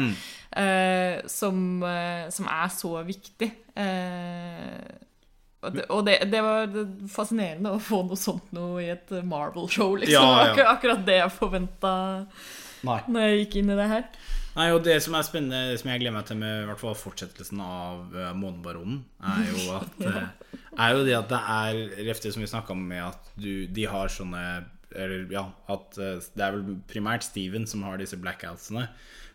Eh, 0.64 1.22
som, 1.30 1.82
eh, 1.86 2.28
som 2.34 2.50
er 2.50 2.72
så 2.74 2.96
viktig. 3.06 3.50
Eh, 3.78 5.12
og 5.64 6.04
det, 6.06 6.18
det, 6.32 6.40
var 6.44 6.76
fascinerende 7.10 7.74
å 7.74 7.80
få 7.82 8.02
noe 8.08 8.18
sånt 8.18 8.52
noe 8.56 8.82
i 8.82 8.90
et 8.92 9.10
Marvel-show, 9.24 9.96
liksom. 10.02 10.14
Ja, 10.14 10.52
ja. 10.52 10.68
Akkurat 10.74 11.04
det 11.06 11.20
jeg 11.22 11.34
forventa 11.34 11.94
når 12.84 13.20
jeg 13.22 13.44
gikk 13.44 13.60
inn 13.62 13.72
i 13.72 13.78
det 13.78 13.86
her. 13.90 14.08
Nei, 14.54 14.68
og 14.70 14.84
det 14.86 15.00
som 15.02 15.16
er 15.18 15.24
spennende, 15.26 15.72
det 15.72 15.80
som 15.80 15.90
jeg 15.90 16.02
gleder 16.02 16.14
meg 16.14 16.28
til 16.28 16.38
med 16.38 16.60
i 16.62 16.66
hvert 16.68 16.78
fall 16.78 16.94
fortsettelsen 16.98 17.62
av 17.64 18.12
uh, 18.14 18.28
Månebaronen, 18.38 19.00
er 19.26 19.48
jo 19.50 19.64
at 19.80 20.04
eh, 20.06 20.28
Er 20.84 20.94
jo 20.94 21.02
det 21.06 21.16
at 21.18 21.32
det 21.32 21.40
er 21.56 21.80
Ref 22.10 22.22
det 22.22 22.34
som 22.34 22.44
vi 22.44 22.50
snakka 22.50 22.74
om 22.74 22.84
med 22.86 23.02
at 23.08 23.32
du, 23.34 23.66
de 23.66 23.88
har 23.90 24.12
sånne 24.12 24.44
Eller 24.94 25.26
ja, 25.32 25.48
at 25.70 25.98
eh, 25.98 26.22
det 26.38 26.46
er 26.46 26.54
vel 26.54 26.78
primært 26.90 27.26
Steven 27.26 27.66
som 27.66 27.82
har 27.86 27.98
disse 27.98 28.18
blackoutsene. 28.20 28.86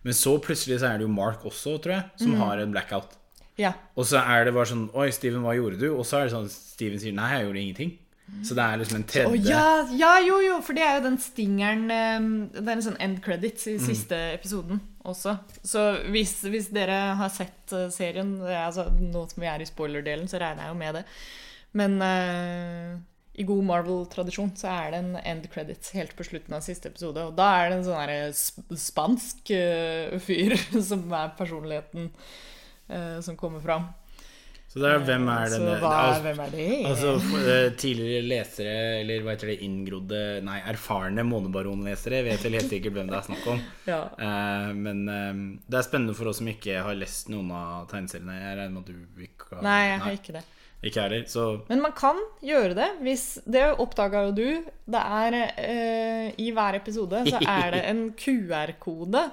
Men 0.08 0.16
så 0.16 0.38
plutselig 0.40 0.80
så 0.80 0.94
er 0.94 1.00
det 1.00 1.08
jo 1.08 1.12
Mark 1.12 1.44
også, 1.44 1.76
tror 1.84 1.98
jeg, 1.98 2.06
som 2.24 2.38
har 2.40 2.62
en 2.64 2.72
blackout. 2.72 3.18
Ja. 3.60 3.74
Og 4.00 4.08
så 4.08 4.22
er 4.22 4.48
det 4.48 4.54
bare 4.56 4.70
sånn 4.70 4.86
Oi, 4.96 5.10
Steven, 5.12 5.44
hva 5.44 5.56
gjorde 5.58 5.82
du? 5.82 5.90
Og 5.92 6.06
så 6.08 6.22
er 6.22 6.30
det 6.30 6.36
sånn 6.36 6.48
Steven 6.52 7.02
sier 7.02 7.16
nei, 7.16 7.34
jeg 7.36 7.48
gjorde 7.48 7.64
ingenting. 7.64 7.98
Så 8.46 8.56
det 8.56 8.64
er 8.64 8.78
liksom 8.78 9.00
en 9.00 9.06
tredje 9.10 9.30
tredje 9.32 9.50
ja, 9.50 9.70
ja, 9.98 10.12
jo, 10.22 10.36
jo, 10.46 10.60
for 10.62 10.78
det 10.78 10.84
er 10.86 11.00
jo 11.00 11.06
den 11.08 11.18
stingeren 11.18 11.90
eh, 11.90 12.28
Det 12.54 12.62
er 12.62 12.76
en 12.76 12.86
sånn 12.86 13.00
end 13.02 13.22
credits 13.26 13.66
i 13.72 13.80
siste 13.82 14.18
episoden 14.36 14.78
også. 15.10 15.34
Så 15.66 15.84
hvis, 16.14 16.36
hvis 16.46 16.70
dere 16.76 16.98
har 17.20 17.32
sett 17.34 17.74
eh, 17.74 17.88
serien 17.94 18.36
er 18.46 18.68
altså, 18.68 18.86
Nå 19.00 19.26
som 19.32 19.44
vi 19.44 19.50
er 19.50 19.64
i 19.64 19.68
spoiler-delen, 19.68 20.30
så 20.30 20.42
regner 20.42 20.68
jeg 20.68 20.74
jo 20.74 20.80
med 20.80 21.00
det. 21.00 21.06
Men 21.80 21.96
uh, 22.02 23.00
i 23.40 23.46
god 23.48 23.66
Marvel-tradisjon 23.68 24.52
så 24.58 24.72
er 24.74 24.94
det 24.94 25.02
en 25.04 25.12
end 25.22 25.50
credits 25.54 25.94
helt 25.98 26.16
på 26.18 26.26
slutten 26.28 26.56
av 26.58 26.64
siste 26.66 26.90
episode. 26.92 27.24
Og 27.30 27.36
da 27.38 27.50
er 27.60 27.70
det 27.70 27.80
en 27.80 27.88
sånn 27.88 28.14
sp 28.34 28.78
spansk 28.90 29.54
uh, 29.54 30.18
fyr 30.24 30.58
som 30.90 31.06
er 31.14 31.36
personligheten 31.40 32.10
eh, 32.90 33.20
som 33.26 33.38
kommer 33.40 33.62
fram. 33.64 33.88
Så 34.70 34.78
det 34.84 34.90
er, 34.94 35.00
hvem 35.02 35.24
er 35.34 35.48
Så 35.50 35.58
denne 35.58 35.78
hva, 35.82 35.92
al- 36.12 36.20
hvem 36.22 36.40
er 36.44 36.52
det? 36.54 36.66
Altså 36.86 37.14
eh, 37.40 37.72
tidligere 37.74 38.28
lesere, 38.30 38.76
eller 39.00 39.24
hva 39.26 39.34
heter 39.34 39.50
det, 39.50 39.56
inngrodde 39.66 40.20
Nei, 40.46 40.60
erfarne 40.70 41.24
månebaronlesere 41.26 42.20
vet 42.28 42.44
vel 42.46 42.60
helt 42.60 42.70
sikkert 42.70 42.94
hvem 43.00 43.10
det 43.10 43.18
er 43.18 43.26
snakk 43.32 43.48
om. 43.56 43.64
ja. 43.90 44.04
Eh, 44.14 44.70
men 44.78 45.02
eh, 45.10 45.42
det 45.66 45.80
er 45.82 45.88
spennende 45.88 46.14
for 46.20 46.30
oss 46.30 46.38
som 46.44 46.52
ikke 46.54 46.84
har 46.86 47.00
lest 47.02 47.32
noen 47.34 47.50
av 47.50 47.90
tegneseriene. 47.90 48.38
Jeg 48.38 48.60
regner 48.62 48.76
med 48.78 48.86
at 48.86 48.94
du 48.94 49.26
ikke 49.26 49.56
har 49.58 49.66
Nei, 49.66 49.80
jeg 49.88 50.00
har 50.06 50.18
ikke 50.22 50.38
det. 50.38 50.46
Ikke 50.80 51.02
heller. 51.08 51.26
Så 51.28 51.48
Men 51.68 51.82
man 51.84 51.92
kan 51.98 52.22
gjøre 52.46 52.78
det 52.78 52.86
hvis 53.04 53.26
Det 53.44 53.66
oppdaga 53.84 54.22
jo 54.30 54.36
du. 54.38 54.46
Det 54.86 55.02
er 55.02 55.36
eh, 55.42 56.30
I 56.40 56.52
hver 56.56 56.78
episode 56.78 57.26
så 57.26 57.42
er 57.42 57.74
det 57.74 57.82
en 57.90 58.06
QR-kode 58.22 59.26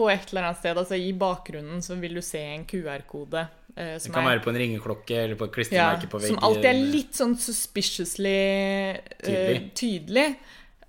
på 0.00 0.08
et 0.12 0.32
eller 0.32 0.48
annet 0.50 0.62
sted. 0.64 0.80
Altså 0.80 0.98
i 0.98 1.12
bakgrunnen 1.20 1.84
så 1.84 1.96
vil 2.00 2.16
du 2.18 2.22
se 2.24 2.40
en 2.56 2.64
QR-kode. 2.68 3.46
eh, 3.76 3.98
det 4.00 4.10
kan 4.12 4.24
er- 4.24 4.32
være 4.34 4.42
på 4.44 4.50
en 4.50 4.58
ringeklokke 4.64 5.18
eller 5.24 5.36
på 5.38 5.46
et 5.46 5.72
ja, 5.72 5.92
på 6.00 6.18
veggen. 6.18 6.34
Som 6.34 6.42
alltid 6.48 6.64
er 6.72 6.80
litt 6.96 7.12
sånn 7.14 7.36
suspiciously 7.38 8.34
eh, 8.34 8.98
Tydelig. 9.22 9.60
tydelig. 9.78 10.26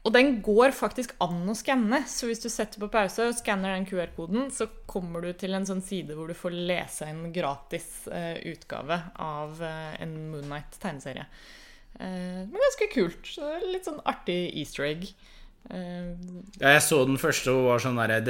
Og 0.04 0.14
den 0.16 0.42
går 0.42 0.72
faktisk 0.74 1.12
an 1.22 1.44
å 1.46 1.54
skanne. 1.54 2.00
Så 2.10 2.26
hvis 2.26 2.42
du 2.42 2.50
setter 2.50 2.82
på 2.82 2.88
pause 2.90 3.28
og 3.30 3.36
skanner 3.38 3.76
den 3.76 3.86
QR-koden, 3.86 4.48
så 4.50 4.66
kommer 4.90 5.22
du 5.22 5.30
til 5.38 5.54
en 5.54 5.68
sånn 5.70 5.84
side 5.86 6.16
hvor 6.18 6.28
du 6.32 6.34
får 6.34 6.56
lese 6.58 7.06
en 7.06 7.28
gratis 7.36 8.08
eh, 8.10 8.40
utgave 8.50 8.98
av 9.22 9.62
eh, 9.62 10.02
en 10.02 10.16
Moonnight 10.32 10.80
tegneserie. 10.82 11.28
Eh, 12.00 12.48
men 12.48 12.58
ganske 12.66 12.90
kult. 12.96 13.30
Litt 13.70 13.86
sånn 13.86 14.02
artig 14.10 14.40
easter 14.58 14.88
egg. 14.90 15.06
Eh, 15.70 16.12
Ja, 16.60 16.72
jeg 16.74 16.82
så 16.84 17.04
den 17.06 17.20
første 17.22 17.52
og 17.54 17.68
var 17.70 17.80
sånn 17.84 17.96
derre 18.02 18.18
er 18.18 18.26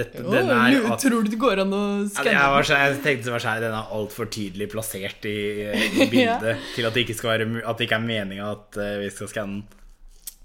at, 0.91 0.99
Tror 1.01 1.23
du 1.23 1.29
det 1.32 1.39
går 1.39 1.61
an 1.63 1.71
å 1.73 1.82
Ja, 2.03 2.07
skanne 2.11 2.34
jeg, 2.36 2.53
den? 2.53 2.65
så, 2.67 2.79
jeg 2.84 2.97
tenkte 3.05 3.29
det 3.29 3.36
var 3.38 3.43
sånn 3.45 3.61
Den 3.63 3.77
er 3.79 3.93
altfor 3.97 4.27
tydelig 4.36 4.67
plassert 4.73 5.25
i, 5.32 5.38
i 5.71 6.07
bildet 6.11 6.59
til 6.75 6.86
at 6.89 6.93
det 6.97 7.05
ikke 7.05 7.15
skal 7.17 7.32
være 7.38 7.63
At 7.63 7.77
det 7.79 7.88
ikke 7.88 8.01
er 8.01 8.09
meninga 8.09 8.49
at 8.51 8.77
eh, 8.84 8.97
vi 9.05 9.09
skal 9.15 9.32
skanne 9.32 9.61
den. 9.61 9.77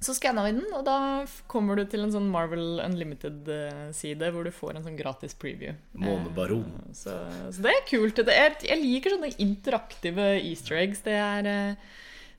Så 0.07 0.13
skanna 0.15 0.43
vi 0.45 0.53
den, 0.53 0.67
og 0.77 0.85
da 0.87 1.25
kommer 1.51 1.75
du 1.81 1.87
til 1.89 2.05
en 2.05 2.13
sånn 2.13 2.27
Marvel 2.31 2.79
Unlimited-side 2.85 4.29
hvor 4.31 4.45
du 4.47 4.53
får 4.55 4.77
en 4.77 4.85
sånn 4.85 4.99
gratis 4.99 5.35
preview. 5.41 5.73
Månebaron. 5.99 6.67
Eh, 6.85 6.91
Så, 6.95 7.15
så 7.51 7.65
det 7.65 7.73
er 7.73 7.87
kult. 7.89 8.21
Det 8.29 8.35
er, 8.37 8.55
jeg 8.63 8.79
liker 8.83 9.17
sånne 9.17 9.33
interaktive 9.43 10.29
easter 10.43 10.77
eggs. 10.83 11.01
Det 11.07 11.17
er 11.17 11.49
eh, 11.51 11.97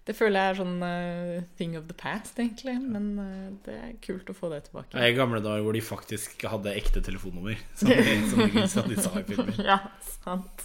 Det 0.07 0.13
føler 0.15 0.39
jeg 0.39 0.53
er 0.53 0.57
sånn 0.61 0.75
uh, 0.79 1.47
thing 1.59 1.73
of 1.75 1.87
the 1.89 1.95
past, 1.97 2.37
egentlig. 2.39 2.77
Men 2.79 3.09
uh, 3.19 3.47
det 3.65 3.75
er 3.75 3.95
kult 4.03 4.29
å 4.31 4.35
få 4.35 4.47
det 4.53 4.61
tilbake. 4.69 4.95
Ja, 4.95 5.09
I 5.11 5.17
gamle 5.17 5.41
dager 5.43 5.65
hvor 5.65 5.75
de 5.75 5.83
faktisk 5.83 6.45
hadde 6.47 6.75
ekte 6.79 7.03
telefonnummer. 7.03 7.59
Som 7.79 7.91
de, 7.91 8.15
som 8.31 8.43
de, 8.45 8.67
som 8.71 8.87
de 8.87 8.99
sa 9.03 9.11
i 9.19 9.25
filmer. 9.27 9.59
Ja, 9.73 9.81
sant. 10.23 10.63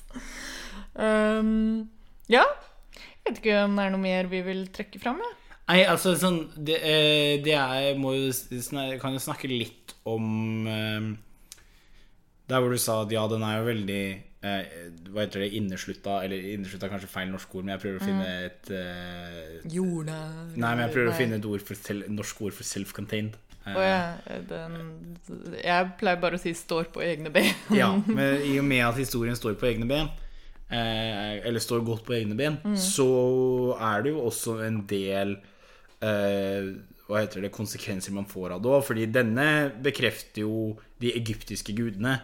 Um, 0.94 1.88
ja. 2.30 2.44
Jeg 2.94 3.24
vet 3.26 3.40
ikke 3.40 3.64
om 3.66 3.74
det 3.78 3.86
er 3.86 3.94
noe 3.94 4.02
mer 4.02 4.30
vi 4.30 4.44
vil 4.46 4.66
trekke 4.74 5.02
fram. 5.02 5.18
Ja. 5.22 5.32
Nei, 5.72 5.82
altså 5.86 6.12
sånn 6.18 6.40
Det, 6.58 6.74
eh, 6.84 7.36
det 7.40 7.54
er 7.54 7.94
må 7.96 8.10
jo 8.16 8.32
Kan 9.00 9.14
jo 9.14 9.20
snakke 9.22 9.46
litt 9.46 9.94
om 10.10 10.56
Der 12.50 12.58
hvor 12.58 12.74
du 12.74 12.80
sa 12.82 13.04
at 13.04 13.14
ja, 13.14 13.22
den 13.30 13.44
er 13.46 13.60
jo 13.60 13.68
veldig 13.68 14.02
Hva 14.42 15.22
heter 15.22 15.44
det? 15.44 15.52
Inneslutta 15.54 16.16
Eller 16.26 16.42
inneslutta 16.56 16.88
er 16.88 16.90
kanskje 16.96 17.10
feil 17.12 17.28
norsk 17.30 17.52
ord, 17.54 17.62
men 17.68 17.76
jeg 17.76 17.82
prøver 17.84 18.00
å 18.00 18.06
finne 18.08 18.30
et 18.48 18.70
eh, 18.74 19.60
Jorda 19.70 20.16
Nei, 20.56 20.72
men 20.74 20.80
jeg 20.88 20.94
prøver 20.96 21.10
å 21.12 21.18
finne 21.20 21.38
et 21.38 21.46
ord 21.46 21.62
for 21.68 22.00
norsk 22.10 22.40
ord 22.48 22.56
for 22.56 22.66
self-contained. 22.66 23.36
Eh, 23.62 23.76
Å 23.78 23.84
ja, 23.86 24.00
den, 24.50 24.74
jeg 25.62 25.92
pleier 26.00 26.18
bare 26.24 26.34
å 26.40 26.42
si 26.42 26.50
'står 26.58 26.90
på 26.90 27.04
egne 27.06 27.30
ben'. 27.30 27.54
Ja, 27.80 27.92
men 28.18 28.42
i 28.42 28.56
og 28.58 28.66
med 28.66 28.82
at 28.88 28.98
historien 28.98 29.38
står 29.38 29.54
på 29.60 29.68
egne 29.70 29.86
ben, 29.86 30.10
eh, 30.66 31.38
eller 31.46 31.62
står 31.62 31.84
godt 31.86 32.02
på 32.08 32.16
egne 32.18 32.34
ben, 32.34 32.58
så 32.74 33.76
er 33.78 34.02
det 34.02 34.10
jo 34.16 34.26
også 34.26 34.58
en 34.66 34.82
del 34.90 35.36
eh, 36.02 36.72
Hva 37.06 37.20
heter 37.22 37.42
det 37.46 37.52
konsekvenser 37.54 38.14
man 38.16 38.26
får 38.26 38.56
av 38.56 38.62
det 38.62 38.70
òg. 38.74 38.82
Fordi 38.90 39.06
denne 39.06 39.46
bekrefter 39.84 40.42
jo 40.46 40.78
de 40.98 41.10
egyptiske 41.14 41.74
gudene 41.76 42.18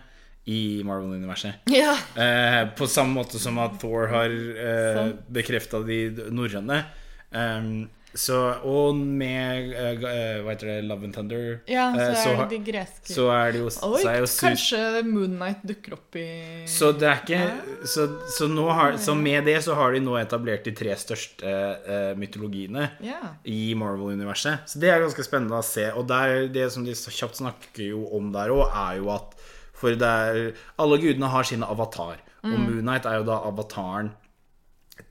i 0.49 0.83
Marvel-universet. 0.87 1.69
Ja. 1.69 1.93
Eh, 2.17 2.63
på 2.79 2.89
samme 2.89 3.19
måte 3.21 3.41
som 3.43 3.59
at 3.61 3.77
Thor 3.83 4.09
har 4.13 4.33
eh, 4.33 5.05
bekrefta 5.29 5.83
de 5.85 6.01
norrøne. 6.33 6.83
Um, 7.31 7.89
så, 8.17 8.37
og 8.65 8.97
med 8.97 9.75
uh, 9.77 10.07
Hva 10.41 10.55
heter 10.55 10.71
det? 10.71 10.77
Love 10.89 11.05
and 11.05 11.15
Thunder. 11.15 11.59
ja, 11.69 11.91
så 11.93 12.01
eh, 12.01 12.09
er 12.09 12.17
så, 12.17 12.31
det 12.41 12.47
de 12.55 12.59
greske 12.71 13.13
så 13.13 13.27
er 13.35 13.53
det 13.53 13.61
jo, 13.61 13.67
Oi, 13.69 14.01
så 14.01 14.09
er 14.09 14.17
jo 14.23 14.31
kanskje 14.33 14.81
Moonnight 15.05 15.67
dukker 15.69 15.99
opp 15.99 16.17
i 16.17 16.25
så 16.73 16.89
det 16.97 17.11
er 17.11 17.21
ikke 17.21 17.85
Så, 17.85 18.07
så, 18.33 18.49
har, 18.79 18.97
så 19.05 19.15
med 19.19 19.45
det 19.47 19.59
så 19.67 19.77
har 19.77 19.93
de 19.93 20.01
nå 20.03 20.17
etablert 20.23 20.65
de 20.65 20.73
tre 20.79 20.97
største 20.99 21.53
uh, 21.85 22.17
mytologiene 22.19 22.89
Ja. 23.05 23.35
i 23.45 23.77
Marvel-universet. 23.79 24.65
Så 24.73 24.81
det 24.81 24.91
er 24.93 25.05
ganske 25.05 25.25
spennende 25.27 25.61
å 25.61 25.67
se. 25.67 25.87
Og 25.93 26.09
der, 26.09 26.49
det 26.53 26.71
som 26.73 26.89
de 26.89 26.97
kjapt 26.97 27.39
snakker 27.43 27.91
jo 27.91 28.07
om 28.17 28.33
der 28.35 28.51
òg, 28.57 28.67
er 28.73 28.99
jo 29.03 29.13
at 29.15 29.37
For 29.79 29.95
det 29.95 30.09
er 30.09 30.39
Alle 30.83 30.99
gudene 31.03 31.31
har 31.33 31.47
sine 31.47 31.67
avatar. 31.67 32.23
Og 32.47 32.55
Moonnight 32.55 33.07
er 33.07 33.21
jo 33.21 33.27
da 33.27 33.41
avataren 33.49 34.13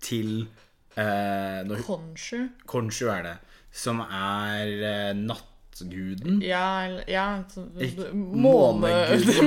til 0.03 0.47
eh, 0.95 1.59
når, 1.67 1.83
Konshu. 1.85 2.47
Konshu 2.69 3.07
er 3.11 3.25
det. 3.25 3.35
Som 3.71 3.99
er 4.01 4.71
eh, 4.89 5.11
nattguden. 5.17 6.41
Ja, 6.41 6.87
ja 7.07 7.27
måne, 8.13 8.93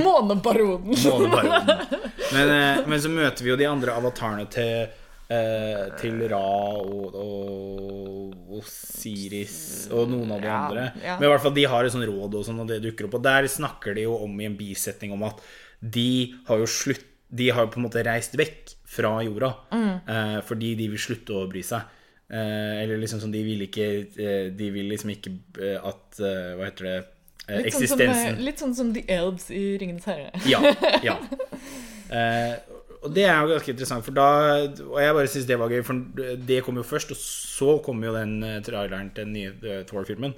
Måneparoden. 0.04 0.94
Månebaronen. 1.06 1.86
Men, 2.34 2.52
eh, 2.54 2.84
men 2.86 3.00
så 3.02 3.10
møter 3.10 3.42
vi 3.42 3.50
jo 3.50 3.56
de 3.58 3.66
andre 3.66 3.96
avatarene 3.98 4.44
til 4.54 4.92
eh, 5.30 5.84
til 6.00 6.20
Ra 6.30 6.42
og, 6.80 7.14
og 7.14 8.58
Osiris 8.60 9.88
og 9.94 10.10
noen 10.12 10.32
av 10.34 10.40
de 10.42 10.48
Ja, 10.50 10.58
andre. 10.66 10.86
ja. 11.04 11.14
Men 11.20 11.28
i 11.28 11.32
hvert 11.32 11.44
fall 11.44 11.54
de 11.56 11.64
har 11.72 11.86
et 11.86 11.94
sånt 11.94 12.08
råd, 12.10 12.34
og 12.40 12.44
sånn, 12.46 12.58
og 12.64 12.68
det 12.70 12.80
dukker 12.84 13.06
opp. 13.08 13.14
Og 13.20 13.24
der 13.24 13.46
snakker 13.50 13.94
de 13.96 14.04
jo 14.08 14.16
om 14.26 14.34
i 14.42 14.48
en 14.50 14.56
bisetning 14.58 15.14
om 15.16 15.22
at 15.30 15.40
de 15.80 16.34
har 16.50 16.58
jo 16.60 16.66
slutt 16.68 17.06
De 17.30 17.46
har 17.54 17.62
jo 17.62 17.70
på 17.70 17.78
en 17.78 17.84
måte 17.86 18.02
reist 18.04 18.32
vekk 18.36 18.72
fra 18.90 19.12
jorda 19.22 19.52
Mm. 19.70 20.00
eh, 20.10 20.40
fordi 20.42 20.74
de 20.74 20.88
vil 20.90 20.98
slutte 20.98 21.30
å 21.38 21.44
bry 21.48 21.62
seg. 21.62 21.80
Eh, 22.28 22.82
eller 22.82 22.98
liksom 22.98 23.20
sånn 23.22 23.32
De 23.32 23.42
vil 23.46 23.62
ikke 23.68 23.86
eh, 24.18 24.50
De 24.54 24.68
vil 24.74 24.86
liksom 24.90 25.10
ikke 25.14 25.30
eh, 25.62 25.78
at 25.82 26.18
eh, 26.20 26.52
Hva 26.58 26.66
heter 26.68 26.84
det 26.86 26.96
eh, 27.48 27.62
Litt 27.64 27.74
sånn, 27.74 27.88
som, 28.14 28.38
litt 28.46 28.58
sånn 28.62 28.74
som 28.74 28.92
The 28.94 29.02
Elbs 29.10 29.48
i 29.50 29.62
Ringenes 29.78 30.04
herre. 30.06 30.30
ja. 30.46 30.60
ja. 31.06 31.16
Og 33.00 33.14
det 33.16 33.24
er 33.24 33.38
jo 33.40 33.54
ganske 33.54 33.72
interessant, 33.72 34.04
for 34.04 34.12
da 34.12 34.26
Og 34.84 34.98
jeg 35.00 35.14
bare 35.16 35.28
syns 35.32 35.46
det 35.48 35.56
var 35.56 35.72
gøy, 35.72 35.80
for 35.86 36.26
det 36.50 36.62
kom 36.66 36.76
jo 36.76 36.84
først, 36.84 37.14
og 37.14 37.20
så 37.20 37.78
kom 37.84 38.02
jo 38.04 38.12
den 38.16 38.42
eh, 38.44 38.60
traileren 38.66 39.12
til 39.16 39.24
den 39.24 39.36
nye 39.38 39.52
eh, 39.64 39.84
Thor-filmen. 39.88 40.34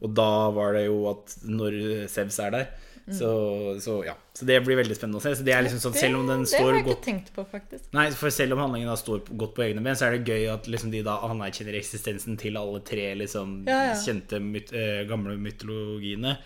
Og 0.00 0.14
da 0.16 0.30
var 0.56 0.76
det 0.78 0.86
jo 0.86 1.02
at 1.12 1.36
når 1.44 1.80
Sevs 2.08 2.38
er 2.44 2.54
der 2.56 2.70
så, 3.10 3.78
så 3.80 4.02
ja. 4.04 4.14
Så 4.36 4.44
det 4.44 4.58
blir 4.64 4.78
veldig 4.78 4.96
spennende 4.96 5.20
å 5.20 5.24
se. 5.24 5.32
Så 5.38 5.44
det 5.46 5.54
er 5.56 5.64
liksom 5.64 5.80
sånn, 5.82 5.96
selv 5.96 6.20
om 6.20 6.28
den 6.28 6.44
står 6.48 6.58
det 6.58 6.66
har 6.66 6.76
jeg 6.76 6.84
ikke 6.84 6.92
godt 6.92 7.06
tenkt 7.06 7.30
på, 7.34 7.44
faktisk. 7.48 7.84
Nei, 7.96 8.06
for 8.20 8.34
selv 8.34 8.56
om 8.56 8.62
handlingen 8.62 8.90
da 8.90 8.96
står 9.00 9.22
godt 9.30 9.54
på 9.56 9.64
egne 9.64 9.84
ben, 9.84 9.98
så 9.98 10.08
er 10.08 10.16
det 10.16 10.28
gøy 10.28 10.48
at 10.52 10.68
liksom 10.70 10.92
de 10.92 11.02
da 11.06 11.18
anerkjenner 11.28 11.78
eksistensen 11.78 12.38
til 12.40 12.58
alle 12.60 12.82
tre 12.86 13.10
liksom 13.22 13.62
Ja, 13.68 13.80
ja. 13.90 13.98
kjente 14.04 14.40
myt 14.44 14.72
eh, 14.76 15.02
gamle 15.08 15.38
mytologiene, 15.40 16.36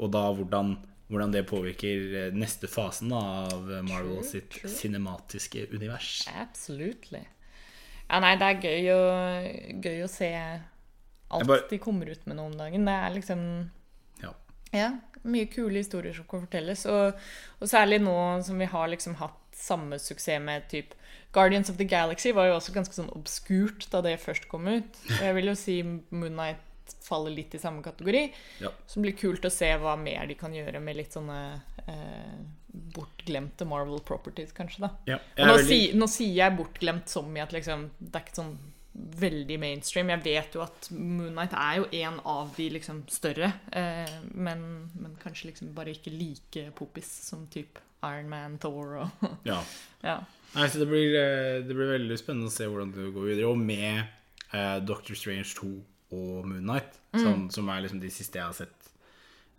og 0.00 0.12
da 0.14 0.26
hvordan, 0.34 0.74
hvordan 1.10 1.32
det 1.34 1.42
påvirker 1.50 2.14
eh, 2.26 2.32
neste 2.36 2.68
fasen 2.70 3.12
av 3.12 3.66
Marvel 3.86 4.20
True, 4.20 4.24
sitt 4.28 4.50
true. 4.54 4.70
cinematiske 4.70 5.66
univers. 5.74 6.24
Absolutely. 6.40 7.24
Ja, 8.10 8.20
nei, 8.22 8.32
det 8.40 8.46
er 8.46 8.64
gøy 8.64 8.88
å, 8.94 9.02
gøy 9.84 10.00
å 10.04 10.08
se 10.10 10.30
alt 11.30 11.46
bare- 11.46 11.68
de 11.70 11.78
kommer 11.78 12.08
ut 12.10 12.24
med 12.26 12.36
nå 12.40 12.46
om 12.50 12.56
dagen. 12.58 12.84
Det 12.86 12.94
er 12.94 13.14
liksom 13.14 13.44
Ja. 14.22 14.32
Ja, 14.72 14.88
mye 15.24 15.46
kule 15.50 15.78
historier 15.82 16.14
som 16.14 16.24
kan 16.30 16.42
fortelles. 16.46 16.86
Og, 16.86 17.14
og 17.60 17.68
særlig 17.70 18.00
nå 18.02 18.16
som 18.46 18.58
vi 18.58 18.66
har 18.70 18.88
liksom 18.88 19.14
hatt 19.20 19.36
samme 19.54 19.98
suksess 19.98 20.40
med 20.42 20.68
type 20.70 20.94
Guardians 21.32 21.70
of 21.70 21.76
the 21.78 21.84
Galaxy 21.84 22.32
var 22.34 22.46
jo 22.48 22.56
også 22.56 22.72
ganske 22.74 22.94
sånn 22.96 23.10
obskurt 23.14 23.84
da 23.92 24.00
det 24.02 24.16
først 24.22 24.48
kom 24.50 24.66
ut. 24.66 24.96
Og 25.06 25.22
jeg 25.22 25.34
vil 25.36 25.46
jo 25.52 25.54
si 25.58 25.76
Moonnight 26.10 26.58
faller 27.06 27.30
litt 27.34 27.54
i 27.54 27.60
samme 27.62 27.82
kategori. 27.84 28.22
Ja. 28.64 28.70
Så 28.86 28.98
det 29.00 29.06
blir 29.08 29.18
kult 29.20 29.44
å 29.44 29.52
se 29.52 29.70
hva 29.82 29.96
mer 30.00 30.26
de 30.30 30.34
kan 30.40 30.54
gjøre 30.54 30.80
med 30.82 30.96
litt 30.98 31.12
sånne 31.16 31.38
eh, 31.86 32.40
bortglemte 32.94 33.66
Marvel 33.68 34.00
properties, 34.06 34.52
kanskje. 34.56 34.80
da. 34.86 34.90
Ja. 35.06 35.18
Nå, 35.38 35.54
veldig- 35.56 35.66
si, 35.68 35.80
nå 35.98 36.06
sier 36.10 36.34
jeg 36.44 36.56
bortglemt 36.58 37.08
som 37.08 37.30
i 37.36 37.40
at 37.42 37.52
liksom, 37.52 37.88
det 37.98 38.14
er 38.20 38.26
ikke 38.26 38.40
sånn 38.42 38.58
veldig 39.20 39.56
mainstream. 39.62 40.08
Jeg 40.10 40.22
vet 40.24 40.54
jo 40.54 40.62
at 40.64 40.88
Moonnight 40.90 41.52
er 41.54 41.76
jo 41.78 41.86
en 42.02 42.18
av 42.26 42.50
de 42.56 42.66
liksom 42.74 43.04
større, 43.08 43.52
eh, 43.72 44.16
men, 44.34 44.90
men 44.98 45.16
kanskje 45.22 45.50
liksom 45.52 45.70
bare 45.76 45.94
ikke 45.94 46.10
like 46.12 46.66
poppis 46.78 47.06
som 47.30 47.46
type 47.52 47.80
Iron 48.02 48.28
Man, 48.32 48.58
Thor 48.58 48.96
og 49.04 49.24
ja. 49.50 49.60
Ja. 50.02 50.18
Nei, 50.54 50.66
så 50.72 50.80
det 50.80 50.88
blir, 50.90 51.14
eh, 51.14 51.60
det 51.62 51.74
blir 51.76 51.92
veldig 51.92 52.16
spennende 52.18 52.48
å 52.50 52.54
se 52.54 52.66
hvordan 52.66 52.90
det 52.96 53.10
går 53.14 53.28
videre. 53.28 53.50
Og 53.52 53.58
med 53.60 54.00
eh, 54.52 54.78
Doctor 54.82 55.14
Strange 55.14 55.52
2 55.54 55.70
og 56.12 56.46
Moon 56.46 56.62
Knight, 56.66 56.98
som, 57.14 57.50
som 57.50 57.68
er 57.70 57.80
liksom 57.84 58.00
de 58.02 58.10
siste 58.10 58.38
jeg 58.38 58.46
har 58.46 58.52
sett, 58.56 58.90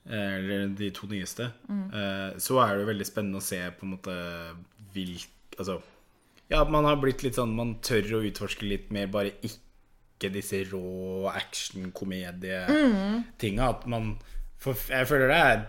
eh, 0.07 0.35
eller 0.37 0.67
de 0.77 0.89
to 0.95 1.07
nyeste, 1.11 1.43
eh, 1.69 2.31
så 2.39 2.59
er 2.63 2.69
det 2.75 2.81
jo 2.85 2.91
veldig 2.91 3.07
spennende 3.07 3.37
å 3.41 3.45
se 3.45 3.59
på 3.77 3.85
en 3.87 3.93
måte 3.97 4.15
hvilk 4.93 5.27
Altså, 5.59 5.81
ja, 6.49 6.63
man 6.63 6.85
har 6.87 6.95
blitt 7.01 7.23
litt 7.25 7.35
sånn 7.35 7.51
Man 7.55 7.75
tør 7.83 8.13
å 8.17 8.23
utforske 8.23 8.65
litt 8.65 8.91
mer 8.95 9.07
bare 9.11 9.31
ikke 9.43 10.29
disse 10.31 10.63
rå 10.71 11.27
action-komedie-tinga. 11.27 13.67
At 13.67 13.85
man 13.89 14.15
For 14.61 14.73
jeg 14.89 15.07
føler 15.09 15.27
det 15.31 15.37
er 15.41 15.61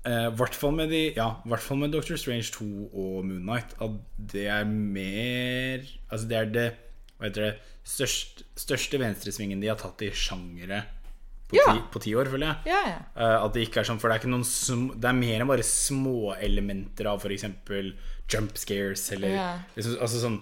i 0.00 0.12
hvert 0.36 0.54
fall 0.56 0.72
med 0.76 0.88
de 0.92 1.02
Ja, 1.16 1.28
hvert 1.44 1.60
fall 1.64 1.78
med 1.82 1.92
Doctor 1.92 2.16
Strange 2.20 2.48
2 2.54 2.66
og 2.88 3.24
Moon 3.28 3.42
Knight 3.44 3.74
At 3.84 3.90
det 4.32 4.46
er 4.48 4.64
mer 4.64 5.78
Altså 6.08 6.28
det 6.30 6.36
er 6.38 6.44
det 6.54 6.68
Hva 7.18 7.24
heter 7.28 7.42
det 7.48 7.54
største, 7.90 8.46
største 8.58 9.00
venstresvingen 9.02 9.60
de 9.62 9.70
har 9.70 9.78
tatt 9.80 10.02
i 10.06 10.10
sjangere 10.14 10.84
på, 11.50 11.58
Ja. 11.58 11.72
ti, 11.74 11.80
på 11.90 12.02
ti 12.04 12.14
år, 12.14 12.30
føler 12.30 12.46
jeg. 12.46 12.70
Ja, 12.70 12.80
ja. 12.86 12.98
Eh, 13.16 13.36
at 13.44 13.54
det 13.56 13.66
ikke 13.66 13.82
er 13.82 13.88
sånn 13.88 13.98
For 13.98 14.12
det 14.12 14.20
er 14.22 14.44
sm 14.46 14.84
Det 15.00 15.08
er 15.10 15.16
mer 15.18 15.40
enn 15.40 15.50
bare 15.50 15.66
småelementer 15.66 17.08
av 17.10 17.24
f.eks. 17.24 17.44
jump 18.30 18.56
scares 18.56 19.12
eller 19.16 19.34
liksom, 19.74 19.96
Altså 20.00 20.22
sånn 20.22 20.40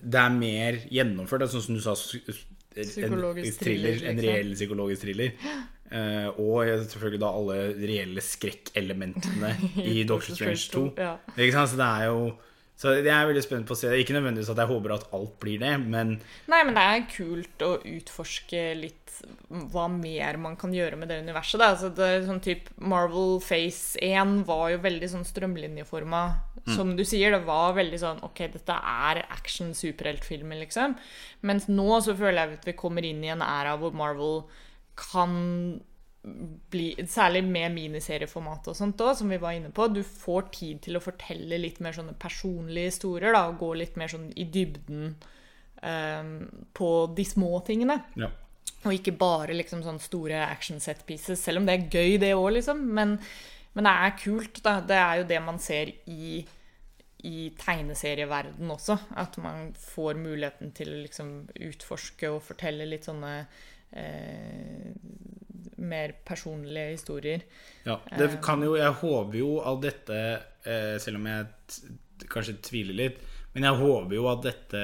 Det 0.00 0.20
er 0.20 0.30
mer 0.30 0.78
gjennomført. 0.88 1.48
Sånn 1.50 1.64
som 1.66 1.74
du 1.74 1.82
sa 1.82 1.96
en, 1.96 2.86
Psykologisk 2.86 3.60
thriller, 3.60 3.98
thriller, 3.98 4.08
En 4.10 4.16
liksom. 4.16 4.30
reell 4.30 4.54
psykologisk 4.54 5.02
thriller. 5.04 5.34
Uh, 5.94 6.30
og 6.42 6.64
selvfølgelig 6.88 7.20
da 7.22 7.28
alle 7.28 7.58
reelle 7.78 8.22
skrekkelementene 8.24 9.52
i 9.92 10.02
Doctor 10.08 10.34
Strange 10.34 10.70
2. 10.72 10.86
Ja. 10.98 11.12
Så 11.68 11.78
det 11.78 11.86
er 11.86 12.08
jo 12.08 12.32
Så 12.74 12.96
jeg 12.98 13.06
er 13.06 13.28
veldig 13.28 13.44
spent 13.44 13.68
på 13.68 13.76
å 13.76 13.78
se 13.78 13.90
det. 13.90 14.00
Ikke 14.02 14.16
nødvendigvis 14.16 14.50
at 14.50 14.58
jeg 14.58 14.70
håper 14.72 14.96
at 14.96 15.06
alt 15.14 15.36
blir 15.42 15.60
det, 15.62 15.74
men 15.84 16.16
Nei, 16.50 16.62
men 16.66 16.74
det 16.74 16.84
er 16.84 17.06
kult 17.12 17.64
å 17.64 17.76
utforske 17.78 18.64
litt 18.80 19.00
hva 19.48 19.86
mer 19.88 20.36
man 20.42 20.56
kan 20.58 20.72
gjøre 20.74 20.98
med 20.98 21.08
det 21.08 21.20
universet. 21.22 21.60
Da. 21.62 21.70
Altså, 21.74 21.90
det 21.94 22.08
er 22.08 22.26
sånn 22.26 22.42
typ 22.44 22.66
Marvel 22.82 23.38
Phase 23.44 24.00
1 24.02 24.42
var 24.48 24.72
jo 24.74 24.82
veldig 24.84 25.10
sånn 25.12 25.28
strømlinjeforma. 25.28 26.24
Som 26.74 26.94
du 26.96 27.02
sier, 27.04 27.34
det 27.34 27.44
var 27.44 27.74
veldig 27.76 27.98
sånn 28.00 28.22
Ok, 28.24 28.38
dette 28.54 28.72
er 28.72 29.18
action-superheltfilmer, 29.34 30.62
liksom. 30.62 30.94
Mens 31.44 31.66
nå 31.68 31.98
så 32.00 32.14
føler 32.16 32.40
jeg 32.40 32.60
at 32.60 32.68
vi 32.70 32.78
kommer 32.78 33.04
inn 33.04 33.20
i 33.24 33.32
en 33.34 33.44
æra 33.44 33.74
hvor 33.80 33.92
Marvel 33.96 34.46
kan 34.96 35.34
bli 36.70 36.94
Særlig 37.10 37.42
med 37.44 37.74
miniserieformat 37.74 38.70
og 38.70 38.76
sånt 38.78 39.00
òg, 39.04 39.12
som 39.18 39.30
vi 39.32 39.38
var 39.40 39.56
inne 39.56 39.72
på. 39.74 39.88
Du 39.92 40.00
får 40.04 40.48
tid 40.54 40.80
til 40.86 40.96
å 40.96 41.02
fortelle 41.04 41.58
litt 41.60 41.82
mer 41.84 41.96
sånne 41.96 42.16
personlige 42.20 42.94
historier, 42.94 43.34
da, 43.36 43.46
og 43.50 43.60
gå 43.60 43.74
litt 43.76 43.98
mer 44.00 44.12
sånn 44.12 44.30
i 44.40 44.46
dybden 44.48 45.10
um, 45.84 46.32
på 46.72 46.90
de 47.16 47.28
små 47.28 47.58
tingene. 47.66 48.00
ja. 48.20 48.32
Og 48.84 48.98
ikke 48.98 49.14
bare 49.16 49.54
liksom 49.56 49.80
sånne 49.80 50.02
store 50.04 50.42
action 50.44 50.80
set 50.82 51.06
pieces, 51.08 51.40
selv 51.40 51.62
om 51.62 51.68
det 51.68 51.76
er 51.76 51.86
gøy, 51.88 52.18
det 52.20 52.34
òg, 52.36 52.50
liksom. 52.58 52.82
Men, 52.96 53.14
men 53.72 53.88
det 53.88 53.94
er 53.94 54.18
kult, 54.20 54.60
da. 54.64 54.74
Det 54.84 54.98
er 55.00 55.20
jo 55.22 55.28
det 55.30 55.38
man 55.40 55.60
ser 55.62 55.92
i, 56.12 56.42
i 57.24 57.46
tegneserieverden 57.60 58.74
også. 58.74 58.98
At 59.16 59.38
man 59.40 59.70
får 59.80 60.20
muligheten 60.20 60.74
til 60.76 60.92
å 60.92 61.00
liksom 61.00 61.32
utforske 61.70 62.28
og 62.34 62.44
fortelle 62.44 62.88
litt 62.90 63.08
sånne 63.08 63.38
mer 65.84 66.14
personlige 66.24 66.94
historier. 66.94 67.44
Ja, 67.84 67.98
det 68.18 68.38
kan 68.42 68.62
jo 68.64 68.76
Jeg 68.76 68.92
håper 69.00 69.38
jo 69.38 69.50
at 69.60 69.82
dette 69.84 70.20
eh, 70.64 70.96
Selv 71.02 71.20
om 71.20 71.28
jeg 71.28 72.26
kanskje 72.30 72.56
tviler 72.62 72.96
litt, 72.96 73.16
men 73.52 73.66
jeg 73.66 73.80
håper 73.80 74.14
jo 74.16 74.28
at 74.30 74.44
dette 74.46 74.82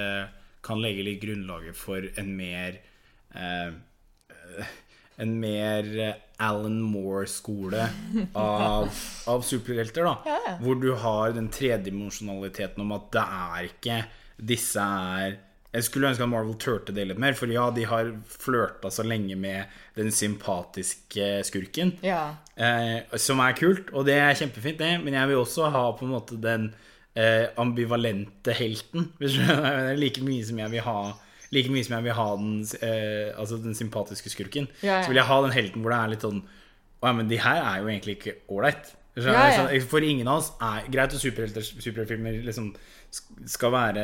kan 0.67 0.81
legge 0.83 1.05
litt 1.07 1.23
grunnlaget 1.23 1.79
for 1.79 2.05
en 2.21 2.33
mer 2.37 2.81
eh, 3.35 3.69
eh, 3.71 4.71
En 5.21 5.35
mer 5.37 5.89
eh, 6.01 6.21
Alan 6.41 6.79
Moore-skole 6.81 7.83
av, 8.33 8.87
av 9.33 9.43
superhelter, 9.45 10.07
da. 10.07 10.15
Ja, 10.25 10.39
ja. 10.47 10.55
Hvor 10.63 10.79
du 10.81 10.95
har 10.97 11.35
den 11.37 11.51
tredimensjonaliteten 11.53 12.81
om 12.81 12.95
at 12.97 13.11
det 13.13 13.25
er 13.25 13.69
ikke 13.69 13.99
Disse 14.51 14.81
er 14.81 15.37
jeg 15.71 15.87
skulle 15.87 16.11
ønske 16.11 16.25
at 16.27 16.31
Marvel 16.31 16.57
turte 16.59 16.95
det 16.95 17.05
litt 17.07 17.21
mer, 17.23 17.37
for 17.39 17.51
ja, 17.53 17.69
de 17.75 17.85
har 17.87 18.09
flørta 18.27 18.91
så 18.91 19.05
lenge 19.07 19.37
med 19.39 19.71
den 19.95 20.11
sympatiske 20.11 21.29
skurken. 21.47 21.93
Ja. 22.03 22.35
Eh, 22.59 23.07
som 23.23 23.43
er 23.45 23.55
kult, 23.59 23.93
og 23.95 24.09
det 24.09 24.17
er 24.19 24.35
kjempefint, 24.39 24.81
det. 24.83 24.97
Men 25.05 25.15
jeg 25.15 25.31
vil 25.31 25.43
også 25.45 25.71
ha 25.71 25.85
på 25.95 26.09
en 26.09 26.15
måte 26.17 26.41
den 26.43 26.73
eh, 27.15 27.47
ambivalente 27.61 28.55
helten. 28.59 29.13
Like 30.03 30.27
mye 30.27 30.47
som 30.49 30.59
jeg 30.59 30.75
vil 30.75 30.87
ha 30.87 31.01
Like 31.51 31.67
mye 31.67 31.83
som 31.83 31.97
jeg 31.97 32.07
vil 32.07 32.15
ha 32.15 32.29
den, 32.39 32.51
eh, 32.79 33.31
altså 33.35 33.57
den 33.59 33.75
sympatiske 33.75 34.31
skurken. 34.31 34.69
Ja, 34.83 35.01
ja. 35.01 35.03
Så 35.03 35.11
vil 35.11 35.19
jeg 35.19 35.31
ha 35.31 35.39
den 35.43 35.55
helten 35.55 35.83
hvor 35.83 35.95
det 35.95 35.99
er 35.99 36.13
litt 36.13 36.27
sånn 36.27 36.45
Å 37.01 37.09
ja, 37.09 37.15
men 37.17 37.31
de 37.31 37.41
her 37.43 37.63
er 37.63 37.81
jo 37.81 37.89
egentlig 37.91 38.19
ikke 38.19 38.37
ålreit. 38.55 38.93
Ja, 39.19 39.33
ja. 39.35 39.53
Sånn, 39.59 39.89
For 39.91 40.05
ingen 40.07 40.29
av 40.31 40.41
oss 40.41 40.53
er 40.63 40.87
greit 40.93 41.15
at 41.17 41.21
superheltfilmer 41.21 42.41
liksom 42.47 42.71
skal 43.51 43.73
være 43.75 44.03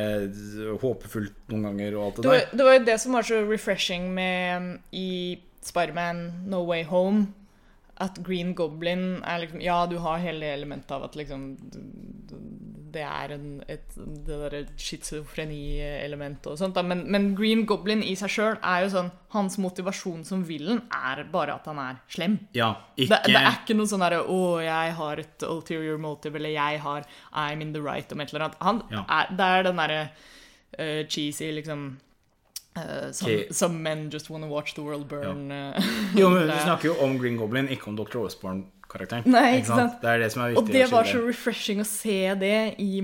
håpefullt 0.81 1.47
noen 1.53 1.69
ganger 1.69 1.95
og 1.95 2.05
alt 2.05 2.17
det 2.17 2.25
der. 2.27 2.47
det 2.59 2.65
var 2.67 2.73
jo 2.75 2.85
det 2.89 2.97
som 2.99 3.15
var 3.15 3.27
så 3.27 3.41
refreshing 3.47 4.09
med 4.13 4.57
um, 4.57 4.71
i 4.91 5.09
Spiderman 5.63 6.25
No 6.51 6.65
Way 6.67 6.83
Home. 6.91 7.27
At 7.97 8.19
Green 8.21 8.51
Goblin 8.53 9.23
er 9.25 9.39
liksom 9.41 9.61
Ja, 9.63 9.85
du 9.89 9.97
har 10.03 10.19
hele 10.21 10.51
elementet 10.53 10.91
av 10.93 11.07
at 11.07 11.15
liksom 11.17 11.55
Det 12.97 13.03
er 13.05 13.33
en, 13.35 13.47
et, 13.69 13.93
det 14.25 14.37
derre 14.41 14.63
schizofreni-elementet 14.81 16.47
og 16.51 16.57
sånt. 16.59 16.77
Men, 16.87 17.03
men 17.13 17.29
Green 17.37 17.65
Goblin 17.69 18.01
i 18.03 18.15
seg 18.17 18.31
sjøl 18.33 18.57
er 18.61 18.85
jo 18.85 18.91
sånn 18.95 19.11
Hans 19.35 19.57
motivasjon 19.61 20.23
som 20.25 20.41
villen 20.47 20.79
er 20.95 21.21
bare 21.31 21.57
at 21.59 21.67
han 21.69 21.79
er 21.83 21.99
slem. 22.11 22.37
Ja, 22.57 22.71
Det, 22.95 23.05
ikke 23.09 23.19
det 23.27 23.35
er 23.41 23.51
ikke 23.59 23.75
noe 23.77 23.89
sånn 23.91 24.01
derre 24.05 24.23
'Å, 24.23 24.39
jeg 24.63 24.95
har 24.97 25.19
et 25.21 25.43
ulterior 25.45 25.99
motive', 26.01 26.35
eller 26.39 26.49
'jeg 26.55 26.79
har 26.81 27.05
I'm 27.35 27.61
in 27.61 27.73
the 27.73 27.81
right', 27.83 28.11
om 28.11 28.21
et 28.21 28.33
eller 28.33 28.45
annet. 28.47 28.57
Han 28.61 28.81
Ja. 28.91 29.05
er, 29.09 29.25
det 29.35 29.45
er 29.45 29.63
den 29.63 29.77
derre 29.77 30.09
uh, 30.79 31.03
cheesy, 31.07 31.51
liksom 31.51 31.97
Uh, 32.77 33.11
some, 33.11 33.31
okay. 33.31 33.47
some 33.51 33.81
men 33.81 34.11
just 34.11 34.29
wanna 34.29 34.45
watch 34.45 34.75
the 34.75 34.81
world 34.83 35.07
burn. 35.07 35.49
Ja. 35.49 35.73
Jo, 36.15 36.29
men 36.29 36.45
vi 36.47 36.59
snakker 36.61 36.89
jo 36.89 36.95
om 37.01 37.17
Green 37.17 37.35
Goblin, 37.37 37.67
ikke 37.67 37.87
om 37.87 37.95
Dr. 37.97 38.19
Osborne-karakteren. 38.87 39.27
Nei, 39.31 39.59
ikke 39.59 39.67
sant? 39.75 40.01
Det 40.01 40.09
er 40.09 40.19
det 40.23 40.31
som 40.31 40.41
er 40.43 40.53
viktig. 40.53 40.61
Og 40.63 40.71
det 40.73 40.85
var 40.91 41.03
så 41.07 41.21
refreshing 41.25 41.81
å 41.81 41.85
se 41.87 42.17
det 42.39 42.75
i, 42.79 43.01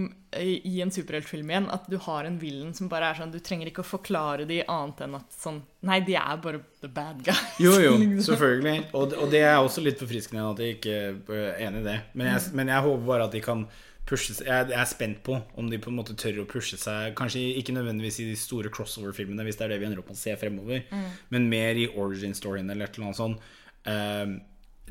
i 0.65 0.81
en 0.81 0.91
superheltfilm 0.91 1.49
igjen. 1.51 1.67
At 1.73 1.87
du 1.91 1.97
har 2.05 2.25
en 2.25 2.37
villain 2.41 2.73
som 2.73 2.89
bare 2.89 3.11
er 3.11 3.19
sånn 3.19 3.31
Du 3.33 3.39
trenger 3.43 3.67
ikke 3.69 3.83
å 3.83 3.87
forklare 3.87 4.45
de 4.49 4.61
annet 4.63 5.01
enn 5.05 5.15
at 5.19 5.31
sånn 5.37 5.61
Nei, 5.83 5.99
de 6.07 6.15
er 6.15 6.37
bare 6.43 6.61
the 6.81 6.87
bad 6.87 7.23
guys. 7.25 7.41
Jo, 7.59 7.75
jo, 7.83 7.95
Liksom. 8.01 8.33
selvfølgelig. 8.33 8.85
Og, 8.93 9.13
og 9.19 9.31
det 9.33 9.43
er 9.43 9.57
også 9.59 9.83
litt 9.83 9.99
forfriskende 9.99 10.45
at 10.53 10.61
jeg 10.63 10.77
ikke 10.79 10.99
er 11.39 11.65
enig 11.67 11.83
i 11.83 11.89
det. 11.91 11.97
Men 12.13 12.31
jeg, 12.33 12.53
men 12.55 12.71
jeg 12.73 12.85
håper 12.87 13.09
bare 13.09 13.27
at 13.27 13.35
de 13.35 13.41
kan 13.43 13.65
pushe 14.03 14.33
seg 14.35 14.47
Jeg 14.49 14.73
er 14.75 14.87
spent 14.89 15.21
på 15.23 15.37
om 15.55 15.69
de 15.71 15.77
på 15.79 15.87
en 15.91 15.95
måte 15.95 16.15
tør 16.19 16.41
å 16.43 16.47
pushe 16.49 16.75
seg. 16.79 17.13
Kanskje 17.15 17.43
ikke 17.59 17.75
nødvendigvis 17.75 18.17
i 18.23 18.29
de 18.31 18.39
store 18.39 18.71
crossover-filmene, 18.73 19.45
hvis 19.47 19.55
det 19.59 19.67
er 19.67 19.71
det 19.75 19.77
vi 19.83 19.87
ender 19.87 20.01
opp 20.01 20.09
med 20.11 20.17
å 20.17 20.23
se 20.23 20.33
fremover, 20.39 20.81
Mm. 20.91 21.05
men 21.31 21.45
mer 21.51 21.75
i 21.79 21.85
origin-storyen 21.87 22.67
eller 22.71 22.89
et 22.89 22.97
eller 22.97 23.07
annet 23.11 23.19
sånt. 23.21 23.45
Eh, 23.87 24.33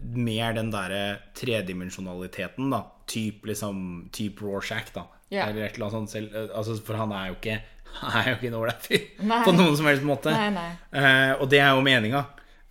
mer 0.01 0.55
den 0.57 0.71
derre 0.73 1.19
tredimensjonaliteten, 1.39 2.71
da. 2.73 2.85
Typ 3.07 3.47
liksom 3.47 4.09
Typ 4.13 4.41
Rorschach, 4.43 4.93
da. 4.95 5.07
Yeah. 5.33 5.49
Eller 5.49 5.67
et 5.67 5.77
eller 5.77 5.89
annet 5.89 5.99
sånt 5.99 6.11
selv. 6.13 6.37
Altså, 6.55 6.77
for 6.85 6.99
han 7.01 7.13
er 7.17 7.31
jo 7.31 7.39
ikke 7.39 7.61
Han 8.01 8.15
er 8.23 8.29
jo 8.31 8.37
ikke 8.39 8.49
en 8.49 8.55
ålreit 8.57 8.87
fyr 8.87 9.03
på 9.45 9.53
noen 9.53 9.75
som 9.77 9.89
helst 9.89 10.05
måte. 10.09 10.33
Nei, 10.33 10.49
nei. 10.55 10.71
Eh, 10.97 11.33
og 11.37 11.51
det 11.53 11.61
er 11.61 11.75
jo 11.77 11.83
meninga. 11.85 12.23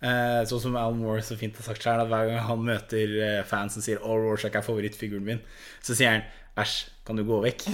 Eh, 0.02 0.40
sånn 0.50 0.62
som 0.64 0.74
Alan 0.74 0.98
Moore 0.98 1.22
så 1.22 1.36
fint 1.38 1.54
har 1.60 1.62
sagt 1.68 1.84
sjøl, 1.84 2.00
at 2.02 2.10
hver 2.10 2.26
gang 2.26 2.40
han 2.48 2.64
møter 2.66 3.12
eh, 3.22 3.42
fans 3.46 3.76
som 3.76 3.84
sier 3.84 4.02
'Å, 4.02 4.16
Rorschach 4.18 4.56
er 4.58 4.66
favorittfiguren 4.66 5.22
min', 5.22 5.44
så 5.78 5.94
sier 5.94 6.10
han 6.10 6.24
'æsj, 6.58 6.72
kan 7.06 7.20
du 7.20 7.22
gå 7.22 7.38
vekk'? 7.44 7.68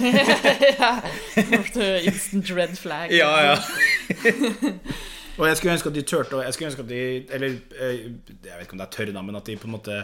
Ofte 1.63 1.89
Instant 2.05 2.53
red 2.53 2.77
flag. 2.77 3.17
ja, 3.17 3.33
ja. 3.49 3.57
og 5.39 5.47
jeg 5.47 5.59
skulle 5.59 5.75
ønske 5.77 5.93
at 5.93 5.97
de 5.99 6.07
turte 6.07 6.43
Jeg 6.43 6.55
skulle 6.57 6.71
ønske 6.73 6.85
at 6.85 6.91
de 6.91 7.03
Eller 7.37 7.57
eh, 7.79 7.99
jeg 8.29 8.53
vet 8.53 8.67
ikke 8.67 8.77
om 8.77 8.83
det 8.83 8.89
er 8.89 8.97
tørre, 8.99 9.15
da, 9.17 9.25
men 9.25 9.39
at 9.39 9.49
de 9.49 9.59
på 9.59 9.71
en 9.71 9.77
måte 9.77 9.99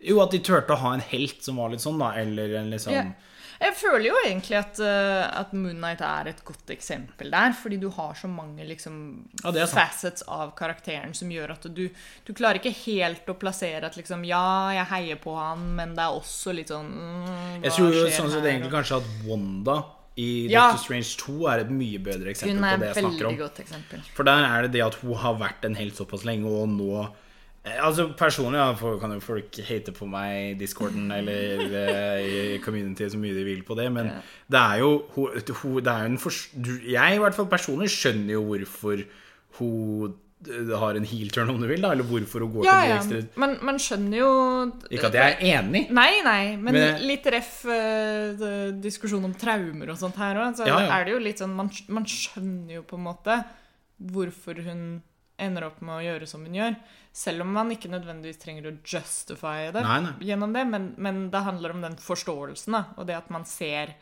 Jo, 0.00 0.20
at 0.24 0.34
de 0.34 0.42
turte 0.44 0.74
å 0.74 0.82
ha 0.82 0.94
en 0.96 1.08
helt 1.10 1.42
som 1.44 1.60
var 1.60 1.72
litt 1.72 1.84
sånn, 1.84 2.00
da. 2.00 2.12
Eller 2.20 2.56
en 2.60 2.72
liksom 2.72 2.96
yeah. 2.96 3.12
Jeg 3.58 3.74
føler 3.74 4.04
jo 4.06 4.18
egentlig 4.22 4.54
at, 4.54 4.78
uh, 4.78 5.24
at 5.40 5.50
Moon 5.56 5.80
Knight 5.80 6.02
er 6.06 6.30
et 6.30 6.42
godt 6.46 6.70
eksempel 6.70 7.32
der. 7.34 7.54
Fordi 7.58 7.80
du 7.82 7.88
har 7.90 8.14
så 8.14 8.30
mange 8.30 8.62
liksom, 8.68 9.00
Ja, 9.42 9.66
facets 9.66 10.22
av 10.30 10.52
karakteren 10.58 11.14
som 11.16 11.30
gjør 11.34 11.56
at 11.56 11.66
du, 11.74 11.88
du 12.22 12.32
klarer 12.38 12.62
ikke 12.62 12.74
helt 12.84 13.26
å 13.26 13.34
plassere 13.38 13.90
at 13.90 13.98
liksom 13.98 14.22
Ja, 14.28 14.70
jeg 14.76 14.90
heier 14.92 15.22
på 15.22 15.34
han, 15.34 15.72
men 15.78 15.98
det 15.98 16.06
er 16.06 16.14
også 16.14 16.54
litt 16.54 16.70
sånn 16.70 16.92
mm, 16.94 17.64
Jeg 17.66 17.74
tror 17.74 17.98
sånn 18.14 18.34
sett 18.36 18.46
egentlig 18.46 18.74
kanskje 18.76 19.02
at 19.02 19.14
Wanda 19.26 19.80
i 20.18 20.48
Ja. 20.50 20.66
Doctor 20.72 20.84
Strange 20.84 21.14
2 21.22 21.38
er 21.52 21.62
et 21.64 21.70
mye 21.70 21.98
bedre 22.02 22.32
eksempel 22.34 22.58
på 22.58 22.80
det 22.82 22.90
et 22.90 22.96
jeg 22.96 23.04
snakker 23.04 23.30
om. 23.30 24.04
For 24.18 24.26
der 24.26 24.44
er 24.50 24.66
det 24.66 24.72
det 24.74 24.82
at 24.84 24.98
hun 25.02 25.14
har 25.16 25.38
vært 25.38 25.64
en 25.68 25.78
helt 25.78 25.94
såpass 25.96 26.24
lenge, 26.28 26.46
og 26.50 26.68
nå 26.74 27.08
Eh, 27.66 27.84
Altså 27.84 28.08
Personlig 28.16 28.58
ja, 28.58 28.72
kan 29.00 29.12
jo 29.12 29.20
folk 29.20 29.56
hate 29.68 29.92
på 29.92 30.06
meg 30.08 30.52
i 30.52 30.54
discorden 30.60 31.10
eller 31.18 31.64
eh, 31.66 32.54
i 32.54 32.58
community 32.62 33.08
så 33.10 33.18
mye 33.18 33.34
de 33.34 33.44
vil 33.44 33.64
på 33.66 33.74
det, 33.78 33.90
men 33.92 34.06
Ja. 34.06 34.20
det 34.50 34.60
er 34.60 34.78
jo 34.84 34.90
hun, 35.16 35.42
hun 35.62 35.82
det 35.82 35.92
er 35.92 36.04
en 36.06 36.18
for, 36.18 36.30
Jeg 36.86 37.14
i 37.16 37.18
hvert 37.18 37.34
fall 37.34 37.46
personlig 37.50 37.90
skjønner 37.90 38.32
jo 38.38 38.44
hvorfor 38.44 39.02
hun 39.58 40.14
har 40.78 40.94
en 40.94 41.04
heel 41.04 41.30
turn, 41.34 41.48
om 41.50 41.58
du 41.60 41.66
vil, 41.66 41.80
da, 41.82 41.90
eller 41.92 42.06
hvorfor 42.06 42.44
hun 42.44 42.52
går 42.52 42.64
Ja, 42.68 42.76
til 42.80 42.90
ja. 42.90 42.98
de 43.02 43.16
ekstra 43.22 43.40
Men 43.42 43.56
man 43.66 43.78
skjønner 43.82 44.18
jo 44.20 44.28
Ikke 44.94 45.08
at 45.10 45.16
jeg 45.18 45.32
er 45.34 45.58
enig, 45.58 45.82
Nei, 45.90 46.20
nei, 46.22 46.56
men, 46.56 46.74
Men- 46.78 47.02
litt 47.02 47.26
ref 47.26 47.64
uh, 47.66 48.70
diskusjon 48.78 49.24
om 49.26 49.34
traumer 49.34 49.90
og 49.90 49.98
sånt 49.98 50.16
her 50.16 50.36
òg. 50.38 50.54
Så 50.60 50.66
Ja, 50.68 50.78
ja. 50.84 50.98
er 51.00 51.04
det 51.08 51.12
jo 51.16 51.18
litt 51.18 51.38
sånn 51.42 51.56
man, 51.58 51.70
man 51.88 52.06
skjønner 52.06 52.74
jo 52.78 52.82
på 52.86 52.96
en 53.00 53.04
måte 53.08 53.40
hvorfor 53.98 54.62
hun 54.62 55.02
ender 55.38 55.66
opp 55.68 55.80
med 55.82 55.96
å 55.96 56.02
gjøre 56.06 56.26
som 56.30 56.44
hun 56.46 56.54
gjør. 56.54 56.76
Selv 57.14 57.42
om 57.42 57.50
man 57.54 57.70
ikke 57.74 57.90
nødvendigvis 57.90 58.38
trenger 58.38 58.68
å 58.70 58.76
justify 58.86 59.70
det 59.74 59.82
Nei, 59.82 59.98
nei. 60.06 60.12
gjennom 60.30 60.52
det. 60.54 60.64
Men, 60.70 60.88
men 60.98 61.30
det 61.34 61.42
handler 61.46 61.74
om 61.74 61.82
den 61.82 61.96
forståelsen, 61.98 62.74
da, 62.78 62.84
og 62.96 63.06
det 63.10 63.16
at 63.18 63.30
man 63.34 63.44
ser 63.48 63.94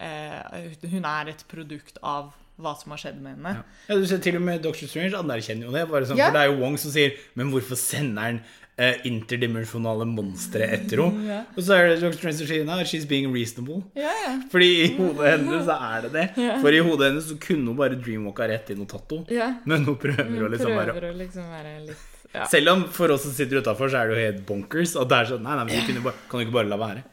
uh, 0.00 0.60
Hun 0.92 1.04
er 1.08 1.32
et 1.32 1.44
produkt 1.48 1.96
av 2.02 2.32
hva 2.62 2.74
som 2.78 2.92
har 2.94 3.00
skjedd 3.02 3.20
med 3.24 3.36
henne. 3.38 3.64
Ja, 3.88 3.96
du 3.98 4.06
ser 4.06 4.18
til 4.24 4.36
og 4.38 4.42
med 4.46 4.62
Doctor 4.64 4.86
Strange 4.90 5.16
anerkjenner 5.18 5.68
jo 5.68 5.74
det. 5.76 5.86
Bare 5.90 6.06
sånn, 6.08 6.18
Ja. 6.20 6.30
For 6.30 6.38
det 6.38 6.42
er 6.46 6.52
jo 6.52 6.58
Wong 6.62 6.76
som 6.78 6.92
sier 6.94 7.14
Men 7.38 7.50
hvorfor 7.54 7.78
sender 7.80 8.22
han 8.28 8.40
eh, 8.80 9.00
interdimensjonale 9.08 10.06
monstre 10.08 10.66
etter 10.76 11.02
henne? 11.04 11.24
Ja. 11.28 11.40
Og 11.56 11.62
så 11.66 11.76
er 11.76 11.88
det 11.92 11.98
Doctor 12.04 12.18
Strange 12.22 12.38
som 12.40 12.50
sier 12.50 12.64
Nei, 12.68 12.78
she's 12.88 13.06
being 13.08 13.28
reasonable. 13.34 13.82
Ja, 13.98 14.12
ja. 14.26 14.34
Fordi 14.52 14.70
i 14.84 14.86
hodet 14.96 15.32
hennes 15.34 15.66
så 15.68 15.76
er 15.90 16.06
det 16.06 16.12
det. 16.16 16.26
Ja. 16.44 16.60
For 16.62 16.76
i 16.76 16.80
hodet 16.86 17.10
hennes 17.10 17.28
så 17.32 17.38
kunne 17.42 17.72
hun 17.72 17.78
bare 17.80 17.98
dreamwalka 18.00 18.48
rett 18.50 18.70
inn 18.74 18.84
og 18.86 18.88
tatt 18.92 19.16
henne. 19.16 19.26
ja. 19.40 19.50
Men 19.68 19.84
hun 19.88 19.98
prøver 20.00 20.46
å 20.46 20.52
liksom 20.54 20.76
være 20.76 20.94
prøver 20.96 21.12
å 21.14 21.18
liksom 21.24 21.50
være 21.56 21.74
litt 21.90 22.06
ja. 22.32 22.44
Selv 22.46 22.68
om 22.70 22.84
for 22.94 23.10
oss 23.10 23.24
som 23.26 23.32
sitter 23.34 23.58
utafor, 23.58 23.88
så 23.90 23.96
er 23.98 24.06
det 24.10 24.14
jo 24.14 24.20
helt 24.22 24.42
bonkers. 24.46 24.92
Og 25.00 25.08
det 25.10 25.16
er 25.18 25.24
sånn 25.32 25.42
Nei, 25.42 25.54
nei, 25.58 25.64
men 25.66 25.96
du 25.96 26.00
bare, 26.04 26.14
kan 26.30 26.38
du 26.38 26.44
ikke 26.44 26.54
bare 26.60 26.70
la 26.70 26.76
være? 26.78 27.00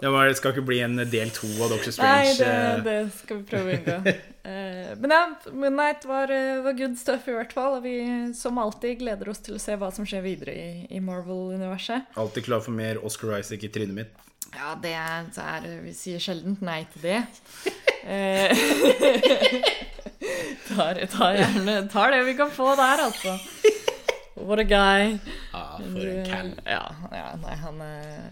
Ja. 0.00 0.10
Det 0.12 0.36
skal 0.36 0.52
ikke 0.52 0.66
bli 0.68 0.80
en 0.84 0.96
del 1.10 1.30
to 1.34 1.48
av 1.64 1.70
Doctor 1.72 1.90
Nei, 2.02 2.04
Strange. 2.34 2.34
det, 2.36 2.50
eh, 2.50 2.82
det 2.84 3.12
skal 3.16 3.36
vi 3.40 3.44
prøve 3.48 3.72
å 3.72 3.74
unngå. 3.80 3.96
Eh, 4.40 4.96
men 4.96 5.12
ja, 5.12 5.36
Moon 5.52 5.74
Knight 5.76 6.06
var, 6.08 6.30
eh, 6.32 6.62
var 6.64 6.72
good 6.72 6.96
stuff 6.96 7.26
i 7.28 7.34
hvert 7.36 7.52
fall. 7.52 7.74
Og 7.76 7.84
vi 7.84 8.00
som 8.34 8.56
alltid 8.58 8.98
gleder 9.02 9.28
oss 9.28 9.38
til 9.44 9.54
å 9.58 9.60
se 9.60 9.76
hva 9.76 9.90
som 9.92 10.06
skjer 10.08 10.22
videre 10.24 10.54
i, 10.56 10.86
i 10.96 11.00
Marvel-universet. 11.04 12.02
Alltid 12.18 12.44
klar 12.48 12.60
for 12.64 12.72
mer 12.72 12.96
Oscar 13.04 13.36
Isaac 13.36 13.60
i 13.68 13.70
trynet 13.72 13.94
mitt. 13.98 14.08
Ja, 14.56 14.72
det 14.80 14.94
er, 14.96 15.28
Vi 15.84 15.92
sier 15.94 16.18
sjelden 16.24 16.56
nei 16.64 16.86
til 16.94 17.02
det. 17.04 17.20
Tar, 20.70 20.94
tar 21.10 21.34
gjerne 21.36 21.74
tar 21.92 22.10
det 22.14 22.22
vi 22.24 22.34
kan 22.38 22.50
få 22.52 22.72
der, 22.78 22.98
altså. 23.10 23.32
What 24.46 24.58
a 24.62 24.64
guy. 24.64 25.18
Ja, 25.52 25.64
for 25.78 26.06
en 26.06 26.26
cal. 26.26 26.50
Ja, 26.66 26.82
ja, 27.12 27.26
nei, 27.42 27.54
han 27.60 27.80
er 27.84 28.30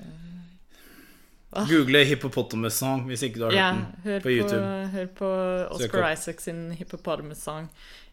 Google 1.69 2.03
hippopotamus 2.05 2.77
song 2.77 3.07
hvis 3.09 3.23
ikke 3.25 3.41
du 3.41 3.47
har 3.49 3.55
hørt 3.57 3.79
den 3.79 4.03
hør 4.05 4.19
på 4.21 4.29
på, 4.29 4.35
YouTube. 4.35 4.67
hør 4.93 5.07
på 5.17 5.31
Oscar 5.79 6.05
Isaacs 6.13 6.21
Isaac 6.27 6.45
sin 6.45 6.61
Hippopotamus 6.77 7.41
Song. 7.41 7.71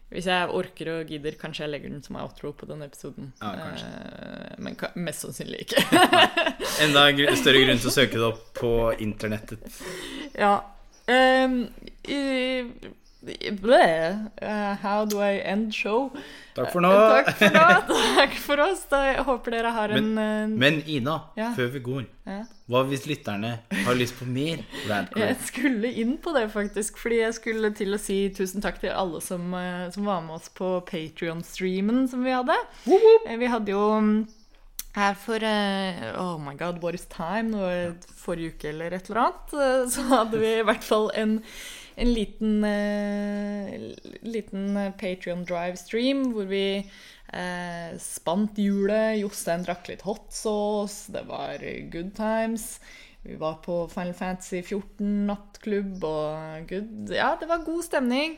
Hvis 0.08 0.28
jeg 0.30 0.48
orker 0.54 0.88
og 0.92 1.08
gidder, 1.10 1.34
kanskje 1.40 1.64
jeg 1.64 1.70
legger 1.72 1.90
den 1.90 2.02
som 2.04 2.16
outro 2.22 2.52
på 2.54 2.66
denne 2.68 2.86
episoden. 2.86 3.32
Ja. 3.42 3.50
Eh, 3.74 4.54
men 4.62 4.76
ka- 4.78 4.92
mest 4.94 5.24
sannsynlig 5.26 5.64
ikke. 5.66 5.82
Enda 6.84 7.08
gr 7.16 7.32
større 7.36 7.64
grunn 7.64 7.80
til 7.82 7.90
å 7.90 7.94
søke 7.96 8.14
det 8.20 8.28
opp 8.28 8.44
på 8.60 8.72
internettet. 9.02 9.66
ja. 10.38 10.54
Um, 11.06 11.60
i, 12.10 12.16
how 14.82 15.04
do 15.04 15.18
I 15.20 15.38
end 15.42 15.74
show? 15.74 16.10
Takk 16.54 16.70
for 16.72 16.80
nå. 16.80 16.90
Eh, 16.92 17.24
Takk 17.24 17.36
for 17.40 17.50
nå. 17.56 17.96
Takk 18.20 18.36
for 18.40 18.62
oss. 18.64 18.84
Jeg 18.90 19.24
håper 19.26 19.56
dere 19.56 19.72
har 19.74 19.92
en 19.96 20.12
eh, 20.18 20.46
Men 20.48 20.78
Ina, 20.88 21.18
Ja. 21.36 21.50
før 21.56 21.72
vi 21.74 21.80
går, 21.84 22.06
ja. 22.26 22.38
hva 22.70 22.84
hvis 22.88 23.04
lytterne 23.10 23.50
har 23.84 23.94
lyst 23.98 24.16
på 24.18 24.24
mer? 24.30 24.62
Jeg 25.16 25.36
skulle 25.44 25.90
inn 26.00 26.16
på 26.22 26.32
det, 26.36 26.46
faktisk. 26.54 26.96
Fordi 27.02 27.20
jeg 27.24 27.34
skulle 27.36 27.72
til 27.76 27.92
å 27.94 28.00
si 28.00 28.20
tusen 28.36 28.62
takk 28.64 28.80
til 28.80 28.94
alle 28.94 29.20
som, 29.24 29.52
eh, 29.54 29.90
som 29.94 30.06
var 30.08 30.22
med 30.24 30.38
oss 30.38 30.48
på 30.56 30.76
Patrion-streamen 30.88 32.06
som 32.08 32.24
vi 32.24 32.32
hadde. 32.34 32.56
Eh, 32.88 33.36
Vi 33.36 33.46
hadde 33.52 33.74
jo 33.74 33.84
mm, 34.00 34.18
her 34.96 35.12
for 35.20 35.36
uh, 35.44 36.12
Oh 36.16 36.38
my 36.40 36.54
god, 36.56 36.78
what 36.82 36.94
is 36.96 37.04
time? 37.12 37.50
Nå, 37.52 37.96
forrige 38.16 38.54
uke 38.54 38.70
eller 38.70 38.94
et 38.96 39.10
eller 39.10 39.26
annet. 39.26 39.52
eh, 39.52 39.82
Så 39.92 40.06
hadde 40.08 40.38
vi 40.40 40.54
i 40.60 40.64
hvert 40.64 40.84
fall 40.86 41.10
en, 41.14 41.42
en 41.96 42.12
liten, 42.12 42.64
uh, 42.64 43.70
liten 44.22 44.76
Patrion 45.00 45.44
Drive-stream 45.48 46.30
hvor 46.34 46.48
vi 46.50 46.66
eh, 47.32 47.96
spant 48.02 48.58
hjulet. 48.60 49.16
Jostein 49.22 49.66
drakk 49.66 49.90
litt 49.90 50.06
hot 50.06 50.28
sauce. 50.34 51.12
Det 51.12 51.24
var 51.28 51.64
good 51.92 52.14
times. 52.18 52.76
Vi 53.26 53.34
var 53.40 53.56
på 53.64 53.88
Final 53.90 54.14
Fantasy 54.14 54.60
14 54.62 55.26
nattklubb, 55.26 56.04
og 56.06 56.68
good, 56.70 57.10
ja, 57.10 57.32
det 57.40 57.48
var 57.50 57.64
god 57.66 57.82
stemning. 57.82 58.36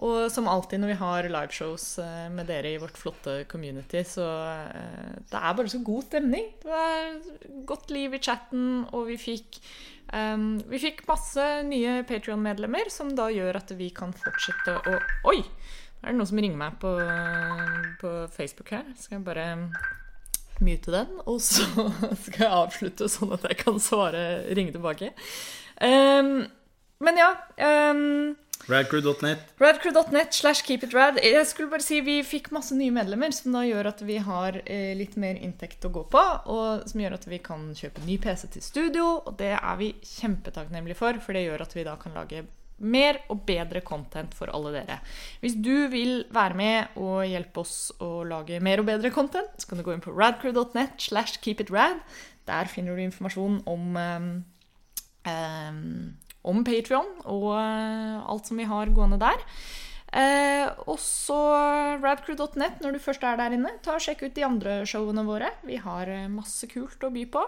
Og 0.00 0.30
som 0.32 0.48
alltid 0.48 0.80
når 0.80 0.94
vi 0.94 1.00
har 1.02 1.28
liveshows 1.28 1.84
eh, 2.00 2.30
med 2.32 2.48
dere 2.48 2.72
i 2.72 2.78
vårt 2.80 2.96
flotte 2.96 3.42
community, 3.50 4.00
så 4.08 4.24
eh, 4.48 5.18
det 5.28 5.42
er 5.42 5.58
bare 5.58 5.72
så 5.72 5.82
god 5.84 6.08
stemning. 6.08 6.48
Det 6.62 6.72
var 6.72 7.60
godt 7.68 7.92
liv 7.92 8.16
i 8.16 8.22
chatten, 8.24 8.86
og 8.96 9.10
vi 9.10 9.20
fikk 9.20 9.60
em, 10.16 10.44
vi 10.70 10.80
fikk 10.82 11.04
masse 11.08 11.46
nye 11.68 12.00
Patrion-medlemmer, 12.08 12.90
som 12.92 13.12
da 13.16 13.28
gjør 13.32 13.60
at 13.62 13.72
vi 13.78 13.90
kan 13.94 14.14
fortsette 14.16 14.76
å 14.80 14.98
Oi! 15.32 15.40
Er 16.00 16.14
det 16.14 16.16
noen 16.16 16.28
som 16.30 16.38
ringer 16.40 16.56
meg 16.56 16.76
på, 16.80 16.90
på 18.00 18.10
Facebook 18.32 18.70
her? 18.72 18.86
Skal 18.96 19.18
jeg 19.18 19.26
bare 19.26 19.48
mute 20.64 20.92
den, 20.92 21.18
og 21.28 21.40
så 21.44 21.66
skal 22.24 22.46
jeg 22.46 22.52
avslutte 22.52 23.08
sånn 23.10 23.34
at 23.36 23.44
jeg 23.50 23.58
kan 23.60 23.80
svare, 23.82 24.22
ringe 24.56 24.72
tilbake. 24.76 25.12
Um, 25.80 26.48
men 27.00 27.16
ja 27.16 27.30
um, 27.92 28.34
Radcrew.net. 28.68 29.38
Radcrew.net 29.58 30.34
slash 30.34 30.64
keepitrad. 30.66 31.18
Jeg 31.24 31.46
skulle 31.48 31.70
bare 31.72 31.84
si 31.84 32.00
Vi 32.04 32.20
fikk 32.26 32.50
masse 32.54 32.76
nye 32.76 32.92
medlemmer, 32.94 33.32
som 33.34 33.56
da 33.56 33.64
gjør 33.66 33.90
at 33.92 34.04
vi 34.06 34.20
har 34.22 34.60
eh, 34.64 34.92
litt 34.98 35.16
mer 35.20 35.40
inntekt 35.40 35.84
å 35.86 35.92
gå 35.94 36.04
på. 36.12 36.22
Og 36.52 36.86
som 36.90 37.02
gjør 37.02 37.16
at 37.16 37.26
vi 37.30 37.40
kan 37.42 37.70
kjøpe 37.76 38.04
ny 38.06 38.20
PC 38.22 38.48
til 38.54 38.64
studio, 38.64 39.10
og 39.24 39.36
det 39.40 39.54
er 39.56 39.76
vi 39.80 39.94
kjempetakknemlige 40.18 40.98
for. 41.00 41.20
For 41.24 41.36
det 41.36 41.46
gjør 41.46 41.64
at 41.66 41.76
vi 41.76 41.86
da 41.88 41.96
kan 42.00 42.16
lage 42.16 42.44
mer 42.80 43.20
og 43.28 43.42
bedre 43.48 43.82
content 43.84 44.32
for 44.36 44.52
alle 44.54 44.72
dere. 44.78 45.00
Hvis 45.42 45.58
du 45.60 45.88
vil 45.92 46.24
være 46.32 46.56
med 46.56 47.00
og 47.00 47.26
hjelpe 47.28 47.62
oss 47.62 47.90
å 48.00 48.22
lage 48.24 48.60
mer 48.64 48.80
og 48.80 48.88
bedre 48.88 49.12
content, 49.12 49.52
så 49.60 49.68
kan 49.68 49.80
du 49.80 49.84
gå 49.86 49.94
inn 49.94 50.04
på 50.04 50.14
radcrew.net 50.16 50.96
slash 51.02 51.40
keepitrad. 51.44 52.00
Der 52.48 52.70
finner 52.72 52.96
du 52.96 53.04
informasjon 53.04 53.60
om 53.68 54.00
um, 54.00 54.30
um, 55.28 56.16
om 56.48 56.64
Patreon 56.64 57.08
og 57.28 57.52
eh, 57.58 58.18
alt 58.32 58.48
som 58.48 58.60
vi 58.60 58.68
har 58.68 58.92
gående 58.96 59.20
der. 59.20 59.44
Eh, 60.10 60.66
også 60.90 61.36
radcrew.net 62.02 62.80
når 62.82 62.96
du 62.96 63.02
først 63.02 63.24
er 63.26 63.38
der 63.38 63.54
inne. 63.54 63.76
Ta 63.84 63.94
og 63.98 64.04
Sjekk 64.04 64.24
ut 64.26 64.34
de 64.36 64.46
andre 64.46 64.80
showene 64.88 65.24
våre. 65.28 65.52
Vi 65.66 65.78
har 65.82 66.10
eh, 66.10 66.30
masse 66.32 66.68
kult 66.70 67.06
å 67.06 67.12
by 67.14 67.26
på. 67.30 67.44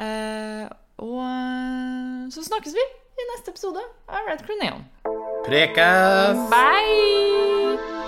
Eh, 0.00 0.66
og 1.02 1.18
eh, 1.26 2.28
så 2.32 2.46
snakkes 2.48 2.76
vi 2.78 2.86
i 3.12 3.28
neste 3.34 3.52
episode 3.52 3.82
av 4.08 4.30
Radcrew 4.30 4.56
Neon. 4.62 4.86
Prekas! 5.44 6.46
Bye! 6.52 8.01